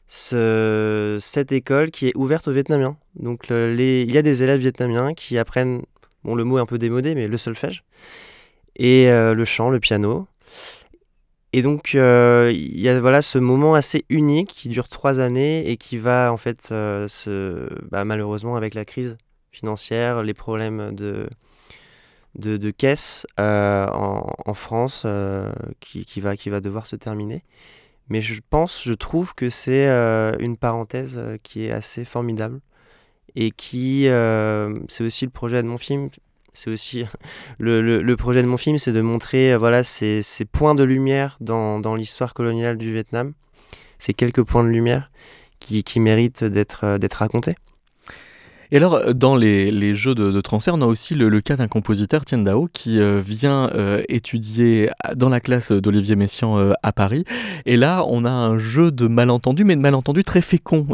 ce, 0.07 1.17
cette 1.21 1.53
école 1.53 1.89
qui 1.89 2.09
est 2.09 2.17
ouverte 2.17 2.49
aux 2.49 2.51
Vietnamiens. 2.51 2.97
Donc, 3.15 3.47
il 3.49 4.11
y 4.11 4.17
a 4.17 4.21
des 4.21 4.43
élèves 4.43 4.59
vietnamiens 4.59 5.13
qui 5.13 5.37
apprennent, 5.37 5.83
bon, 6.25 6.35
le 6.35 6.43
mot 6.43 6.57
est 6.57 6.61
un 6.61 6.65
peu 6.65 6.77
démodé, 6.77 7.15
mais 7.15 7.29
le 7.29 7.37
solfège 7.37 7.85
et 8.75 9.09
euh, 9.09 9.33
le 9.33 9.45
chant, 9.45 9.69
le 9.69 9.79
piano. 9.79 10.27
Et 11.53 11.61
donc, 11.61 11.95
euh, 11.95 12.51
il 12.53 12.79
y 12.79 12.87
a 12.87 12.99
voilà, 12.99 13.21
ce 13.21 13.37
moment 13.37 13.75
assez 13.75 14.05
unique 14.09 14.49
qui 14.49 14.69
dure 14.69 14.87
trois 14.87 15.19
années 15.19 15.69
et 15.69 15.75
qui 15.75 15.97
va, 15.97 16.31
en 16.31 16.37
fait, 16.37 16.69
euh, 16.71 17.07
bah, 17.89 18.05
malheureusement, 18.05 18.55
avec 18.55 18.73
la 18.73 18.85
crise 18.85 19.17
financière, 19.51 20.23
les 20.23 20.33
problèmes 20.33 20.95
de, 20.95 21.29
de, 22.35 22.71
caisse 22.71 23.27
en, 23.37 24.53
France, 24.53 25.05
qui, 25.81 26.21
va, 26.21 26.37
qui 26.37 26.49
va 26.49 26.61
devoir 26.61 26.85
se 26.85 26.95
terminer. 26.95 27.43
Mais 28.07 28.21
je 28.21 28.39
pense, 28.49 28.83
je 28.85 28.93
trouve 28.93 29.35
que 29.35 29.49
c'est 29.49 29.87
une 30.39 30.55
parenthèse 30.55 31.21
qui 31.43 31.65
est 31.65 31.71
assez 31.71 32.05
formidable 32.05 32.61
et 33.35 33.51
qui, 33.51 34.03
c'est 34.87 35.03
aussi 35.03 35.25
le 35.25 35.31
projet 35.31 35.61
de 35.61 35.67
mon 35.67 35.77
film, 35.77 36.09
c'est 36.53 36.69
aussi 36.69 37.05
le, 37.59 37.81
le, 38.01 38.15
projet 38.15 38.41
de 38.41 38.47
mon 38.47 38.57
film, 38.57 38.77
c'est 38.77 38.93
de 38.93 39.01
montrer 39.01 39.55
voilà, 39.57 39.83
ces, 39.83 40.21
ces, 40.21 40.45
points 40.45 40.75
de 40.75 40.83
lumière 40.83 41.37
dans, 41.39 41.79
dans 41.79 41.95
l'histoire 41.95 42.33
coloniale 42.33 42.77
du 42.77 42.91
Vietnam, 42.91 43.33
ces 43.97 44.13
quelques 44.13 44.43
points 44.43 44.63
de 44.63 44.69
lumière 44.69 45.11
qui, 45.59 45.83
qui 45.83 45.99
méritent 45.99 46.43
d'être 46.43 47.15
racontés. 47.15 47.55
Et 48.71 48.77
alors, 48.77 48.95
euh, 48.95 49.13
dans 49.13 49.35
les, 49.35 49.95
jeux 49.95 50.15
de, 50.15 50.41
transfert, 50.41 50.75
on 50.75 50.81
a 50.81 50.85
aussi 50.85 51.15
le, 51.15 51.41
cas 51.41 51.57
d'un 51.57 51.67
compositeur, 51.67 52.23
Tien 52.23 52.37
Dao, 52.39 52.69
qui 52.71 52.99
euh, 52.99 53.21
vient 53.23 53.69
euh, 53.75 54.01
étudier 54.07 54.89
dans 55.15 55.29
la 55.29 55.39
classe 55.39 55.71
d'Olivier 55.71 56.15
Messiaen 56.15 56.73
à 56.81 56.91
Paris. 56.91 57.25
Et 57.65 57.77
là, 57.77 58.03
on 58.07 58.25
a 58.25 58.31
un 58.31 58.57
jeu 58.57 58.91
de 58.91 59.07
malentendus, 59.07 59.65
mais 59.65 59.75
de 59.75 59.81
malentendus 59.81 60.23
très 60.23 60.41
fécond 60.41 60.85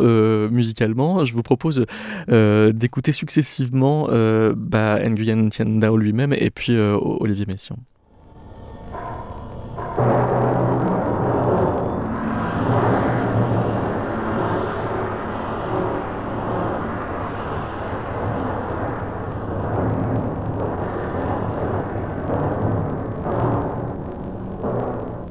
musicalement. 0.51 1.25
Je 1.25 1.33
vous 1.33 1.43
propose 1.43 1.85
d'écouter 2.27 3.11
successivement 3.11 4.07
bah, 4.55 4.99
Nguyen 5.07 5.49
Tien 5.49 5.65
Dao 5.65 5.97
lui-même 5.97 6.33
et 6.33 6.49
puis 6.49 6.77
Olivier 6.77 7.45
Messiaen. 7.47 7.77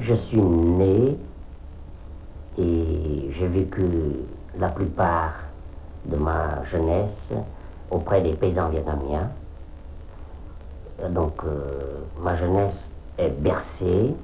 Je 0.06 0.14
suis 0.14 0.40
né 0.40 1.16
et 2.58 3.30
j'ai 3.36 3.48
vécu 3.48 3.82
la 4.56 4.68
plupart 4.68 5.32
de 6.04 6.16
ma 6.16 6.64
jeunesse 6.70 7.32
auprès 7.90 8.20
des 8.20 8.34
paysans 8.34 8.68
vietnamiens. 8.68 9.28
Donc 11.10 11.32
euh, 11.44 11.98
ma 12.22 12.36
jeunesse 12.36 12.78
est 13.18 13.30
bercée 13.30 14.14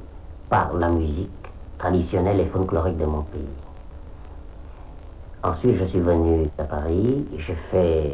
par 0.48 0.72
la 0.74 0.88
musique 0.88 1.30
traditionnelle 1.78 2.38
et 2.38 2.46
folklorique 2.46 2.98
de 2.98 3.06
mon 3.06 3.22
pays. 3.22 3.42
Ensuite, 5.42 5.78
je 5.78 5.84
suis 5.86 6.00
venu 6.00 6.48
à 6.58 6.62
Paris, 6.62 7.26
j'ai 7.38 7.56
fait 7.72 8.12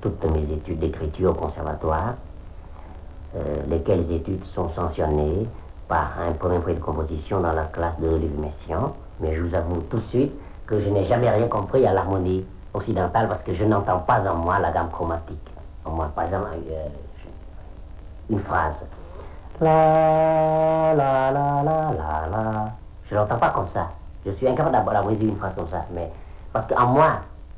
toutes 0.00 0.24
mes 0.24 0.54
études 0.54 0.78
d'écriture 0.78 1.32
au 1.32 1.34
conservatoire, 1.34 2.14
euh, 3.36 3.56
lesquelles 3.68 4.10
études 4.10 4.46
sont 4.54 4.70
sanctionnées 4.70 5.46
un 5.98 6.32
premier 6.38 6.58
prix 6.58 6.74
de 6.74 6.80
composition 6.80 7.40
dans 7.40 7.52
la 7.52 7.64
classe 7.64 7.98
de 7.98 8.08
Olivier 8.08 8.36
Messiaen, 8.38 8.92
mais 9.20 9.34
je 9.34 9.42
vous 9.42 9.54
avoue 9.54 9.80
tout 9.90 9.98
de 9.98 10.06
suite 10.06 10.32
que 10.66 10.80
je 10.80 10.88
n'ai 10.88 11.04
jamais 11.04 11.30
rien 11.30 11.48
compris 11.48 11.86
à 11.86 11.92
l'harmonie 11.92 12.44
occidentale 12.74 13.28
parce 13.28 13.42
que 13.42 13.54
je 13.54 13.64
n'entends 13.64 13.98
pas 13.98 14.20
en 14.30 14.36
moi 14.36 14.58
la 14.60 14.70
gamme 14.70 14.90
chromatique. 14.90 15.48
En 15.84 15.90
moi, 15.90 16.10
par 16.14 16.24
exemple, 16.24 16.46
euh, 16.70 16.86
une 18.30 18.40
phrase. 18.40 18.74
La, 19.60 20.94
la, 20.94 21.30
la, 21.32 21.62
la, 21.62 21.92
la, 21.92 22.26
la. 22.30 22.70
Je 23.10 23.14
n'entends 23.14 23.38
pas 23.38 23.50
comme 23.50 23.68
ça. 23.74 23.88
Je 24.24 24.30
suis 24.32 24.46
incapable 24.48 24.92
d'harmoniser 24.92 25.24
une 25.24 25.36
phrase 25.36 25.54
comme 25.56 25.68
ça, 25.70 25.84
mais 25.92 26.10
parce 26.52 26.66
qu'en 26.68 26.86
moi, 26.86 27.10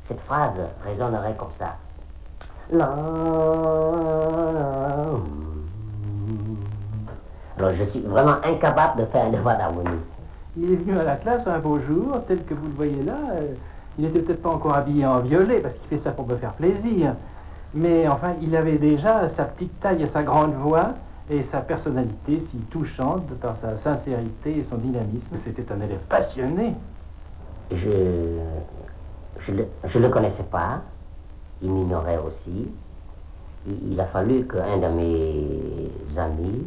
cette 0.07 0.21
phrase 0.21 0.53
résonnerait 0.85 1.35
comme 1.37 1.51
ça. 1.59 1.75
La, 2.71 2.87
alors 7.57 7.71
je 7.77 7.83
suis 7.85 7.99
vraiment 8.01 8.35
incapable 8.43 9.01
de 9.01 9.05
faire 9.05 9.25
un 9.25 9.29
devoir 9.29 9.57
d'harmonie. 9.57 9.89
Il 10.57 10.73
est 10.73 10.75
venu 10.75 10.97
à 10.97 11.03
la 11.03 11.15
classe 11.15 11.47
un 11.47 11.59
beau 11.59 11.79
jour, 11.79 12.19
tel 12.27 12.43
que 12.43 12.53
vous 12.53 12.67
le 12.67 12.73
voyez 12.73 13.03
là. 13.03 13.17
Euh, 13.33 13.53
il 13.97 14.05
n'était 14.05 14.19
peut-être 14.19 14.41
pas 14.41 14.49
encore 14.49 14.75
habillé 14.75 15.05
en 15.05 15.19
violet, 15.19 15.59
parce 15.59 15.75
qu'il 15.75 15.87
fait 15.97 16.03
ça 16.03 16.11
pour 16.11 16.27
me 16.27 16.35
faire 16.35 16.53
plaisir. 16.53 17.13
Mais 17.73 18.07
enfin, 18.07 18.33
il 18.41 18.55
avait 18.55 18.77
déjà 18.77 19.29
sa 19.29 19.45
petite 19.45 19.79
taille 19.79 20.03
et 20.03 20.07
sa 20.07 20.23
grande 20.23 20.53
voix, 20.53 20.89
et 21.29 21.43
sa 21.43 21.59
personnalité 21.59 22.43
si 22.51 22.57
touchante 22.69 23.27
par 23.39 23.55
sa 23.61 23.77
sincérité 23.77 24.57
et 24.57 24.65
son 24.69 24.77
dynamisme. 24.77 25.37
C'était 25.43 25.71
un 25.71 25.79
élève 25.81 26.01
passionné. 26.09 26.73
Je 27.71 27.87
ne 29.51 29.57
le, 29.57 29.67
je 29.87 29.99
le 29.99 30.09
connaissais 30.09 30.43
pas. 30.43 30.81
Il 31.61 31.71
m'ignorait 31.71 32.17
aussi. 32.17 32.67
Il, 33.67 33.93
il 33.93 33.99
a 33.99 34.05
fallu 34.05 34.45
qu'un 34.45 34.77
de 34.77 34.87
mes 34.87 36.19
amis 36.19 36.65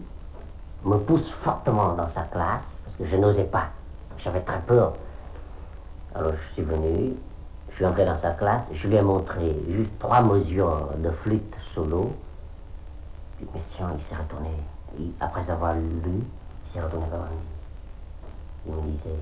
me 0.86 0.98
pousse 0.98 1.28
fortement 1.42 1.94
dans 1.94 2.08
sa 2.10 2.22
classe, 2.22 2.62
parce 2.84 2.96
que 2.96 3.06
je 3.06 3.16
n'osais 3.16 3.44
pas. 3.44 3.66
J'avais 4.18 4.40
très 4.40 4.60
peur. 4.60 4.94
Alors 6.14 6.32
je 6.32 6.54
suis 6.54 6.62
venu, 6.62 7.14
je 7.70 7.74
suis 7.74 7.84
entré 7.84 8.06
dans 8.06 8.16
sa 8.16 8.30
classe, 8.30 8.62
je 8.72 8.88
lui 8.88 8.96
ai 8.96 9.02
montré 9.02 9.54
juste 9.68 9.90
trois 9.98 10.22
mesures 10.22 10.88
de 10.98 11.10
flûte 11.22 11.54
solo. 11.74 12.12
Puis 13.36 13.46
monsieur, 13.52 13.84
il 13.98 14.04
s'est 14.04 14.20
retourné. 14.22 14.50
après 15.20 15.50
avoir 15.50 15.74
lu, 15.74 15.82
il 16.06 16.72
s'est 16.72 16.82
retourné 16.82 17.06
vers 17.10 17.18
moi. 17.18 17.28
Il 18.66 18.72
me 18.72 18.80
disait, 18.92 19.20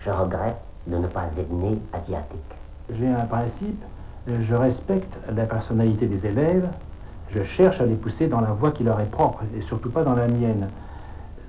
je 0.00 0.10
regrette 0.10 0.60
de 0.86 0.96
ne 0.98 1.06
pas 1.08 1.24
être 1.36 1.50
né 1.50 1.78
asiatique. 1.92 2.54
J'ai 2.90 3.08
un 3.08 3.24
principe, 3.24 3.82
je 4.28 4.54
respecte 4.54 5.12
la 5.34 5.44
personnalité 5.44 6.06
des 6.06 6.24
élèves, 6.24 6.68
je 7.34 7.42
cherche 7.42 7.80
à 7.80 7.86
les 7.86 7.94
pousser 7.94 8.26
dans 8.26 8.40
la 8.40 8.52
voie 8.52 8.70
qui 8.70 8.84
leur 8.84 9.00
est 9.00 9.10
propre, 9.10 9.42
et 9.56 9.60
surtout 9.62 9.90
pas 9.90 10.04
dans 10.04 10.14
la 10.14 10.28
mienne. 10.28 10.68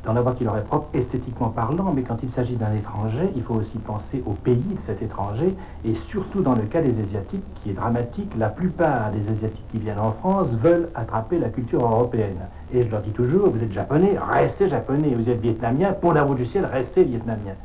Dans 0.04 0.14
la 0.14 0.22
voie 0.22 0.34
qui 0.34 0.46
leur 0.46 0.56
est 0.56 0.64
propre, 0.64 0.88
esthétiquement 0.94 1.50
parlant, 1.50 1.92
mais 1.94 2.02
quand 2.02 2.20
il 2.24 2.30
s'agit 2.30 2.56
d'un 2.56 2.74
étranger, 2.74 3.30
il 3.36 3.44
faut 3.44 3.56
aussi 3.56 3.78
penser 3.80 4.24
au 4.26 4.32
pays 4.32 4.56
de 4.56 4.82
cet 4.86 5.02
étranger, 5.02 5.54
et 5.84 5.96
surtout 6.10 6.42
dans 6.42 6.56
le 6.56 6.62
cas 6.62 6.82
des 6.82 6.98
Asiatiques, 7.02 7.44
qui 7.62 7.72
est 7.72 7.74
dramatique, 7.74 8.32
la 8.38 8.48
plupart 8.48 9.12
des 9.12 9.30
Asiatiques 9.30 9.66
qui 9.72 9.80
viennent 9.80 10.00
en 10.00 10.14
France 10.14 10.48
veulent 10.62 10.88
attraper 10.96 11.40
la 11.40 11.50
culture 11.50 11.82
européenne. 11.84 12.40
Et 12.74 12.84
je 12.84 12.90
leur 12.90 13.02
dis 13.02 13.12
toujours, 13.12 13.50
vous 13.50 13.62
êtes 13.62 13.74
japonais, 13.74 14.18
restez 14.32 14.70
japonais, 14.70 15.14
vous 15.14 15.30
êtes 15.30 15.42
vietnamien, 15.42 15.92
pour 15.92 16.14
l'amour 16.14 16.36
du 16.36 16.46
ciel, 16.46 16.66
restez 16.66 17.04
vietnamien. 17.04 17.56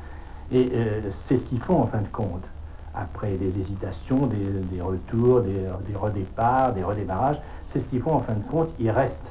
Et 0.50 0.70
euh, 0.74 1.00
c'est 1.28 1.36
ce 1.36 1.44
qu'ils 1.44 1.60
font 1.60 1.80
en 1.80 1.86
fin 1.86 2.00
de 2.00 2.08
compte. 2.12 2.42
Après 2.94 3.30
des 3.30 3.48
hésitations, 3.58 4.26
des, 4.26 4.82
retours, 4.82 5.40
des, 5.40 5.64
des 5.88 5.96
redéparts, 5.96 6.74
des 6.74 6.82
redémarrages, 6.82 7.38
c'est 7.72 7.80
ce 7.80 7.84
qu'ils 7.86 8.02
font 8.02 8.14
en 8.14 8.20
fin 8.20 8.34
de 8.34 8.42
compte, 8.50 8.68
ils 8.78 8.90
restent 8.90 9.30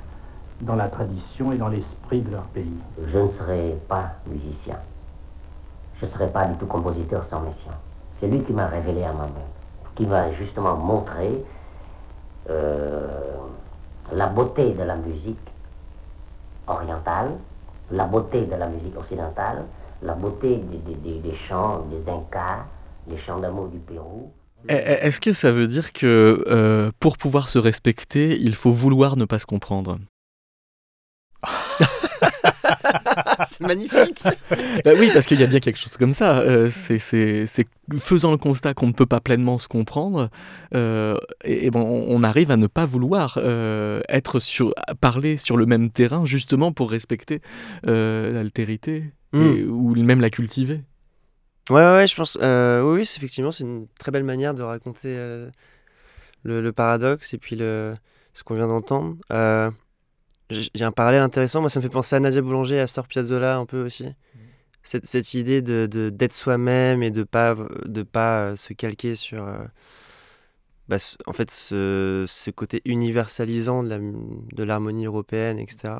dans 0.61 0.75
la 0.75 0.87
tradition 0.87 1.51
et 1.51 1.57
dans 1.57 1.67
l'esprit 1.67 2.21
de 2.21 2.31
leur 2.31 2.43
pays. 2.43 2.77
Je 3.07 3.17
ne 3.17 3.29
serai 3.31 3.77
pas 3.87 4.11
musicien. 4.27 4.77
Je 5.99 6.05
ne 6.05 6.11
serai 6.11 6.27
pas 6.29 6.45
du 6.45 6.57
tout 6.57 6.65
compositeur 6.65 7.25
sans 7.29 7.41
Messiaen. 7.41 7.73
C'est 8.19 8.27
lui 8.27 8.43
qui 8.43 8.53
m'a 8.53 8.67
révélé 8.67 9.03
à 9.03 9.13
moi-même, 9.13 9.33
qui 9.95 10.05
m'a 10.05 10.31
justement 10.33 10.75
montré 10.75 11.43
euh, 12.49 13.07
la 14.11 14.27
beauté 14.27 14.71
de 14.73 14.83
la 14.83 14.95
musique 14.95 15.37
orientale, 16.67 17.31
la 17.91 18.05
beauté 18.05 18.45
de 18.45 18.55
la 18.55 18.67
musique 18.67 18.97
occidentale, 18.97 19.65
la 20.01 20.13
beauté 20.13 20.57
des, 20.57 21.19
des 21.19 21.35
chants 21.35 21.81
des 21.91 22.11
Incas, 22.11 22.65
les 23.07 23.17
chants 23.17 23.39
d'amour 23.39 23.67
du 23.67 23.77
Pérou. 23.77 24.31
Eh, 24.69 24.73
eh, 24.73 25.07
est-ce 25.07 25.19
que 25.19 25.33
ça 25.33 25.51
veut 25.51 25.67
dire 25.67 25.93
que 25.93 26.43
euh, 26.47 26.91
pour 26.99 27.17
pouvoir 27.17 27.49
se 27.49 27.59
respecter, 27.59 28.39
il 28.39 28.55
faut 28.55 28.71
vouloir 28.71 29.17
ne 29.17 29.25
pas 29.25 29.39
se 29.39 29.45
comprendre? 29.45 29.99
C'est 33.47 33.61
magnifique. 33.61 34.21
Bah 34.85 34.91
oui, 34.97 35.09
parce 35.11 35.25
qu'il 35.25 35.39
y 35.39 35.43
a 35.43 35.47
bien 35.47 35.59
quelque 35.59 35.79
chose 35.79 35.97
comme 35.97 36.13
ça. 36.13 36.39
Euh, 36.39 36.69
c'est 36.71 36.99
faisant 37.97 38.31
le 38.31 38.37
constat 38.37 38.75
qu'on 38.75 38.87
ne 38.87 38.93
peut 38.93 39.07
pas 39.07 39.19
pleinement 39.19 39.57
se 39.57 39.67
comprendre, 39.67 40.29
euh, 40.75 41.17
et, 41.43 41.71
bon, 41.71 41.81
on 41.81 42.23
arrive 42.23 42.51
à 42.51 42.57
ne 42.57 42.67
pas 42.67 42.85
vouloir 42.85 43.39
être 44.07 44.39
sur, 44.39 44.73
parler 45.01 45.37
sur 45.37 45.57
le 45.57 45.65
même 45.65 45.89
terrain 45.89 46.23
justement 46.25 46.71
pour 46.71 46.91
respecter 46.91 47.41
l'altérité 47.83 49.05
hmm. 49.33 49.69
ou 49.69 49.95
même 49.95 50.21
la 50.21 50.29
cultiver. 50.29 50.81
Ouais, 51.71 51.89
ouais, 51.93 52.05
je 52.05 52.15
pense. 52.17 52.37
Euh, 52.41 52.81
oui, 52.81 53.01
effectivement, 53.03 53.51
c'est 53.51 53.63
une 53.63 53.87
très 53.97 54.11
belle 54.11 54.25
manière 54.25 54.53
de 54.53 54.61
raconter 54.61 55.15
euh, 55.17 55.49
le, 56.43 56.71
paradoxe 56.73 57.33
et 57.33 57.37
puis 57.37 57.55
le, 57.55 57.95
ce 58.33 58.43
qu'on 58.43 58.55
vient 58.55 58.67
d'entendre. 58.67 59.15
Euh, 59.31 59.71
j'ai 60.49 60.83
un 60.83 60.91
parallèle 60.91 61.21
intéressant. 61.21 61.61
Moi, 61.61 61.69
ça 61.69 61.79
me 61.79 61.83
fait 61.83 61.89
penser 61.89 62.17
à 62.17 62.19
Nadia 62.19 62.41
Boulanger 62.41 62.75
et 62.75 62.79
à 62.81 62.87
Sor 62.87 63.07
Piazzolla 63.07 63.55
un 63.55 63.65
peu 63.65 63.85
aussi. 63.85 64.03
Mmh. 64.03 64.39
Cette, 64.83 65.05
cette 65.05 65.33
idée 65.33 65.61
de 65.61 65.87
d'être 66.09 66.33
soi-même 66.33 67.03
et 67.03 67.11
de 67.11 67.23
pas 67.23 67.55
de 67.85 68.03
pas 68.03 68.55
se 68.57 68.73
calquer 68.73 69.15
sur 69.15 69.45
bah, 70.89 70.97
en 71.27 71.33
fait 71.33 71.51
ce, 71.51 72.25
ce, 72.27 72.49
côté 72.51 72.81
universalisant 72.83 73.83
de 73.83 74.63
l'harmonie 74.63 75.05
européenne, 75.05 75.59
etc. 75.59 75.93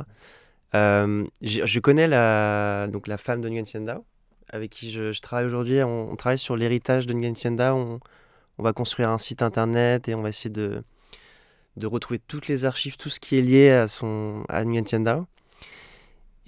je 0.74 1.80
connais 1.80 2.08
la 2.08 2.88
donc 2.92 3.08
la 3.08 3.18
femme 3.18 3.42
de 3.42 3.50
Nguyen 3.50 3.86
Dao 3.86 4.04
avec 4.52 4.70
qui 4.70 4.92
je, 4.92 5.20
travaille 5.20 5.46
aujourd'hui, 5.46 5.82
on, 5.84 6.16
travaille 6.16 6.38
sur 6.38 6.56
l'héritage 6.56 7.08
de 7.08 7.34
Thienda. 7.34 7.74
On, 7.76 8.00
va 8.58 8.74
construire 8.74 9.10
un 9.10 9.18
site 9.18 9.42
internet 9.42 10.08
et 10.08 10.14
on 10.14 10.22
va 10.22 10.30
essayer 10.30 10.52
de, 10.52 10.84
de 11.78 11.88
retrouver 11.88 12.20
toutes 12.20 12.48
les 12.48 12.66
archives, 12.66 12.96
tout 12.96 13.10
ce 13.10 13.20
qui 13.20 13.38
est 13.38 13.42
lié 13.42 13.72
à, 13.72 13.88
son, 13.88 14.44
à. 14.50 14.64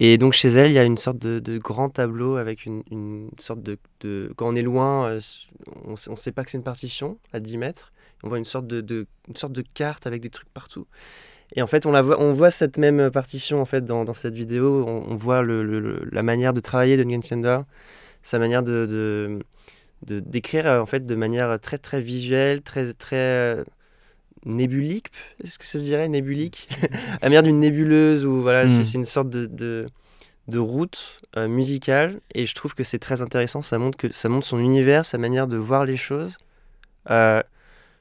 Et 0.00 0.18
donc 0.18 0.32
chez 0.32 0.48
elle, 0.48 0.70
il 0.70 0.74
y 0.74 0.78
a 0.78 0.84
une 0.84 0.96
sorte 0.96 1.18
de, 1.18 1.38
de 1.38 1.58
grand 1.58 1.88
tableau 1.88 2.36
avec 2.36 2.66
une, 2.66 2.82
une 2.90 3.30
sorte 3.38 3.62
de, 3.62 3.78
de, 4.00 4.32
Quand 4.36 4.48
on 4.48 4.54
est 4.56 4.62
loin, 4.62 5.08
euh, 5.08 5.20
on 5.84 5.92
ne 5.92 6.16
sait 6.16 6.32
pas 6.32 6.44
que 6.44 6.50
c'est 6.50 6.58
une 6.58 6.64
partition 6.64 7.18
à 7.32 7.40
10 7.40 7.58
mètres. 7.58 7.92
On 8.22 8.28
voit 8.28 8.38
une 8.38 8.44
sorte 8.44 8.66
de, 8.66 8.80
de- 8.80 9.06
une 9.28 9.36
sorte 9.36 9.52
de 9.52 9.62
carte 9.62 10.06
avec 10.06 10.20
des 10.20 10.30
trucs 10.30 10.48
partout. 10.50 10.86
Et 11.56 11.62
en 11.62 11.66
fait, 11.66 11.86
on, 11.86 11.92
la 11.92 12.02
voit, 12.02 12.20
on 12.20 12.32
voit 12.32 12.50
cette 12.50 12.78
même 12.78 13.10
partition 13.10 13.60
en 13.60 13.64
fait 13.64 13.84
dans, 13.84 14.04
dans 14.04 14.12
cette 14.12 14.34
vidéo. 14.34 14.84
On, 14.86 15.12
on 15.12 15.14
voit 15.14 15.42
le, 15.42 16.08
la 16.10 16.22
manière 16.22 16.52
de 16.52 16.60
travailler 16.60 16.96
de 16.96 17.04
Nguyen 17.04 17.64
sa 18.22 18.38
manière 18.38 18.62
de, 18.62 19.38
d'écrire 20.02 20.66
euh, 20.66 20.80
en 20.80 20.86
fait 20.86 21.04
de 21.06 21.14
manière 21.14 21.60
très 21.60 21.78
très 21.78 22.00
visuelle, 22.00 22.62
très 22.62 22.92
très 22.94 23.16
euh, 23.16 23.64
nébulique. 24.44 25.08
Est-ce 25.42 25.58
que 25.58 25.64
ça 25.66 25.78
se 25.78 25.84
dirait 25.84 26.08
nébulique? 26.08 26.68
La 27.22 27.28
manière 27.28 27.42
d'une 27.42 27.60
nébuleuse 27.60 28.24
ou 28.24 28.40
voilà, 28.42 28.64
Mm. 28.64 28.68
c'est, 28.68 28.84
c'est 28.84 28.98
une 28.98 29.04
sorte 29.04 29.30
de, 29.30 29.46
de, 29.46 29.86
de 30.48 30.58
route 30.58 31.20
euh, 31.36 31.48
musicale. 31.48 32.20
Et 32.34 32.46
je 32.46 32.54
trouve 32.54 32.74
que 32.74 32.82
c'est 32.84 32.98
très 32.98 33.22
intéressant. 33.22 33.62
Ça 33.62 33.78
montre 33.78 33.96
que 33.98 34.12
ça 34.12 34.28
montre 34.28 34.46
son 34.46 34.58
univers, 34.58 35.04
sa 35.04 35.18
manière 35.18 35.46
de 35.46 35.56
voir 35.56 35.84
les 35.84 35.96
choses. 35.96 36.36
Euh, 37.10 37.42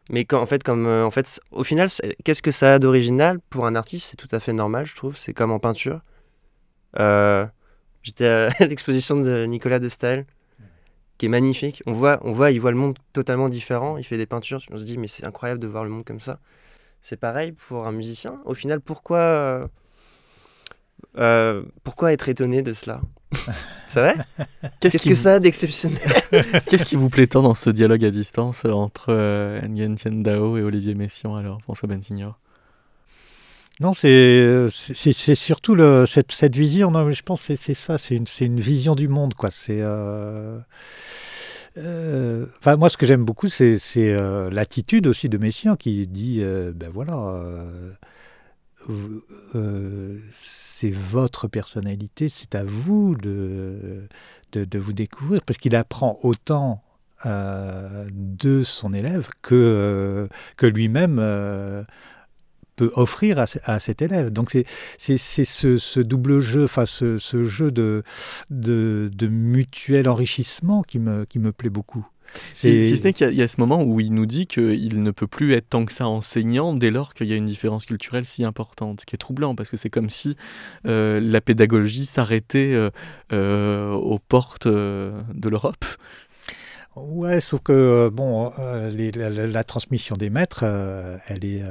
mais 0.10 0.26
en 0.34 0.45
fait, 0.45 0.64
comme 0.64 0.86
euh, 0.86 1.06
en 1.06 1.12
fait, 1.12 1.39
au 1.51 1.64
final, 1.64 1.88
qu'est-ce 2.24 2.41
que 2.41 2.51
ça 2.51 2.74
a 2.74 2.80
d'original 2.80 3.39
pour 3.49 3.66
un 3.66 3.76
artiste 3.76 4.10
C'est 4.10 4.18
tout 4.18 4.34
à 4.36 4.39
fait 4.39 4.54
normal, 4.54 4.86
je 4.86 4.95
trouve. 4.95 5.16
C'est 5.18 5.34
comme 5.34 5.51
en 5.51 5.60
peinture. 5.60 6.01
Euh, 6.99 7.45
J'étais 8.04 8.28
à 8.28 8.49
l'exposition 8.66 9.20
de 9.20 9.45
Nicolas 9.45 9.80
de 9.80 9.88
Staël, 9.88 10.26
qui 11.18 11.26
est 11.26 11.30
magnifique. 11.30 11.82
On 11.86 11.93
voit, 11.93 12.20
on 12.24 12.34
voit, 12.34 12.51
il 12.51 12.60
voit 12.60 12.72
le 12.72 12.78
monde 12.78 12.99
totalement 13.14 13.49
différent. 13.49 13.97
Il 13.97 14.04
fait 14.04 14.18
des 14.18 14.26
peintures. 14.26 14.62
On 14.72 14.78
se 14.78 14.84
dit, 14.84 14.97
mais 14.97 15.08
c'est 15.08 15.26
incroyable 15.26 15.62
de 15.62 15.68
voir 15.68 15.86
le 15.86 15.89
monde 15.89 16.04
comme 16.04 16.20
ça. 16.20 16.39
C'est 17.01 17.18
pareil 17.18 17.54
pour 17.54 17.88
un 17.88 17.91
musicien. 17.91 18.39
Au 18.45 18.54
final, 18.54 18.82
pourquoi, 18.82 19.70
euh, 21.18 21.64
pourquoi 21.84 22.14
être 22.14 22.28
étonné 22.30 22.62
de 22.62 22.74
cela? 22.74 23.01
C'est 23.88 23.99
vrai? 23.99 24.15
Qu'est-ce 24.79 25.03
que 25.03 25.09
vous- 25.09 25.15
ça 25.15 25.36
a 25.36 25.39
d'exceptionnel? 25.39 25.99
Qu'est-ce 26.67 26.86
qui 26.86 26.95
vous 26.95 27.09
plaît 27.09 27.27
tant 27.27 27.41
dans 27.43 27.53
ce 27.53 27.69
dialogue 27.69 28.03
à 28.05 28.09
distance 28.11 28.65
entre 28.65 29.07
euh, 29.09 29.61
Nguyen 29.67 29.95
Thien 29.95 30.11
Dao 30.11 30.57
et 30.57 30.61
Olivier 30.63 30.95
Messiaen 30.95 31.36
alors, 31.36 31.61
François 31.61 31.88
Bensignor 31.88 32.39
Non, 33.79 33.93
c'est 33.93 34.67
surtout 35.36 35.75
le, 35.75 36.05
cette, 36.07 36.31
cette 36.31 36.55
vision. 36.55 36.89
Non, 36.91 37.05
mais 37.05 37.13
je 37.13 37.23
pense 37.23 37.47
que 37.47 37.55
c'est- 37.55 37.73
ça. 37.75 37.97
C'est 37.97 38.15
une, 38.15 38.25
c'est 38.27 38.45
une 38.45 38.59
vision 38.59 38.95
du 38.95 39.07
monde, 39.07 39.34
quoi. 39.36 39.49
C'est. 39.51 39.79
euh, 39.81 40.57
euh, 41.77 42.45
Enfin, 42.59 42.75
moi, 42.77 42.89
ce 42.89 42.97
que 42.97 43.05
j'aime 43.05 43.23
beaucoup, 43.25 43.47
c'est 43.47 43.77
euh, 43.97 44.49
l'attitude 44.51 45.05
aussi 45.07 45.29
de 45.29 45.38
Messiaen 45.38 45.75
qui 45.75 46.07
dit, 46.07 46.39
euh, 46.41 46.71
ben 46.73 46.89
voilà, 46.91 47.13
euh, 49.55 50.19
c'est 50.31 50.91
votre 50.91 51.47
personnalité, 51.47 52.29
c'est 52.29 52.55
à 52.55 52.63
vous 52.63 53.15
de, 53.15 54.07
de, 54.51 54.79
vous 54.79 54.93
découvrir, 54.93 55.41
parce 55.41 55.57
qu'il 55.57 55.75
apprend 55.75 56.19
autant 56.23 56.84
euh, 57.25 58.07
de 58.11 58.63
son 58.63 58.93
élève 58.93 59.29
que, 59.41 59.55
euh, 59.55 60.27
que 60.57 60.65
lui-même 60.65 61.17
peut 62.75 62.91
offrir 62.95 63.39
à, 63.39 63.45
à 63.65 63.79
cet 63.79 64.01
élève. 64.01 64.31
Donc 64.31 64.51
c'est 64.97 65.17
ce, 65.17 65.77
ce 65.77 65.99
double 65.99 66.39
jeu, 66.39 66.65
enfin 66.65 66.86
ce, 66.86 67.17
ce 67.17 67.45
jeu 67.45 67.71
de, 67.71 68.03
de, 68.49 69.09
de 69.13 69.27
mutuel 69.27 70.09
enrichissement 70.09 70.81
qui 70.81 70.99
me, 70.99 71.25
qui 71.25 71.39
me 71.39 71.51
plaît 71.51 71.69
beaucoup. 71.69 72.05
Si, 72.53 72.84
si 72.84 72.97
ce 72.97 73.03
n'est 73.03 73.13
qu'il 73.13 73.25
y, 73.25 73.29
a- 73.29 73.31
il 73.31 73.38
y 73.38 73.43
a 73.43 73.47
ce 73.47 73.59
moment 73.59 73.84
où 73.84 73.99
il 73.99 74.13
nous 74.13 74.25
dit 74.25 74.47
qu'il 74.47 75.01
ne 75.03 75.11
peut 75.11 75.27
plus 75.27 75.53
être 75.53 75.69
tant 75.69 75.86
que 75.86 75.93
ça 75.93 76.07
enseignant 76.07 76.73
dès 76.73 76.91
lors 76.91 77.13
qu'il 77.13 77.27
y 77.27 77.34
a 77.34 77.36
une 77.36 77.45
différence 77.45 77.86
culturelle 77.86 78.25
si 78.25 78.43
importante, 78.43 79.01
ce 79.01 79.05
qui 79.05 79.15
est 79.15 79.17
troublant 79.17 79.55
parce 79.55 79.69
que 79.69 79.77
c'est 79.77 79.89
comme 79.89 80.09
si 80.09 80.36
euh, 80.88 81.19
la 81.19 81.41
pédagogie 81.41 82.05
s'arrêtait 82.05 82.73
euh, 82.73 82.89
euh, 83.31 83.91
aux 83.91 84.19
portes 84.19 84.67
de 84.67 85.49
l'Europe. 85.49 85.86
Ouais, 86.95 87.41
sauf 87.41 87.61
que 87.61 88.09
bon, 88.09 88.51
les- 88.91 89.11
la, 89.11 89.63
transmission 89.63 90.15
des 90.15 90.29
maîtres, 90.29 90.63
elle 91.27 91.43
est, 91.43 91.63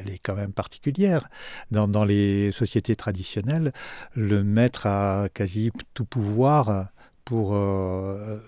elle 0.00 0.12
est 0.12 0.18
quand 0.18 0.34
même 0.34 0.52
particulière. 0.52 1.28
Dans, 1.70 1.86
dans 1.86 2.04
les 2.04 2.50
sociétés 2.50 2.96
traditionnelles, 2.96 3.72
le 4.14 4.42
maître 4.42 4.86
a 4.86 5.28
quasi 5.32 5.70
tout 5.94 6.04
pouvoir 6.04 6.88
pour 7.30 7.54
euh, 7.54 8.38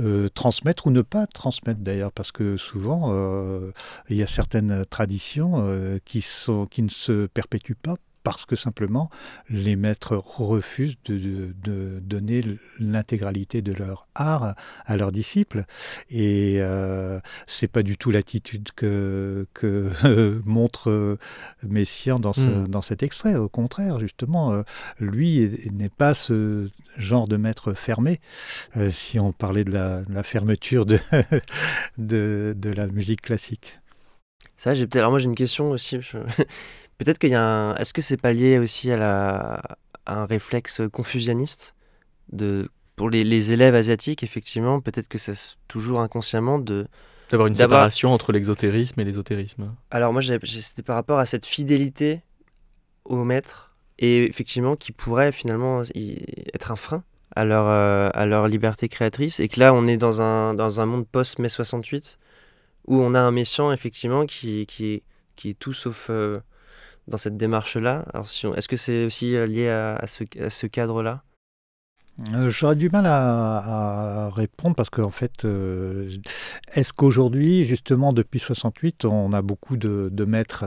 euh, 0.00 0.28
transmettre 0.28 0.88
ou 0.88 0.90
ne 0.90 1.02
pas 1.02 1.26
transmettre 1.28 1.78
d'ailleurs, 1.80 2.10
parce 2.10 2.32
que 2.32 2.56
souvent 2.56 3.10
euh, 3.12 3.70
il 4.10 4.16
y 4.16 4.24
a 4.24 4.26
certaines 4.26 4.84
traditions 4.90 5.52
euh, 5.58 5.98
qui 6.04 6.20
sont 6.20 6.66
qui 6.66 6.82
ne 6.82 6.88
se 6.90 7.26
perpétuent 7.26 7.76
pas 7.80 7.94
parce 8.24 8.46
que 8.46 8.56
simplement 8.56 9.10
les 9.50 9.76
maîtres 9.76 10.16
refusent 10.16 10.96
de, 11.04 11.18
de- 11.18 11.52
de 11.62 12.00
donner 12.00 12.42
l'intégralité 12.80 13.60
de 13.60 13.72
leur 13.74 14.08
art 14.14 14.54
à 14.86 14.96
leurs 14.96 15.12
disciples 15.12 15.64
et 16.08 16.56
euh, 16.60 17.20
c'est 17.46 17.68
pas 17.68 17.82
du 17.82 17.98
tout 17.98 18.10
l'attitude 18.10 18.70
que, 18.74 19.46
que 19.52 19.90
montre 20.46 20.88
euh, 20.90 21.18
Messiaen 21.62 22.18
dans, 22.18 22.32
ce- 22.32 22.40
Mm. 22.64 22.68
dans 22.68 22.80
cet 22.82 23.02
extrait. 23.02 23.36
Au 23.36 23.50
contraire, 23.50 24.00
justement, 24.00 24.52
euh, 24.54 24.62
lui 25.00 25.40
est- 25.42 25.70
n'est 25.72 25.90
pas 25.90 26.14
ce 26.14 26.70
genre 26.96 27.26
de 27.28 27.36
maître 27.36 27.74
fermé. 27.74 28.20
Euh, 28.76 28.90
si 28.90 29.18
on 29.20 29.32
parlait 29.32 29.64
de 29.64 29.70
la, 29.72 30.02
de 30.02 30.12
la 30.12 30.22
fermeture 30.22 30.86
de, 30.86 30.98
de, 31.98 32.54
de 32.56 32.70
la 32.70 32.86
musique 32.86 33.20
classique. 33.20 33.78
Ça, 34.56 34.74
j'ai 34.74 34.86
peut-être. 34.86 35.00
Alors 35.02 35.10
moi, 35.10 35.18
j'ai 35.18 35.26
une 35.26 35.34
question 35.34 35.70
aussi. 35.70 36.00
je- 36.00 36.18
peut-être 36.98 37.18
qu'il 37.18 37.30
y 37.30 37.34
a 37.34 37.42
un. 37.42 37.74
Est-ce 37.76 37.92
que 37.92 38.02
c'est 38.02 38.20
pas 38.20 38.32
lié 38.32 38.58
aussi 38.58 38.90
à, 38.90 38.96
la... 38.96 39.62
à 40.06 40.14
un 40.20 40.26
réflexe 40.26 40.82
confucianiste 40.92 41.74
de 42.32 42.68
pour 42.96 43.10
les, 43.10 43.24
les 43.24 43.50
élèves 43.50 43.74
asiatiques, 43.74 44.22
effectivement, 44.22 44.80
peut-être 44.80 45.08
que 45.08 45.18
c'est 45.18 45.34
toujours 45.68 46.00
inconsciemment 46.00 46.58
de. 46.58 46.86
D'avoir 47.30 47.48
une 47.48 47.54
séparation 47.54 48.12
entre 48.12 48.30
l'exotérisme 48.32 49.00
et 49.00 49.04
l'ésotérisme. 49.04 49.74
Alors 49.90 50.12
moi, 50.12 50.22
c'était 50.22 50.82
par 50.82 50.94
rapport 50.94 51.18
à 51.18 51.26
cette 51.26 51.46
fidélité 51.46 52.22
au 53.04 53.24
maître 53.24 53.73
et 53.98 54.24
effectivement 54.24 54.76
qui 54.76 54.92
pourrait 54.92 55.32
finalement 55.32 55.82
être 56.54 56.72
un 56.72 56.76
frein 56.76 57.04
à 57.36 57.44
leur, 57.44 57.66
euh, 57.68 58.10
à 58.14 58.26
leur 58.26 58.48
liberté 58.48 58.88
créatrice. 58.88 59.40
Et 59.40 59.48
que 59.48 59.60
là, 59.60 59.74
on 59.74 59.86
est 59.86 59.96
dans 59.96 60.22
un, 60.22 60.54
dans 60.54 60.80
un 60.80 60.86
monde 60.86 61.06
post-mai 61.06 61.48
68 61.48 62.18
où 62.86 63.02
on 63.02 63.14
a 63.14 63.20
un 63.20 63.30
méchant 63.30 63.72
effectivement 63.72 64.26
qui, 64.26 64.66
qui, 64.66 65.02
qui 65.36 65.50
est 65.50 65.58
tout 65.58 65.72
sauf 65.72 66.08
euh, 66.10 66.38
dans 67.08 67.16
cette 67.16 67.36
démarche-là. 67.36 68.04
Alors 68.12 68.26
est-ce 68.56 68.68
que 68.68 68.76
c'est 68.76 69.04
aussi 69.04 69.36
euh, 69.36 69.46
lié 69.46 69.68
à, 69.68 70.06
ce, 70.06 70.24
à 70.40 70.50
ce 70.50 70.66
cadre-là? 70.66 71.22
J'aurais 72.46 72.76
du 72.76 72.90
mal 72.90 73.06
à, 73.06 74.30
répondre 74.30 74.76
parce 74.76 74.90
qu'en 74.90 75.10
fait, 75.10 75.44
euh, 75.44 76.08
est-ce 76.72 76.92
qu'aujourd'hui, 76.92 77.66
justement, 77.66 78.12
depuis 78.12 78.38
68, 78.38 79.04
on 79.04 79.32
a 79.32 79.42
beaucoup 79.42 79.76
de, 79.76 80.10
de 80.12 80.24
maîtres? 80.24 80.66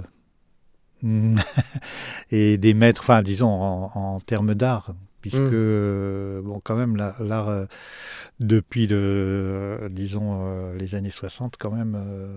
et 2.32 2.58
des 2.58 2.74
maîtres, 2.74 3.02
enfin, 3.02 3.22
disons, 3.22 3.50
en, 3.50 3.92
en 3.94 4.20
termes 4.20 4.56
d'art, 4.56 4.94
puisque, 5.22 5.40
Mm. 5.40 5.50
euh, 5.54 6.42
bon, 6.42 6.60
quand 6.64 6.76
même, 6.76 6.96
la- 6.96 7.16
l'art, 7.20 7.50
euh, 7.50 7.66
depuis, 8.40 8.88
le, 8.88 8.96
euh, 8.98 9.90
disons, 9.90 10.40
euh, 10.44 10.78
les 10.78 10.96
années 10.96 11.10
60, 11.10 11.56
quand 11.60 11.72
même, 11.72 11.96
euh, 11.96 12.28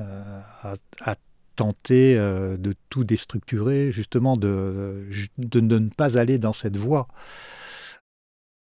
euh, 0.00 0.40
a, 0.62 0.76
a 1.10 1.14
tenté 1.56 2.18
euh, 2.18 2.56
de 2.58 2.74
tout 2.90 3.04
déstructurer, 3.04 3.90
justement, 3.92 4.36
de, 4.36 5.06
de 5.38 5.60
ne 5.60 5.88
pas 5.88 6.18
aller 6.18 6.36
dans 6.38 6.52
cette 6.52 6.76
voie. 6.76 7.08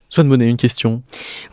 Swan 0.09 0.29
Bonnet, 0.29 0.47
une 0.47 0.55
question. 0.57 1.03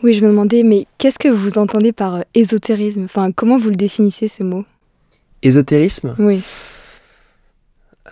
Oui, 0.01 0.13
je 0.13 0.23
me 0.23 0.29
demandais, 0.29 0.63
mais 0.63 0.87
qu'est-ce 0.97 1.19
que 1.19 1.27
vous 1.27 1.57
entendez 1.57 1.91
par 1.91 2.15
euh, 2.15 2.21
ésotérisme? 2.33 3.03
Enfin, 3.03 3.33
comment 3.33 3.57
vous 3.57 3.69
le 3.69 3.75
définissez 3.75 4.29
ce 4.29 4.43
mot? 4.43 4.63
Ésotérisme? 5.41 6.15
Oui. 6.19 6.41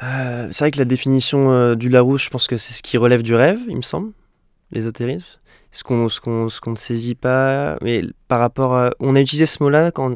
Euh, 0.03 0.47
c'est 0.51 0.65
vrai 0.65 0.71
que 0.71 0.77
la 0.79 0.85
définition 0.85 1.51
euh, 1.51 1.75
du 1.75 1.87
Larousse, 1.89 2.23
je 2.23 2.29
pense 2.29 2.47
que 2.47 2.57
c'est 2.57 2.73
ce 2.73 2.83
qui 2.83 2.97
relève 2.97 3.23
du 3.23 3.33
rêve, 3.35 3.59
il 3.67 3.77
me 3.77 3.81
semble, 3.81 4.11
l'ésotérisme. 4.71 5.25
Ce 5.71 5.83
qu'on 5.83 6.07
ce 6.09 6.19
qu'on 6.21 6.49
ce 6.49 6.59
qu'on 6.61 6.71
ne 6.71 6.75
saisit 6.75 7.15
pas, 7.15 7.77
mais 7.81 8.01
par 8.27 8.39
rapport 8.39 8.75
à... 8.75 8.91
On 8.99 9.15
a 9.15 9.21
utilisé 9.21 9.45
ce 9.47 9.63
mot-là 9.63 9.91
quand... 9.91 10.15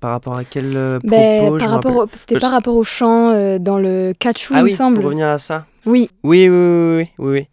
par 0.00 0.10
rapport 0.10 0.36
à 0.36 0.44
quel 0.44 0.76
euh, 0.76 0.98
propos 0.98 1.10
Ben, 1.10 1.58
par 1.58 1.96
au- 1.96 2.06
C'était 2.12 2.38
par 2.38 2.50
rapport 2.50 2.76
au 2.76 2.84
chant 2.84 3.30
euh, 3.30 3.58
dans 3.58 3.78
le 3.78 4.12
Kachu, 4.18 4.52
Ah 4.54 4.58
il 4.60 4.64
oui, 4.64 4.70
me 4.72 4.76
semble. 4.76 4.96
pour 4.96 5.04
revenir 5.04 5.28
à 5.28 5.38
ça. 5.38 5.66
Oui, 5.86 6.10
Oui, 6.24 6.48
oui, 6.48 6.56
oui, 6.56 6.96
oui, 6.96 7.08
oui, 7.18 7.30
oui. 7.40 7.46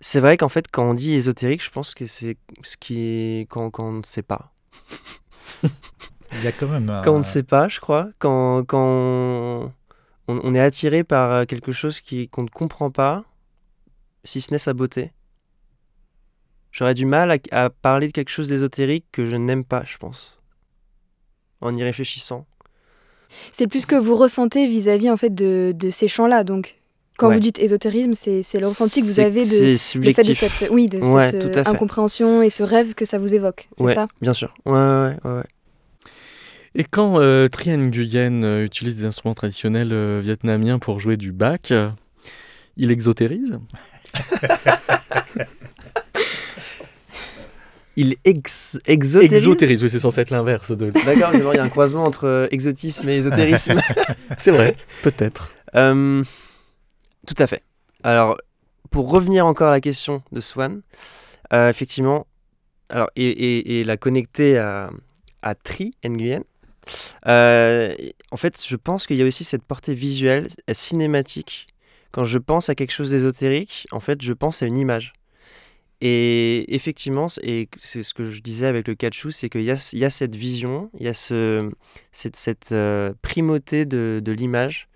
C'est 0.00 0.20
vrai 0.20 0.36
qu'en 0.36 0.48
fait, 0.48 0.66
quand 0.70 0.84
on 0.88 0.94
dit 0.94 1.14
ésotérique, 1.14 1.62
je 1.64 1.70
pense 1.70 1.92
que 1.94 2.06
c'est 2.06 2.36
ce 2.62 2.76
qui 2.78 3.00
est... 3.00 3.46
Quand, 3.50 3.70
quand 3.70 3.88
on 3.88 3.92
ne 3.94 4.02
sait 4.04 4.22
pas. 4.22 4.52
Il 6.32 6.44
y 6.44 6.46
a 6.46 6.52
quand 6.52 6.68
même 6.68 6.88
un- 6.88 7.02
Quand 7.02 7.14
on 7.14 7.18
ne 7.18 7.24
sait 7.24 7.42
pas, 7.42 7.68
je 7.68 7.80
crois. 7.80 8.08
Quand, 8.18 8.64
quand 8.64 8.78
on, 8.80 9.72
on 10.28 10.54
est 10.54 10.60
attiré 10.60 11.04
par 11.04 11.32
euh, 11.32 11.44
quelque 11.44 11.72
chose 11.72 12.00
qui- 12.00 12.28
qu'on 12.28 12.42
ne 12.42 12.48
comprend 12.48 12.90
pas, 12.90 13.24
si 14.24 14.40
ce 14.40 14.50
n'est 14.52 14.58
sa 14.58 14.74
beauté. 14.74 15.12
J'aurais 16.70 16.94
du 16.94 17.06
mal 17.06 17.30
à, 17.30 17.38
à 17.64 17.70
parler 17.70 18.06
de 18.08 18.12
quelque 18.12 18.28
chose 18.30 18.48
d'ésotérique 18.48 19.06
que 19.10 19.24
je 19.24 19.36
n'aime 19.36 19.64
pas, 19.64 19.82
je 19.86 19.96
pense. 19.96 20.38
En 21.60 21.74
y 21.76 21.82
réfléchissant. 21.82 22.46
c'est 23.52 23.66
plus 23.66 23.84
que 23.86 23.94
vous 23.96 24.14
ressentez 24.16 24.66
vis-à-vis 24.66 25.10
en 25.10 25.16
fait 25.16 25.34
de, 25.34 25.72
de 25.74 25.90
ces 25.90 26.08
chants-là. 26.08 26.44
Donc, 26.44 26.76
quand 27.16 27.28
Ouais. 27.28 27.34
vous 27.34 27.40
dites 27.40 27.58
ésotérisme, 27.58 28.14
c'est 28.14 28.42
c'est 28.44 28.60
le 28.60 28.66
ressenti 28.68 29.00
que 29.00 29.06
vous 29.06 29.18
avez 29.20 29.44
de, 29.44 29.72
le 29.98 30.12
fait 30.12 30.22
de 30.22 30.32
cette, 30.32 30.70
oui, 30.70 30.88
de 30.88 31.00
Ouais, 31.00 31.26
cette 31.26 31.44
euh, 31.56 31.62
incompréhension 31.66 32.42
et 32.42 32.50
ce 32.50 32.62
rêve 32.62 32.94
que 32.94 33.04
ça 33.04 33.18
vous 33.18 33.34
évoque. 33.34 33.68
C'est 33.76 33.84
Ouais, 33.84 33.94
ça? 33.94 34.06
bien 34.20 34.32
sûr. 34.32 34.54
Ouais, 34.66 34.72
ouais, 34.72 35.16
ouais, 35.24 35.30
ouais. 35.38 35.44
Et 36.74 36.84
quand 36.84 37.20
euh, 37.20 37.48
Tri 37.48 37.70
Nguyen 37.76 38.42
euh, 38.44 38.64
utilise 38.64 38.98
des 38.98 39.04
instruments 39.06 39.34
traditionnels 39.34 39.92
euh, 39.92 40.20
vietnamiens 40.22 40.78
pour 40.78 41.00
jouer 41.00 41.16
du 41.16 41.32
bac, 41.32 41.70
euh, 41.70 41.88
il 42.76 42.90
exotérise 42.90 43.58
Il 47.96 48.14
ex 48.24 48.78
exotérise 48.86 49.32
Exotérise, 49.42 49.82
oui, 49.82 49.90
c'est 49.90 49.98
censé 49.98 50.20
être 50.20 50.30
l'inverse 50.30 50.70
de. 50.70 50.90
D'accord, 50.90 51.30
il 51.34 51.40
y 51.56 51.58
a 51.58 51.62
un 51.64 51.68
croisement 51.68 52.04
entre 52.04 52.46
exotisme 52.52 53.08
et 53.08 53.16
ésotérisme. 53.16 53.80
c'est 54.38 54.52
vrai, 54.52 54.76
peut-être. 55.02 55.50
Tout 55.74 57.34
à 57.38 57.46
fait. 57.48 57.62
Alors, 58.04 58.38
pour 58.90 59.10
revenir 59.10 59.46
encore 59.46 59.68
à 59.68 59.72
la 59.72 59.80
question 59.80 60.22
de 60.30 60.38
Swan, 60.40 60.82
effectivement, 61.52 62.26
alors, 62.88 63.10
et, 63.16 63.26
et- 63.26 63.80
et 63.80 63.84
la 63.84 63.96
connecter 63.96 64.58
à, 64.58 64.90
à 65.42 65.56
Tri 65.56 65.92
Nguyen, 66.06 66.44
euh, 67.26 67.94
en 68.30 68.36
fait, 68.36 68.62
je 68.66 68.76
pense 68.76 69.06
qu'il 69.06 69.16
y 69.16 69.22
a 69.22 69.24
aussi 69.24 69.44
cette 69.44 69.62
portée 69.62 69.94
visuelle, 69.94 70.48
euh, 70.68 70.74
cinématique. 70.74 71.66
Quand 72.10 72.24
je 72.24 72.38
pense 72.38 72.68
à 72.68 72.74
quelque 72.74 72.92
chose 72.92 73.10
d'ésotérique, 73.10 73.86
en 73.92 74.00
fait, 74.00 74.22
je 74.22 74.32
pense 74.32 74.62
à 74.62 74.66
une 74.66 74.78
image. 74.78 75.12
Et 76.00 76.74
effectivement, 76.74 77.26
et 77.42 77.68
c'est 77.78 78.02
ce 78.02 78.14
que 78.14 78.24
je 78.24 78.40
disais 78.40 78.66
avec 78.66 78.86
le 78.86 78.94
catchou, 78.94 79.30
c'est 79.30 79.48
qu'il 79.48 79.62
y 79.62 79.70
a, 79.70 80.10
cette 80.10 80.36
vision, 80.36 80.90
il 80.98 81.06
y 81.06 81.08
a 81.08 81.12
ce, 81.12 81.68
cette, 82.12 82.70
euh, 82.72 83.12
primauté 83.20 83.84
de, 83.84 84.22
l'image. 84.32 84.88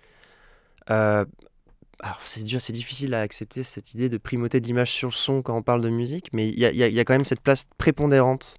Alors 0.87 2.19
c'est 2.25 2.43
dur, 2.43 2.61
c'est 2.61 2.73
difficile 2.73 3.13
à 3.13 3.21
accepter 3.21 3.63
cette 3.63 3.93
idée 3.93 4.09
de 4.09 4.17
primauté 4.17 4.59
de 4.59 4.65
l'image 4.65 4.91
sur 4.91 5.07
le 5.07 5.13
son 5.13 5.41
quand 5.41 5.55
on 5.55 5.61
parle 5.61 5.81
de 5.81 5.89
musique, 5.89 6.29
mais 6.33 6.49
il 6.49 6.59
y 6.59 6.99
a 6.99 7.05
quand 7.05 7.13
même 7.13 7.25
cette 7.25 7.41
place 7.41 7.65
prépondérante 7.77 8.57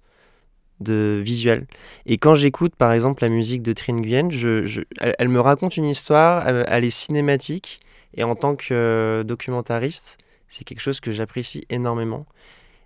de 0.79 1.21
visuel. 1.23 1.67
Et 2.05 2.17
quand 2.17 2.33
j'écoute 2.33 2.75
par 2.75 2.91
exemple 2.91 3.23
la 3.23 3.29
musique 3.29 3.61
de 3.61 3.73
Trine 3.73 3.97
Nguyen, 3.97 4.29
je, 4.29 4.83
elle, 4.99 5.29
me 5.29 5.39
raconte 5.39 5.77
une 5.77 5.85
histoire, 5.85 6.47
elle, 6.47 6.83
est 6.83 6.89
cinématique, 6.89 7.79
et 8.13 8.23
en 8.23 8.35
tant 8.35 8.55
que 8.55 8.73
euh, 8.73 9.23
documentariste, 9.23 10.17
c'est 10.47 10.63
quelque 10.63 10.81
chose 10.81 10.99
que 10.99 11.11
j'apprécie 11.11 11.65
énormément. 11.69 12.25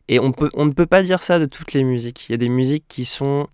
Et 0.08 0.20
on, 0.20 0.32
peut, 0.32 0.50
ne 0.56 0.72
peut 0.72 0.88
pas 0.88 1.04
dire 1.04 1.22
ça 1.22 1.38
de 1.40 1.46
toutes 1.46 1.74
les 1.74 1.84
musiques. 1.84 2.30
Il 2.30 2.32
y 2.32 2.36
a 2.36 2.38
des 2.38 2.50
musiques 2.50 2.86
qui 2.88 3.06
sont 3.06 3.48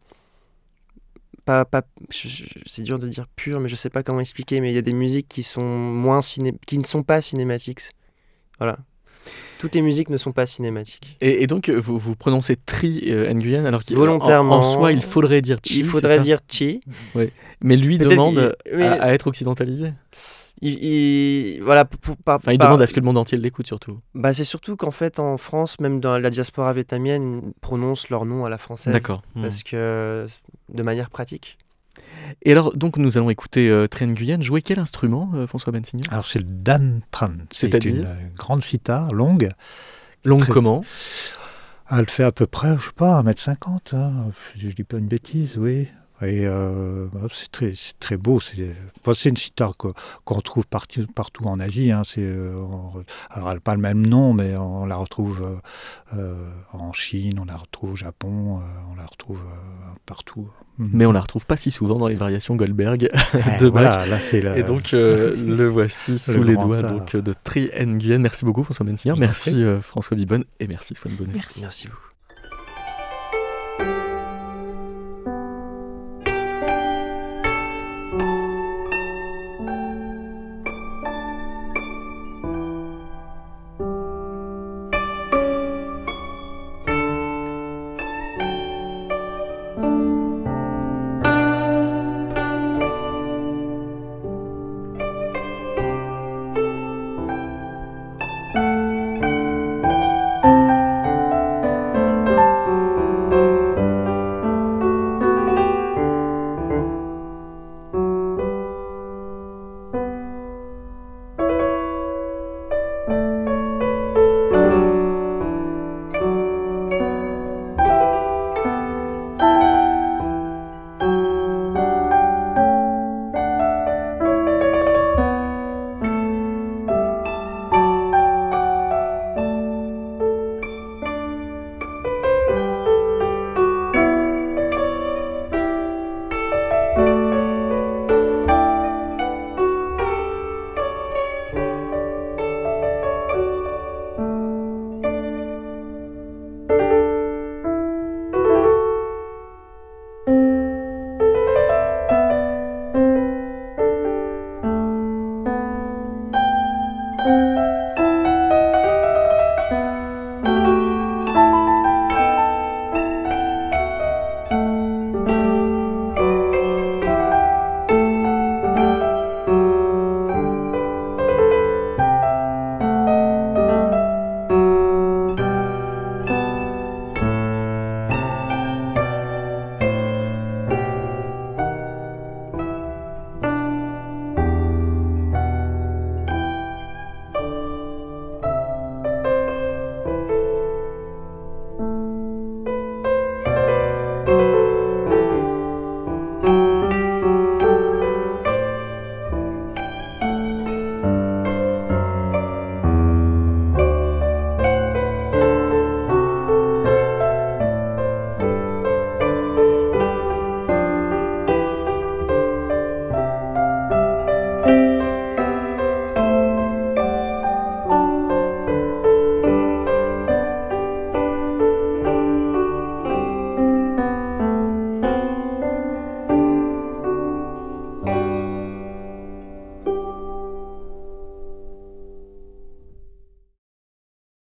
pas, 1.43 1.63
pas 1.65 1.83
c'est 2.09 2.81
dur 2.81 2.97
de 2.97 3.07
dire 3.07 3.27
pures, 3.35 3.59
mais 3.59 3.67
je 3.69 3.75
sais 3.75 3.89
pas 3.89 4.03
comment 4.03 4.19
expliquer, 4.19 4.59
mais 4.61 4.71
il 4.71 4.75
y 4.75 4.79
a 4.79 4.81
des 4.81 4.93
musiques 4.93 5.27
qui 5.27 5.43
sont 5.43 5.63
moins 5.63 6.21
ciné, 6.21 6.53
qui 6.65 6.77
ne 6.77 6.85
sont 6.85 7.03
pas 7.03 7.21
cinématiques. 7.21 7.81
Voilà. 8.57 8.79
Toutes 9.59 9.75
les 9.75 9.81
musiques 9.81 10.09
ne 10.09 10.17
sont 10.17 10.31
pas 10.31 10.45
cinématiques. 10.45 11.17
Et, 11.21 11.43
et 11.43 11.47
donc, 11.47 11.69
euh, 11.69 11.79
vous, 11.79 11.97
vous 11.97 12.15
prononcez 12.15 12.55
Tri 12.55 13.03
euh, 13.07 13.33
Nguyen, 13.33 13.65
alors 13.65 13.81
qu'il 13.83 13.95
Volontairement. 13.95 14.55
En, 14.55 14.59
en 14.59 14.61
soi, 14.73 14.91
il 14.91 15.01
faudrait 15.01 15.41
dire 15.41 15.57
Chi. 15.63 15.79
Il 15.79 15.85
faudrait 15.85 16.19
dire 16.19 16.39
chi. 16.47 16.81
Ouais. 17.15 17.31
Mais 17.61 17.75
lui 17.77 17.97
demande 17.97 18.53
il- 18.65 18.77
mais- 18.77 18.83
à, 18.85 19.03
à 19.03 19.13
être 19.13 19.27
occidentalisé. 19.27 19.93
Il, 20.61 20.81
il- 20.83 21.61
voilà, 21.63 21.83
pour, 21.85 21.99
pour- 21.99 22.17
par- 22.17 22.35
Enfin, 22.37 22.51
il 22.53 22.57
par- 22.57 22.67
demande 22.69 22.81
à 22.81 22.87
ce 22.87 22.93
que 22.93 22.99
le 22.99 23.05
monde 23.05 23.17
entier 23.17 23.37
l'écoute 23.37 23.67
surtout. 23.67 23.99
Bah, 24.13 24.33
c'est 24.33 24.43
surtout 24.45 24.75
qu'en 24.77 24.91
fait, 24.91 25.19
en 25.19 25.37
France, 25.37 25.79
même 25.79 25.99
dans 25.99 26.17
la 26.17 26.29
diaspora 26.29 26.71
vietnamienne, 26.73 27.41
ils 27.47 27.53
prononcent 27.61 28.09
leur 28.09 28.25
nom 28.25 28.45
à 28.45 28.49
la 28.49 28.57
française. 28.57 28.93
D'accord. 28.93 29.21
Parce 29.41 29.63
que, 29.63 30.25
de 30.73 30.83
manière 30.83 31.09
pratique. 31.09 31.57
Et 32.43 32.51
alors, 32.51 32.75
donc, 32.75 32.97
nous 32.97 33.17
allons 33.17 33.29
écouter 33.29 33.69
euh, 33.69 33.87
Tri 33.87 34.07
Nguyen 34.07 34.41
jouer 34.41 34.61
quel 34.61 34.79
instrument, 34.79 35.31
euh, 35.35 35.47
François 35.47 35.71
Bensignon 35.71 36.03
Alors 36.09 36.25
c'est 36.25 36.39
le 36.39 36.45
Dan 36.45 37.01
Tran. 37.11 37.29
C'est 37.51 37.83
une 37.85 38.05
euh, 38.05 38.15
grande 38.35 38.61
sitar 38.61 39.11
longue. 39.13 39.51
Longue 40.23 40.41
Très- 40.41 40.53
comment? 40.53 40.83
Elle 41.89 42.09
fait 42.09 42.23
à 42.23 42.31
peu 42.31 42.47
près, 42.47 42.75
je 42.79 42.85
sais 42.85 42.91
pas, 42.95 43.21
1m50. 43.21 43.95
Hein. 43.95 44.11
Je 44.57 44.69
dis 44.69 44.83
pas 44.83 44.97
une 44.97 45.07
bêtise, 45.07 45.57
oui. 45.57 45.87
Et 46.21 46.47
euh, 46.47 47.07
c'est 47.31 47.51
très, 47.51 47.73
c'est 47.75 47.99
très 47.99 48.15
beau. 48.15 48.39
C'est 48.39 48.73
enfin, 49.01 49.13
une 49.29 49.35
sitar 49.37 49.75
qu'on 49.75 49.93
retrouve 50.35 50.65
partout, 50.65 51.05
partout 51.13 51.45
en 51.45 51.59
Asie. 51.59 51.91
hein. 51.91 52.03
C'est, 52.05 52.21
euh, 52.23 52.55
on- 52.55 53.03
alors, 53.29 53.49
elle 53.49 53.55
n'a 53.55 53.59
pas 53.59 53.75
le 53.75 53.81
même 53.81 54.05
nom, 54.05 54.33
mais 54.33 54.55
on 54.55 54.85
la 54.85 54.95
retrouve 54.95 55.41
euh, 55.43 56.17
euh, 56.17 56.49
en 56.71 56.93
Chine, 56.93 57.37
on 57.39 57.45
la 57.45 57.57
retrouve 57.57 57.91
au 57.91 57.95
Japon, 57.97 58.59
euh, 58.59 58.61
on 58.91 58.95
la 58.95 59.05
retrouve 59.05 59.39
euh, 59.39 59.93
partout. 60.05 60.49
Mais 60.77 61.05
on 61.05 61.11
la 61.11 61.21
retrouve 61.21 61.45
pas 61.45 61.57
si 61.57 61.69
souvent 61.69 61.97
dans 61.97 62.07
les 62.07 62.15
variations 62.15 62.55
Goldberg 62.55 63.09
Eh, 63.33 63.59
de 63.61 63.67
voilà, 63.67 64.05
là, 64.05 64.57
Et 64.57 64.63
donc, 64.63 64.93
euh, 64.93 65.35
le 65.57 65.67
voici 65.67 66.17
sous 66.17 66.31
le 66.39 66.43
les 66.43 66.55
doigts 66.57 66.81
donc, 66.81 67.15
de 67.15 67.33
Tri 67.43 67.69
Nguyen. 67.77 68.19
Merci 68.19 68.45
beaucoup, 68.45 68.63
François 68.63 68.85
en 68.85 69.15
Merci, 69.17 69.61
euh, 69.63 69.81
François 69.81 70.15
Bibonne. 70.15 70.45
Et 70.59 70.67
merci, 70.67 70.95
Swan 70.95 71.13
Bonnet. 71.15 71.33
Merci. 71.35 71.61
Merci 71.61 71.87
beaucoup. 71.87 72.14